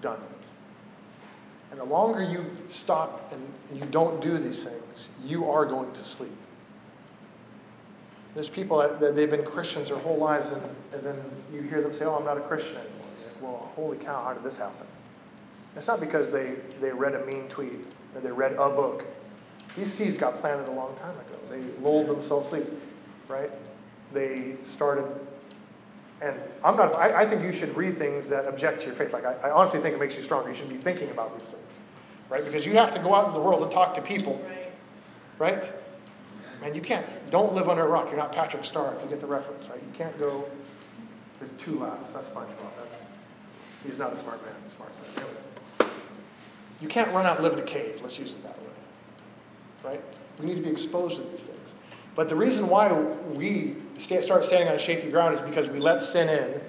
done 0.01 0.17
it? 0.17 0.47
And 1.71 1.79
the 1.79 1.85
longer 1.85 2.21
you 2.21 2.45
stop 2.67 3.31
and 3.31 3.41
you 3.73 3.85
don't 3.87 4.21
do 4.21 4.37
these 4.37 4.63
things, 4.63 5.09
you 5.23 5.49
are 5.49 5.65
going 5.65 5.91
to 5.93 6.03
sleep. 6.03 6.31
There's 8.35 8.49
people 8.49 8.77
that, 8.77 9.15
they've 9.15 9.29
been 9.29 9.45
Christians 9.45 9.89
their 9.89 9.97
whole 9.97 10.17
lives, 10.17 10.49
and, 10.49 10.61
and 10.93 11.03
then 11.03 11.15
you 11.53 11.61
hear 11.61 11.81
them 11.81 11.93
say, 11.93 12.05
Oh, 12.05 12.15
I'm 12.15 12.25
not 12.25 12.37
a 12.37 12.41
Christian 12.41 12.77
anymore. 12.77 13.07
Well, 13.41 13.71
holy 13.75 13.97
cow, 13.97 14.23
how 14.23 14.33
did 14.33 14.43
this 14.43 14.57
happen? 14.57 14.87
It's 15.75 15.87
not 15.87 15.99
because 15.99 16.29
they, 16.31 16.55
they 16.81 16.91
read 16.91 17.15
a 17.15 17.25
mean 17.25 17.47
tweet 17.47 17.85
or 18.15 18.21
they 18.21 18.31
read 18.31 18.53
a 18.53 18.69
book. 18.69 19.05
These 19.75 19.93
seeds 19.93 20.17
got 20.17 20.39
planted 20.39 20.67
a 20.67 20.71
long 20.71 20.95
time 20.97 21.15
ago. 21.15 21.37
They 21.49 21.61
lulled 21.81 22.07
themselves 22.07 22.47
asleep, 22.47 22.67
right? 23.27 23.49
They 24.13 24.55
started 24.63 25.05
and 26.23 26.39
I'm 26.63 26.77
not, 26.77 26.95
I, 26.95 27.21
I, 27.21 27.25
think 27.25 27.43
you 27.43 27.51
should 27.51 27.75
read 27.75 27.97
things 27.97 28.29
that 28.29 28.45
object 28.47 28.81
to 28.81 28.87
your 28.87 28.95
faith. 28.95 29.11
Like, 29.11 29.25
I, 29.25 29.33
I, 29.43 29.51
honestly 29.51 29.81
think 29.81 29.93
it 29.93 29.99
makes 29.99 30.15
you 30.15 30.23
stronger. 30.23 30.49
You 30.49 30.55
should 30.55 30.69
be 30.69 30.77
thinking 30.77 31.09
about 31.09 31.37
these 31.37 31.51
things, 31.51 31.81
right? 32.29 32.45
Because 32.45 32.65
you 32.65 32.71
have 32.73 32.93
to 32.93 32.99
go 32.99 33.13
out 33.13 33.27
in 33.27 33.33
the 33.33 33.41
world 33.41 33.61
and 33.61 33.69
talk 33.69 33.93
to 33.95 34.01
people, 34.01 34.41
right? 35.37 35.69
And 36.61 36.73
you 36.73 36.81
can't, 36.81 37.05
don't 37.29 37.53
live 37.53 37.67
under 37.67 37.81
a 37.81 37.89
rock. 37.89 38.07
You're 38.07 38.17
not 38.17 38.31
Patrick 38.31 38.63
Star 38.63 38.95
if 38.95 39.03
you 39.03 39.09
get 39.09 39.19
the 39.19 39.27
reference, 39.27 39.67
right? 39.67 39.81
You 39.81 39.91
can't 39.93 40.17
go, 40.17 40.45
there's 41.39 41.51
two 41.53 41.79
laughs. 41.79 42.11
That's 42.11 42.27
SpongeBob. 42.27 42.71
That's, 42.77 43.01
he's 43.85 43.97
not 43.97 44.13
a 44.13 44.15
smart 44.15 44.41
man, 44.45 44.55
he's 44.63 44.77
smart 44.77 44.91
man. 45.17 45.25
You 46.83 46.89
can't 46.89 47.13
run 47.13 47.25
out 47.25 47.37
and 47.37 47.43
live 47.45 47.53
in 47.53 47.59
a 47.59 47.65
cave. 47.65 48.01
Let's 48.01 48.19
use 48.19 48.33
it 48.33 48.43
that 48.43 48.57
way, 48.59 49.91
right? 49.91 50.01
We 50.37 50.45
need 50.45 50.55
to 50.55 50.61
be 50.61 50.69
exposed 50.69 51.15
to 51.15 51.23
these 51.23 51.39
things. 51.39 51.69
But 52.13 52.27
the 52.27 52.35
reason 52.35 52.67
why 52.67 52.91
we 52.91 53.77
start 53.97 54.43
standing 54.43 54.67
on 54.67 54.77
shaky 54.77 55.09
ground 55.09 55.33
is 55.33 55.39
because 55.39 55.69
we 55.69 55.79
let 55.79 56.01
sin 56.01 56.27
in 56.27 56.61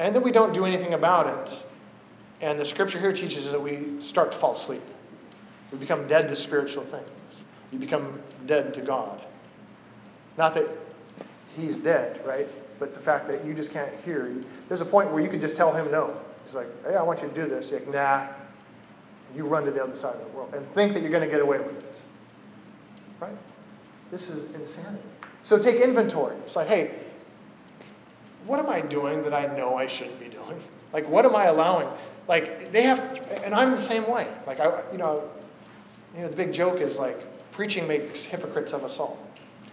and 0.00 0.14
then 0.14 0.24
we 0.24 0.32
don't 0.32 0.52
do 0.52 0.64
anything 0.64 0.94
about 0.94 1.48
it. 1.48 1.64
And 2.40 2.58
the 2.58 2.64
scripture 2.64 2.98
here 2.98 3.12
teaches 3.12 3.46
us 3.46 3.52
that 3.52 3.62
we 3.62 4.02
start 4.02 4.32
to 4.32 4.38
fall 4.38 4.54
asleep. 4.54 4.82
We 5.70 5.78
become 5.78 6.08
dead 6.08 6.26
to 6.26 6.34
spiritual 6.34 6.82
things. 6.82 7.44
You 7.70 7.78
become 7.78 8.20
dead 8.46 8.74
to 8.74 8.80
God. 8.80 9.20
Not 10.38 10.54
that 10.54 10.68
he's 11.56 11.76
dead, 11.76 12.20
right? 12.26 12.48
But 12.80 12.94
the 12.94 13.00
fact 13.00 13.28
that 13.28 13.44
you 13.44 13.54
just 13.54 13.70
can't 13.70 13.94
hear. 14.04 14.34
There's 14.66 14.80
a 14.80 14.86
point 14.86 15.12
where 15.12 15.22
you 15.22 15.28
could 15.28 15.40
just 15.40 15.54
tell 15.54 15.72
him 15.72 15.92
no. 15.92 16.20
He's 16.44 16.56
like, 16.56 16.66
hey, 16.84 16.96
I 16.96 17.02
want 17.02 17.22
you 17.22 17.28
to 17.28 17.34
do 17.34 17.46
this. 17.48 17.70
You're 17.70 17.78
like, 17.78 17.90
nah. 17.90 18.26
You 19.34 19.46
run 19.46 19.64
to 19.64 19.70
the 19.70 19.82
other 19.82 19.94
side 19.94 20.14
of 20.14 20.20
the 20.20 20.36
world 20.36 20.54
and 20.54 20.66
think 20.72 20.92
that 20.94 21.02
you're 21.02 21.10
going 21.10 21.24
to 21.24 21.30
get 21.30 21.40
away 21.40 21.58
with 21.58 21.76
it. 21.76 22.02
Right? 23.20 23.36
This 24.10 24.28
is 24.28 24.44
insanity. 24.54 25.02
So 25.42 25.58
take 25.58 25.80
inventory. 25.80 26.36
It's 26.44 26.56
like, 26.56 26.68
hey, 26.68 26.94
what 28.46 28.58
am 28.58 28.68
I 28.68 28.80
doing 28.80 29.22
that 29.22 29.34
I 29.34 29.46
know 29.56 29.76
I 29.76 29.86
shouldn't 29.86 30.18
be 30.18 30.28
doing? 30.28 30.60
Like, 30.92 31.08
what 31.08 31.24
am 31.24 31.36
I 31.36 31.44
allowing? 31.44 31.88
Like, 32.28 32.72
they 32.72 32.82
have, 32.82 32.98
and 33.44 33.54
I'm 33.54 33.70
the 33.70 33.80
same 33.80 34.08
way. 34.10 34.26
Like, 34.46 34.60
I, 34.60 34.82
you 34.92 34.98
know, 34.98 35.28
you 36.14 36.22
know, 36.22 36.28
the 36.28 36.36
big 36.36 36.52
joke 36.52 36.80
is 36.80 36.98
like, 36.98 37.18
preaching 37.52 37.86
makes 37.86 38.22
hypocrites 38.22 38.72
of 38.72 38.84
us 38.84 38.98
all. 38.98 39.18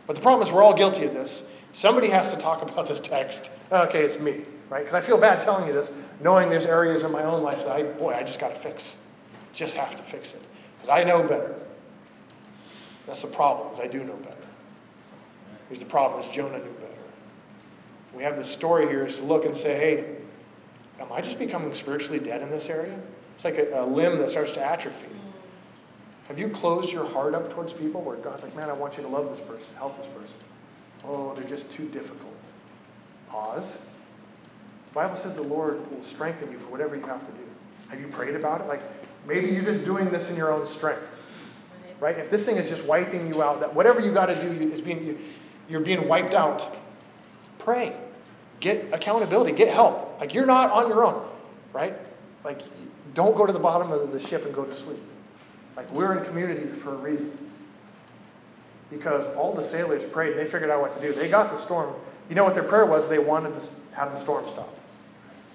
But 0.05 0.16
the 0.16 0.22
problem 0.22 0.47
is, 0.47 0.53
we're 0.53 0.64
all 0.64 0.76
guilty 0.76 1.05
of 1.05 1.14
this. 1.14 1.43
Somebody 1.74 2.10
has 2.10 2.32
to 2.34 2.38
talk 2.38 2.62
about 2.70 2.88
this 2.88 2.99
text. 2.99 3.49
Okay, 3.72 4.03
it's 4.03 4.20
me, 4.20 4.41
right? 4.70 4.84
Because 4.84 4.93
I 4.93 5.01
feel 5.01 5.18
bad 5.18 5.41
telling 5.41 5.68
you 5.68 5.74
this, 5.74 5.91
knowing 6.22 6.49
there's 6.49 6.66
areas 6.66 7.03
in 7.03 7.12
my 7.12 7.24
own 7.24 7.43
life 7.43 7.60
that 7.60 7.72
I, 7.72 7.84
boy, 7.84 8.14
I 8.14 8.24
just 8.24 8.39
got 8.39 8.49
to 8.49 8.60
fix. 8.60 8.97
Just 9.58 9.76
have 9.76 9.95
to 9.95 10.03
fix 10.03 10.34
it. 10.34 10.41
Because 10.78 10.89
I 10.89 11.03
know 11.03 11.24
better. 11.24 11.55
That's 13.08 13.24
the 13.24 13.28
problem, 13.28 13.74
is 13.74 13.80
I 13.80 13.88
do 13.88 14.03
know 14.03 14.16
better. 14.18 14.36
Here's 15.68 15.80
the 15.80 15.86
problem, 15.86 16.22
is 16.22 16.28
Jonah 16.28 16.60
knew 16.60 16.74
better. 16.74 16.93
We 18.14 18.22
have 18.22 18.38
this 18.38 18.49
story 18.49 18.88
here 18.88 19.03
is 19.03 19.18
to 19.18 19.24
look 19.24 19.45
and 19.45 19.58
say, 19.58 19.76
hey, 19.76 20.16
am 20.99 21.12
I 21.12 21.22
just 21.22 21.39
becoming 21.39 21.74
spiritually 21.74 22.20
dead 22.20 22.43
in 22.43 22.51
this 22.51 22.70
area? 22.70 22.99
It's 23.36 23.45
like 23.45 23.58
a, 23.58 23.82
a 23.82 23.86
limb 23.86 24.20
that 24.20 24.30
starts 24.30 24.51
to 24.51 24.64
atrophy. 24.64 25.08
Have 26.28 26.38
you 26.38 26.49
closed 26.49 26.91
your 26.91 27.05
heart 27.05 27.34
up 27.34 27.51
towards 27.51 27.74
people 27.74 28.01
where 28.01 28.18
God's 28.18 28.43
like, 28.43 28.55
man, 28.55 28.70
I 28.70 28.74
want 28.74 28.95
you 28.95 29.01
to 29.01 29.10
love 29.10 29.28
this 29.28 29.39
person, 29.39 29.70
help 29.76 29.97
this 29.97 30.05
person? 30.05 30.38
Oh, 31.03 31.34
they're 31.34 31.49
just 31.49 31.72
too 31.72 31.88
difficult. 31.89 32.36
Pause. 33.30 33.80
The 34.89 34.93
Bible 34.93 35.18
says 35.18 35.34
the 35.34 35.41
Lord 35.41 35.89
will 35.89 36.03
strengthen 36.03 36.51
you 36.51 36.60
for 36.60 36.68
whatever 36.68 36.95
you 36.95 37.05
have 37.08 37.26
to 37.26 37.32
do. 37.32 37.47
Have 37.89 37.99
you 37.99 38.08
prayed 38.08 38.36
about 38.36 38.62
it? 38.62 38.68
Like, 38.68 38.82
maybe 39.28 39.49
you're 39.49 39.63
just 39.63 39.86
doing 39.86 40.09
this 40.09 40.30
in 40.30 40.36
your 40.36 40.51
own 40.51 40.65
strength. 40.65 41.03
Right? 41.99 42.17
If 42.17 42.30
this 42.30 42.45
thing 42.45 42.57
is 42.57 42.69
just 42.69 42.84
wiping 42.86 43.32
you 43.32 43.43
out, 43.43 43.59
that 43.59 43.73
whatever 43.73 43.99
you 43.99 44.13
got 44.13 44.28
to 44.28 44.36
do 44.36 44.71
is 44.71 44.82
being, 44.82 45.19
you're 45.67 45.82
being 45.82 46.07
wiped 46.07 46.34
out. 46.34 46.78
Pray. 47.59 47.95
Get 48.59 48.93
accountability. 48.93 49.51
Get 49.51 49.73
help. 49.73 50.19
Like, 50.19 50.34
you're 50.34 50.45
not 50.45 50.71
on 50.71 50.89
your 50.89 51.03
own. 51.05 51.28
Right? 51.73 51.95
Like, 52.43 52.61
don't 53.13 53.36
go 53.36 53.45
to 53.45 53.53
the 53.53 53.59
bottom 53.59 53.91
of 53.91 54.11
the 54.11 54.19
ship 54.19 54.45
and 54.45 54.53
go 54.53 54.63
to 54.63 54.73
sleep. 54.73 55.01
Like, 55.75 55.91
we're 55.91 56.17
in 56.17 56.25
community 56.25 56.67
for 56.67 56.93
a 56.93 56.97
reason. 56.97 57.38
Because 58.89 59.28
all 59.36 59.53
the 59.53 59.63
sailors 59.63 60.05
prayed 60.05 60.32
and 60.32 60.39
they 60.39 60.45
figured 60.45 60.69
out 60.69 60.82
what 60.82 60.93
to 60.93 61.01
do. 61.01 61.13
They 61.13 61.28
got 61.28 61.51
the 61.51 61.57
storm. 61.57 61.93
You 62.30 62.36
know 62.36 62.43
what 62.43 62.53
their 62.53 62.63
prayer 62.63 62.86
was? 62.86 63.09
They 63.09 63.19
wanted 63.19 63.53
to 63.59 63.95
have 63.95 64.11
the 64.11 64.19
storm 64.19 64.47
stop. 64.47 64.73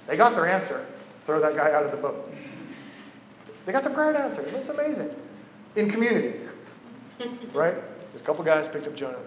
They 0.07 0.17
got 0.17 0.35
their 0.35 0.49
answer 0.49 0.85
throw 1.25 1.41
that 1.41 1.57
guy 1.57 1.73
out 1.73 1.85
of 1.85 1.91
the 1.91 1.97
boat. 1.97 2.33
They 3.65 3.73
got 3.73 3.85
the 3.85 3.91
prayer 3.91 4.17
answer. 4.17 4.43
It's 4.43 4.69
amazing. 4.69 5.11
In 5.77 5.91
community. 5.91 6.39
right? 7.55 7.75
There's 8.11 8.21
a 8.21 8.25
couple 8.25 8.45
guys 8.45 8.69
picked 8.69 8.87
up 8.87 8.95
Jonah. 8.95 9.19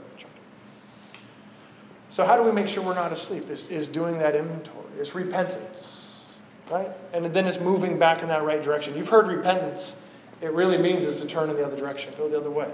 So, 2.09 2.25
how 2.25 2.37
do 2.37 2.43
we 2.43 2.51
make 2.51 2.67
sure 2.67 2.83
we're 2.83 2.95
not 2.95 3.11
asleep? 3.11 3.49
Is, 3.49 3.67
is 3.67 3.87
doing 3.87 4.17
that 4.19 4.35
inventory, 4.35 4.85
it's 4.97 5.15
repentance, 5.15 6.25
right? 6.71 6.89
And 7.13 7.25
then 7.25 7.45
it's 7.45 7.59
moving 7.59 7.99
back 7.99 8.21
in 8.21 8.29
that 8.29 8.43
right 8.43 8.61
direction. 8.61 8.95
You've 8.95 9.09
heard 9.09 9.27
repentance 9.27 10.01
it 10.41 10.51
really 10.51 10.77
means 10.77 11.05
is 11.05 11.21
to 11.21 11.27
turn 11.27 11.49
in 11.49 11.55
the 11.55 11.65
other 11.65 11.77
direction, 11.77 12.13
go 12.17 12.29
the 12.29 12.37
other 12.37 12.51
way. 12.51 12.69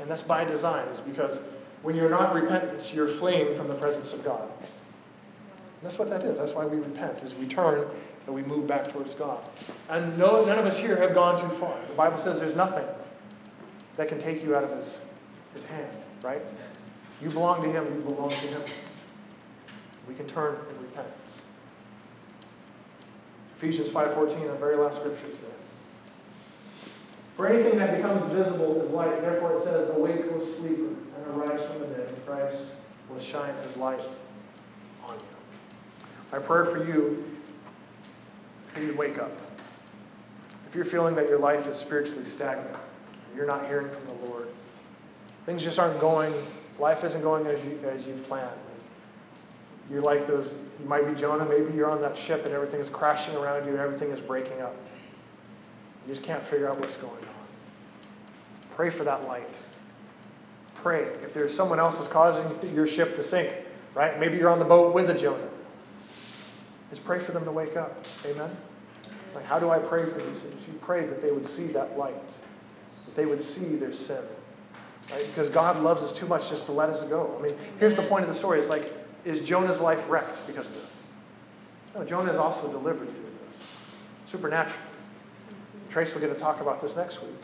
And 0.00 0.10
that's 0.10 0.22
by 0.22 0.44
design, 0.44 0.86
is 0.88 1.00
because 1.00 1.40
when 1.82 1.96
you're 1.96 2.10
not 2.10 2.34
repentant, 2.34 2.92
you're 2.94 3.08
fleeing 3.08 3.56
from 3.56 3.68
the 3.68 3.74
presence 3.74 4.12
of 4.12 4.24
God. 4.24 4.42
And 4.42 5.82
that's 5.82 5.98
what 5.98 6.08
that 6.10 6.22
is. 6.22 6.38
That's 6.38 6.52
why 6.52 6.64
we 6.64 6.78
repent, 6.78 7.22
is 7.22 7.34
we 7.34 7.46
turn 7.46 7.86
and 8.26 8.34
we 8.34 8.42
move 8.42 8.66
back 8.66 8.92
towards 8.92 9.14
God. 9.14 9.42
And 9.88 10.16
no, 10.16 10.44
none 10.44 10.58
of 10.58 10.66
us 10.66 10.76
here 10.76 10.96
have 10.96 11.14
gone 11.14 11.40
too 11.40 11.54
far. 11.56 11.76
The 11.88 11.94
Bible 11.94 12.18
says 12.18 12.40
there's 12.40 12.56
nothing 12.56 12.86
that 13.96 14.08
can 14.08 14.18
take 14.18 14.42
you 14.42 14.54
out 14.54 14.64
of 14.64 14.70
his, 14.70 15.00
his 15.54 15.64
hand, 15.64 15.96
right? 16.22 16.42
You 17.20 17.30
belong 17.30 17.62
to 17.62 17.70
him, 17.70 17.84
you 17.94 18.00
belong 18.00 18.30
to 18.30 18.36
him. 18.36 18.62
We 20.08 20.14
can 20.14 20.26
turn 20.26 20.54
in 20.54 20.82
repentance. 20.82 21.42
Ephesians 23.56 23.88
5.14, 23.90 24.48
the 24.48 24.54
very 24.56 24.76
last 24.76 24.96
scripture 24.96 25.26
today. 25.26 25.38
For 27.36 27.46
anything 27.46 27.78
that 27.78 27.96
becomes 27.96 28.22
visible 28.32 28.80
is 28.82 28.90
light. 28.90 29.22
Therefore 29.22 29.54
it 29.54 29.64
says, 29.64 29.90
Awake, 29.96 30.24
O 30.32 30.44
sleeper, 30.44 30.88
and 30.88 31.26
arise 31.36 31.64
from 31.66 31.80
the 31.80 31.86
dead, 31.86 32.08
and 32.08 32.26
Christ 32.26 32.66
will 33.08 33.20
shine 33.20 33.54
his 33.62 33.76
light 33.76 34.00
on 35.04 35.14
you. 35.14 35.22
My 36.30 36.38
prayer 36.38 36.66
for 36.66 36.84
you 36.84 37.24
is 38.72 38.80
that 38.80 38.86
you 38.86 38.94
wake 38.94 39.18
up. 39.18 39.32
If 40.68 40.74
you're 40.74 40.84
feeling 40.84 41.14
that 41.16 41.28
your 41.28 41.38
life 41.38 41.66
is 41.66 41.76
spiritually 41.76 42.24
stagnant, 42.24 42.76
you're 43.36 43.46
not 43.46 43.66
hearing 43.66 43.90
from 43.90 44.06
the 44.06 44.26
Lord, 44.26 44.48
things 45.44 45.62
just 45.62 45.78
aren't 45.78 46.00
going, 46.00 46.32
life 46.78 47.04
isn't 47.04 47.22
going 47.22 47.46
as 47.46 47.64
you, 47.64 47.78
as 47.86 48.06
you 48.06 48.14
planned. 48.24 48.50
You're 49.90 50.00
like 50.00 50.26
those, 50.26 50.54
you 50.80 50.86
might 50.86 51.06
be 51.06 51.20
Jonah, 51.20 51.44
maybe 51.44 51.74
you're 51.74 51.90
on 51.90 52.00
that 52.00 52.16
ship 52.16 52.44
and 52.44 52.54
everything 52.54 52.80
is 52.80 52.88
crashing 52.88 53.36
around 53.36 53.66
you 53.66 53.72
and 53.72 53.80
everything 53.80 54.10
is 54.10 54.20
breaking 54.20 54.60
up. 54.62 54.74
You 56.06 56.08
just 56.08 56.22
can't 56.22 56.44
figure 56.44 56.68
out 56.68 56.80
what's 56.80 56.96
going 56.96 57.12
on. 57.12 57.34
Pray 58.74 58.90
for 58.90 59.04
that 59.04 59.26
light. 59.28 59.58
Pray. 60.76 61.02
If 61.22 61.34
there's 61.34 61.54
someone 61.54 61.78
else 61.78 61.96
that's 61.96 62.08
causing 62.08 62.74
your 62.74 62.86
ship 62.86 63.14
to 63.16 63.22
sink, 63.22 63.52
right? 63.94 64.18
Maybe 64.18 64.38
you're 64.38 64.48
on 64.48 64.58
the 64.58 64.64
boat 64.64 64.94
with 64.94 65.10
a 65.10 65.14
Jonah. 65.14 65.51
Just 66.92 67.04
pray 67.04 67.18
for 67.18 67.32
them 67.32 67.46
to 67.46 67.50
wake 67.50 67.74
up. 67.74 68.04
Amen? 68.26 68.54
Like, 69.34 69.46
how 69.46 69.58
do 69.58 69.70
I 69.70 69.78
pray 69.78 70.04
for 70.04 70.18
these 70.20 70.40
things? 70.40 70.68
You 70.68 70.74
pray 70.82 71.06
that 71.06 71.22
they 71.22 71.32
would 71.32 71.46
see 71.46 71.64
that 71.68 71.96
light, 71.96 72.36
that 73.06 73.14
they 73.14 73.24
would 73.24 73.40
see 73.40 73.76
their 73.76 73.92
sin. 73.92 74.22
Right? 75.10 75.26
Because 75.26 75.48
God 75.48 75.82
loves 75.82 76.02
us 76.02 76.12
too 76.12 76.26
much 76.26 76.50
just 76.50 76.66
to 76.66 76.72
let 76.72 76.90
us 76.90 77.02
go. 77.04 77.34
I 77.38 77.42
mean, 77.42 77.58
here's 77.78 77.94
the 77.94 78.02
point 78.02 78.24
of 78.24 78.28
the 78.28 78.34
story. 78.34 78.58
It's 78.58 78.68
like, 78.68 78.92
is 79.24 79.40
Jonah's 79.40 79.80
life 79.80 80.04
wrecked 80.06 80.46
because 80.46 80.66
of 80.66 80.74
this? 80.74 81.04
No, 81.94 82.04
Jonah 82.04 82.30
is 82.30 82.36
also 82.36 82.70
delivered 82.70 83.14
through 83.14 83.24
this. 83.24 83.58
Supernaturally. 84.26 84.78
Trace 85.88 86.14
we're 86.14 86.20
going 86.20 86.34
to 86.34 86.38
talk 86.38 86.60
about 86.60 86.78
this 86.78 86.94
next 86.94 87.22
week. 87.22 87.40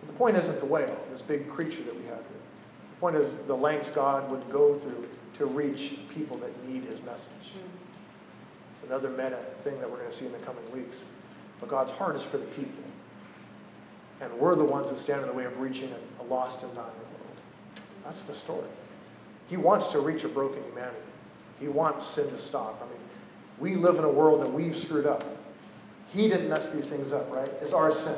But 0.00 0.08
the 0.08 0.14
point 0.14 0.36
isn't 0.36 0.58
the 0.58 0.66
whale, 0.66 0.94
this 1.10 1.22
big 1.22 1.48
creature 1.48 1.84
that 1.84 1.96
we 1.96 2.04
have 2.04 2.18
here. 2.18 2.42
The 2.90 3.00
point 3.00 3.16
is 3.16 3.34
the 3.46 3.56
lengths 3.56 3.90
God 3.90 4.30
would 4.30 4.52
go 4.52 4.74
through 4.74 5.08
to 5.38 5.46
reach 5.46 5.94
people 6.10 6.36
that 6.36 6.68
need 6.68 6.84
his 6.84 7.00
message. 7.00 7.54
It's 8.82 8.90
another 8.90 9.10
meta 9.10 9.38
thing 9.62 9.78
that 9.78 9.88
we're 9.88 9.98
going 9.98 10.10
to 10.10 10.14
see 10.14 10.26
in 10.26 10.32
the 10.32 10.38
coming 10.38 10.68
weeks. 10.72 11.04
But 11.60 11.68
God's 11.68 11.92
heart 11.92 12.16
is 12.16 12.24
for 12.24 12.38
the 12.38 12.46
people. 12.46 12.82
And 14.20 14.32
we're 14.34 14.56
the 14.56 14.64
ones 14.64 14.90
that 14.90 14.98
stand 14.98 15.22
in 15.22 15.28
the 15.28 15.32
way 15.32 15.44
of 15.44 15.60
reaching 15.60 15.92
a, 16.20 16.22
lost 16.24 16.62
and 16.62 16.74
dying 16.74 16.86
world. 16.86 17.40
That's 18.04 18.22
the 18.22 18.34
story. 18.34 18.68
He 19.48 19.56
wants 19.56 19.88
to 19.88 20.00
reach 20.00 20.24
a 20.24 20.28
broken 20.28 20.62
humanity. 20.64 20.96
He 21.60 21.68
wants 21.68 22.06
sin 22.06 22.28
to 22.30 22.38
stop. 22.38 22.82
I 22.82 22.86
mean, 22.86 23.02
we 23.58 23.76
live 23.80 23.96
in 23.98 24.04
a 24.04 24.10
world 24.10 24.40
that 24.40 24.52
we've 24.52 24.76
screwed 24.76 25.06
up. 25.06 25.24
He 26.12 26.28
didn't 26.28 26.48
mess 26.48 26.70
these 26.70 26.86
things 26.86 27.12
up, 27.12 27.30
right? 27.30 27.50
It's 27.60 27.72
our 27.72 27.92
sin. 27.92 28.16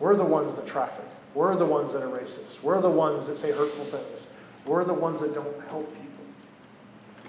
We're 0.00 0.16
the 0.16 0.24
ones 0.24 0.54
that 0.56 0.66
traffic. 0.66 1.04
We're 1.34 1.54
the 1.54 1.66
ones 1.66 1.92
that 1.92 2.02
are 2.02 2.08
racist. 2.08 2.62
We're 2.62 2.80
the 2.80 2.90
ones 2.90 3.26
that 3.28 3.36
say 3.36 3.52
hurtful 3.52 3.84
things. 3.84 4.26
We're 4.66 4.84
the 4.84 4.94
ones 4.94 5.20
that 5.20 5.34
don't 5.34 5.60
help 5.68 5.92
people. 5.94 6.09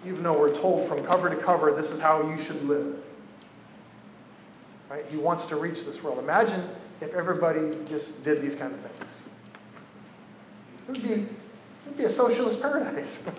Even 0.05 0.23
though 0.23 0.37
we're 0.37 0.55
told 0.55 0.87
from 0.87 1.03
cover 1.05 1.29
to 1.29 1.35
cover, 1.35 1.71
this 1.71 1.91
is 1.91 1.99
how 1.99 2.27
you 2.29 2.37
should 2.37 2.63
live. 2.63 2.97
Right? 4.89 5.05
He 5.07 5.17
wants 5.17 5.45
to 5.47 5.55
reach 5.55 5.85
this 5.85 6.03
world. 6.03 6.19
Imagine 6.19 6.67
if 6.99 7.13
everybody 7.13 7.77
just 7.87 8.23
did 8.23 8.41
these 8.41 8.55
kind 8.55 8.73
of 8.73 8.79
things. 8.81 9.23
It 10.87 10.91
would 10.91 11.03
be, 11.03 11.13
it 11.13 11.27
would 11.85 11.97
be 11.97 12.03
a 12.03 12.09
socialist 12.09 12.61
paradise. 12.61 13.19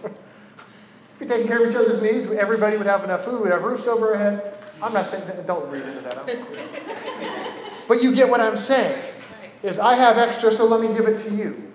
We'd 1.20 1.28
be 1.28 1.34
taking 1.34 1.46
care 1.46 1.62
of 1.62 1.70
each 1.70 1.76
other's 1.76 2.02
needs. 2.02 2.26
Everybody 2.26 2.76
would 2.76 2.86
have 2.86 3.04
enough 3.04 3.24
food, 3.24 3.42
we'd 3.42 3.52
have 3.52 3.62
roofs 3.62 3.86
over 3.86 4.14
our 4.14 4.18
head. 4.18 4.58
I'm 4.82 4.92
not 4.92 5.08
saying, 5.08 5.24
that, 5.26 5.46
don't 5.46 5.70
read 5.70 5.82
into 5.82 6.00
that. 6.00 6.26
but 7.88 8.02
you 8.02 8.14
get 8.14 8.28
what 8.28 8.40
I'm 8.40 8.56
saying. 8.56 9.00
Is 9.62 9.78
I 9.78 9.94
have 9.94 10.18
extra, 10.18 10.50
so 10.50 10.64
let 10.64 10.80
me 10.80 10.96
give 10.96 11.06
it 11.06 11.22
to 11.28 11.34
you. 11.34 11.71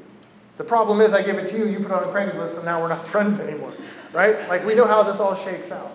The 0.58 0.64
problem 0.64 1.02
is 1.02 1.14
I 1.14 1.22
give 1.22 1.38
it 1.38 1.48
to 1.50 1.58
you, 1.58 1.68
you 1.68 1.78
put 1.80 1.88
it 1.88 1.92
on 1.92 2.04
a 2.04 2.08
Craigslist, 2.08 2.56
and 2.56 2.66
now 2.66 2.82
we're 2.82 2.88
not 2.88 3.08
friends 3.14 3.40
anymore. 3.40 3.74
Right? 4.14 4.48
Like 4.50 4.66
we 4.66 4.76
know 4.76 4.86
how 4.86 5.04
this 5.04 5.20
all 5.20 5.36
shakes 5.36 5.72
out. 5.72 5.92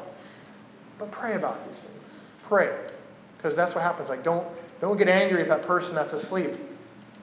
But 0.98 1.10
pray 1.10 1.34
about 1.34 1.66
these 1.66 1.80
things. 1.80 2.20
Pray. 2.44 2.72
Because 3.36 3.56
that's 3.56 3.74
what 3.74 3.82
happens. 3.82 4.08
Like 4.08 4.22
don't 4.22 4.46
don't 4.80 4.96
get 4.96 5.08
angry 5.08 5.42
at 5.42 5.48
that 5.48 5.62
person 5.62 5.94
that's 5.94 6.12
asleep. 6.12 6.52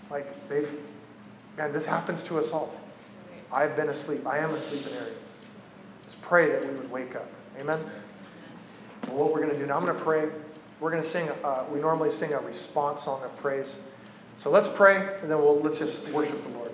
Like 0.09 0.49
they've 0.49 0.69
man, 1.57 1.71
this 1.71 1.85
happens 1.85 2.23
to 2.23 2.39
us 2.39 2.51
all. 2.51 2.73
I've 3.51 3.75
been 3.75 3.89
asleep. 3.89 4.25
I 4.27 4.39
am 4.39 4.53
asleep 4.53 4.85
in 4.87 4.93
areas. 4.93 5.17
Just 6.05 6.21
pray 6.21 6.49
that 6.49 6.65
we 6.65 6.73
would 6.73 6.91
wake 6.91 7.15
up. 7.15 7.27
Amen 7.59 7.79
Well, 9.07 9.17
what 9.17 9.33
we're 9.33 9.41
going 9.41 9.53
to 9.53 9.59
do 9.59 9.65
now, 9.65 9.77
I'm 9.77 9.85
going 9.85 9.97
to 9.97 10.03
pray. 10.03 10.29
We're 10.79 10.91
going 10.91 11.03
to 11.03 11.09
sing, 11.09 11.27
uh, 11.43 11.65
we 11.71 11.79
normally 11.79 12.11
sing 12.11 12.33
a 12.33 12.39
response 12.39 13.03
song 13.03 13.23
of 13.23 13.35
praise. 13.37 13.79
So 14.37 14.49
let's 14.49 14.69
pray, 14.69 14.95
and 15.21 15.29
then 15.29 15.39
we'll 15.39 15.59
let's 15.59 15.79
just 15.79 16.07
worship 16.09 16.41
the 16.43 16.49
Lord. 16.57 16.68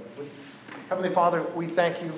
Heavenly 0.90 1.10
Father, 1.10 1.42
we 1.56 1.66
thank 1.66 2.04
you 2.04 2.14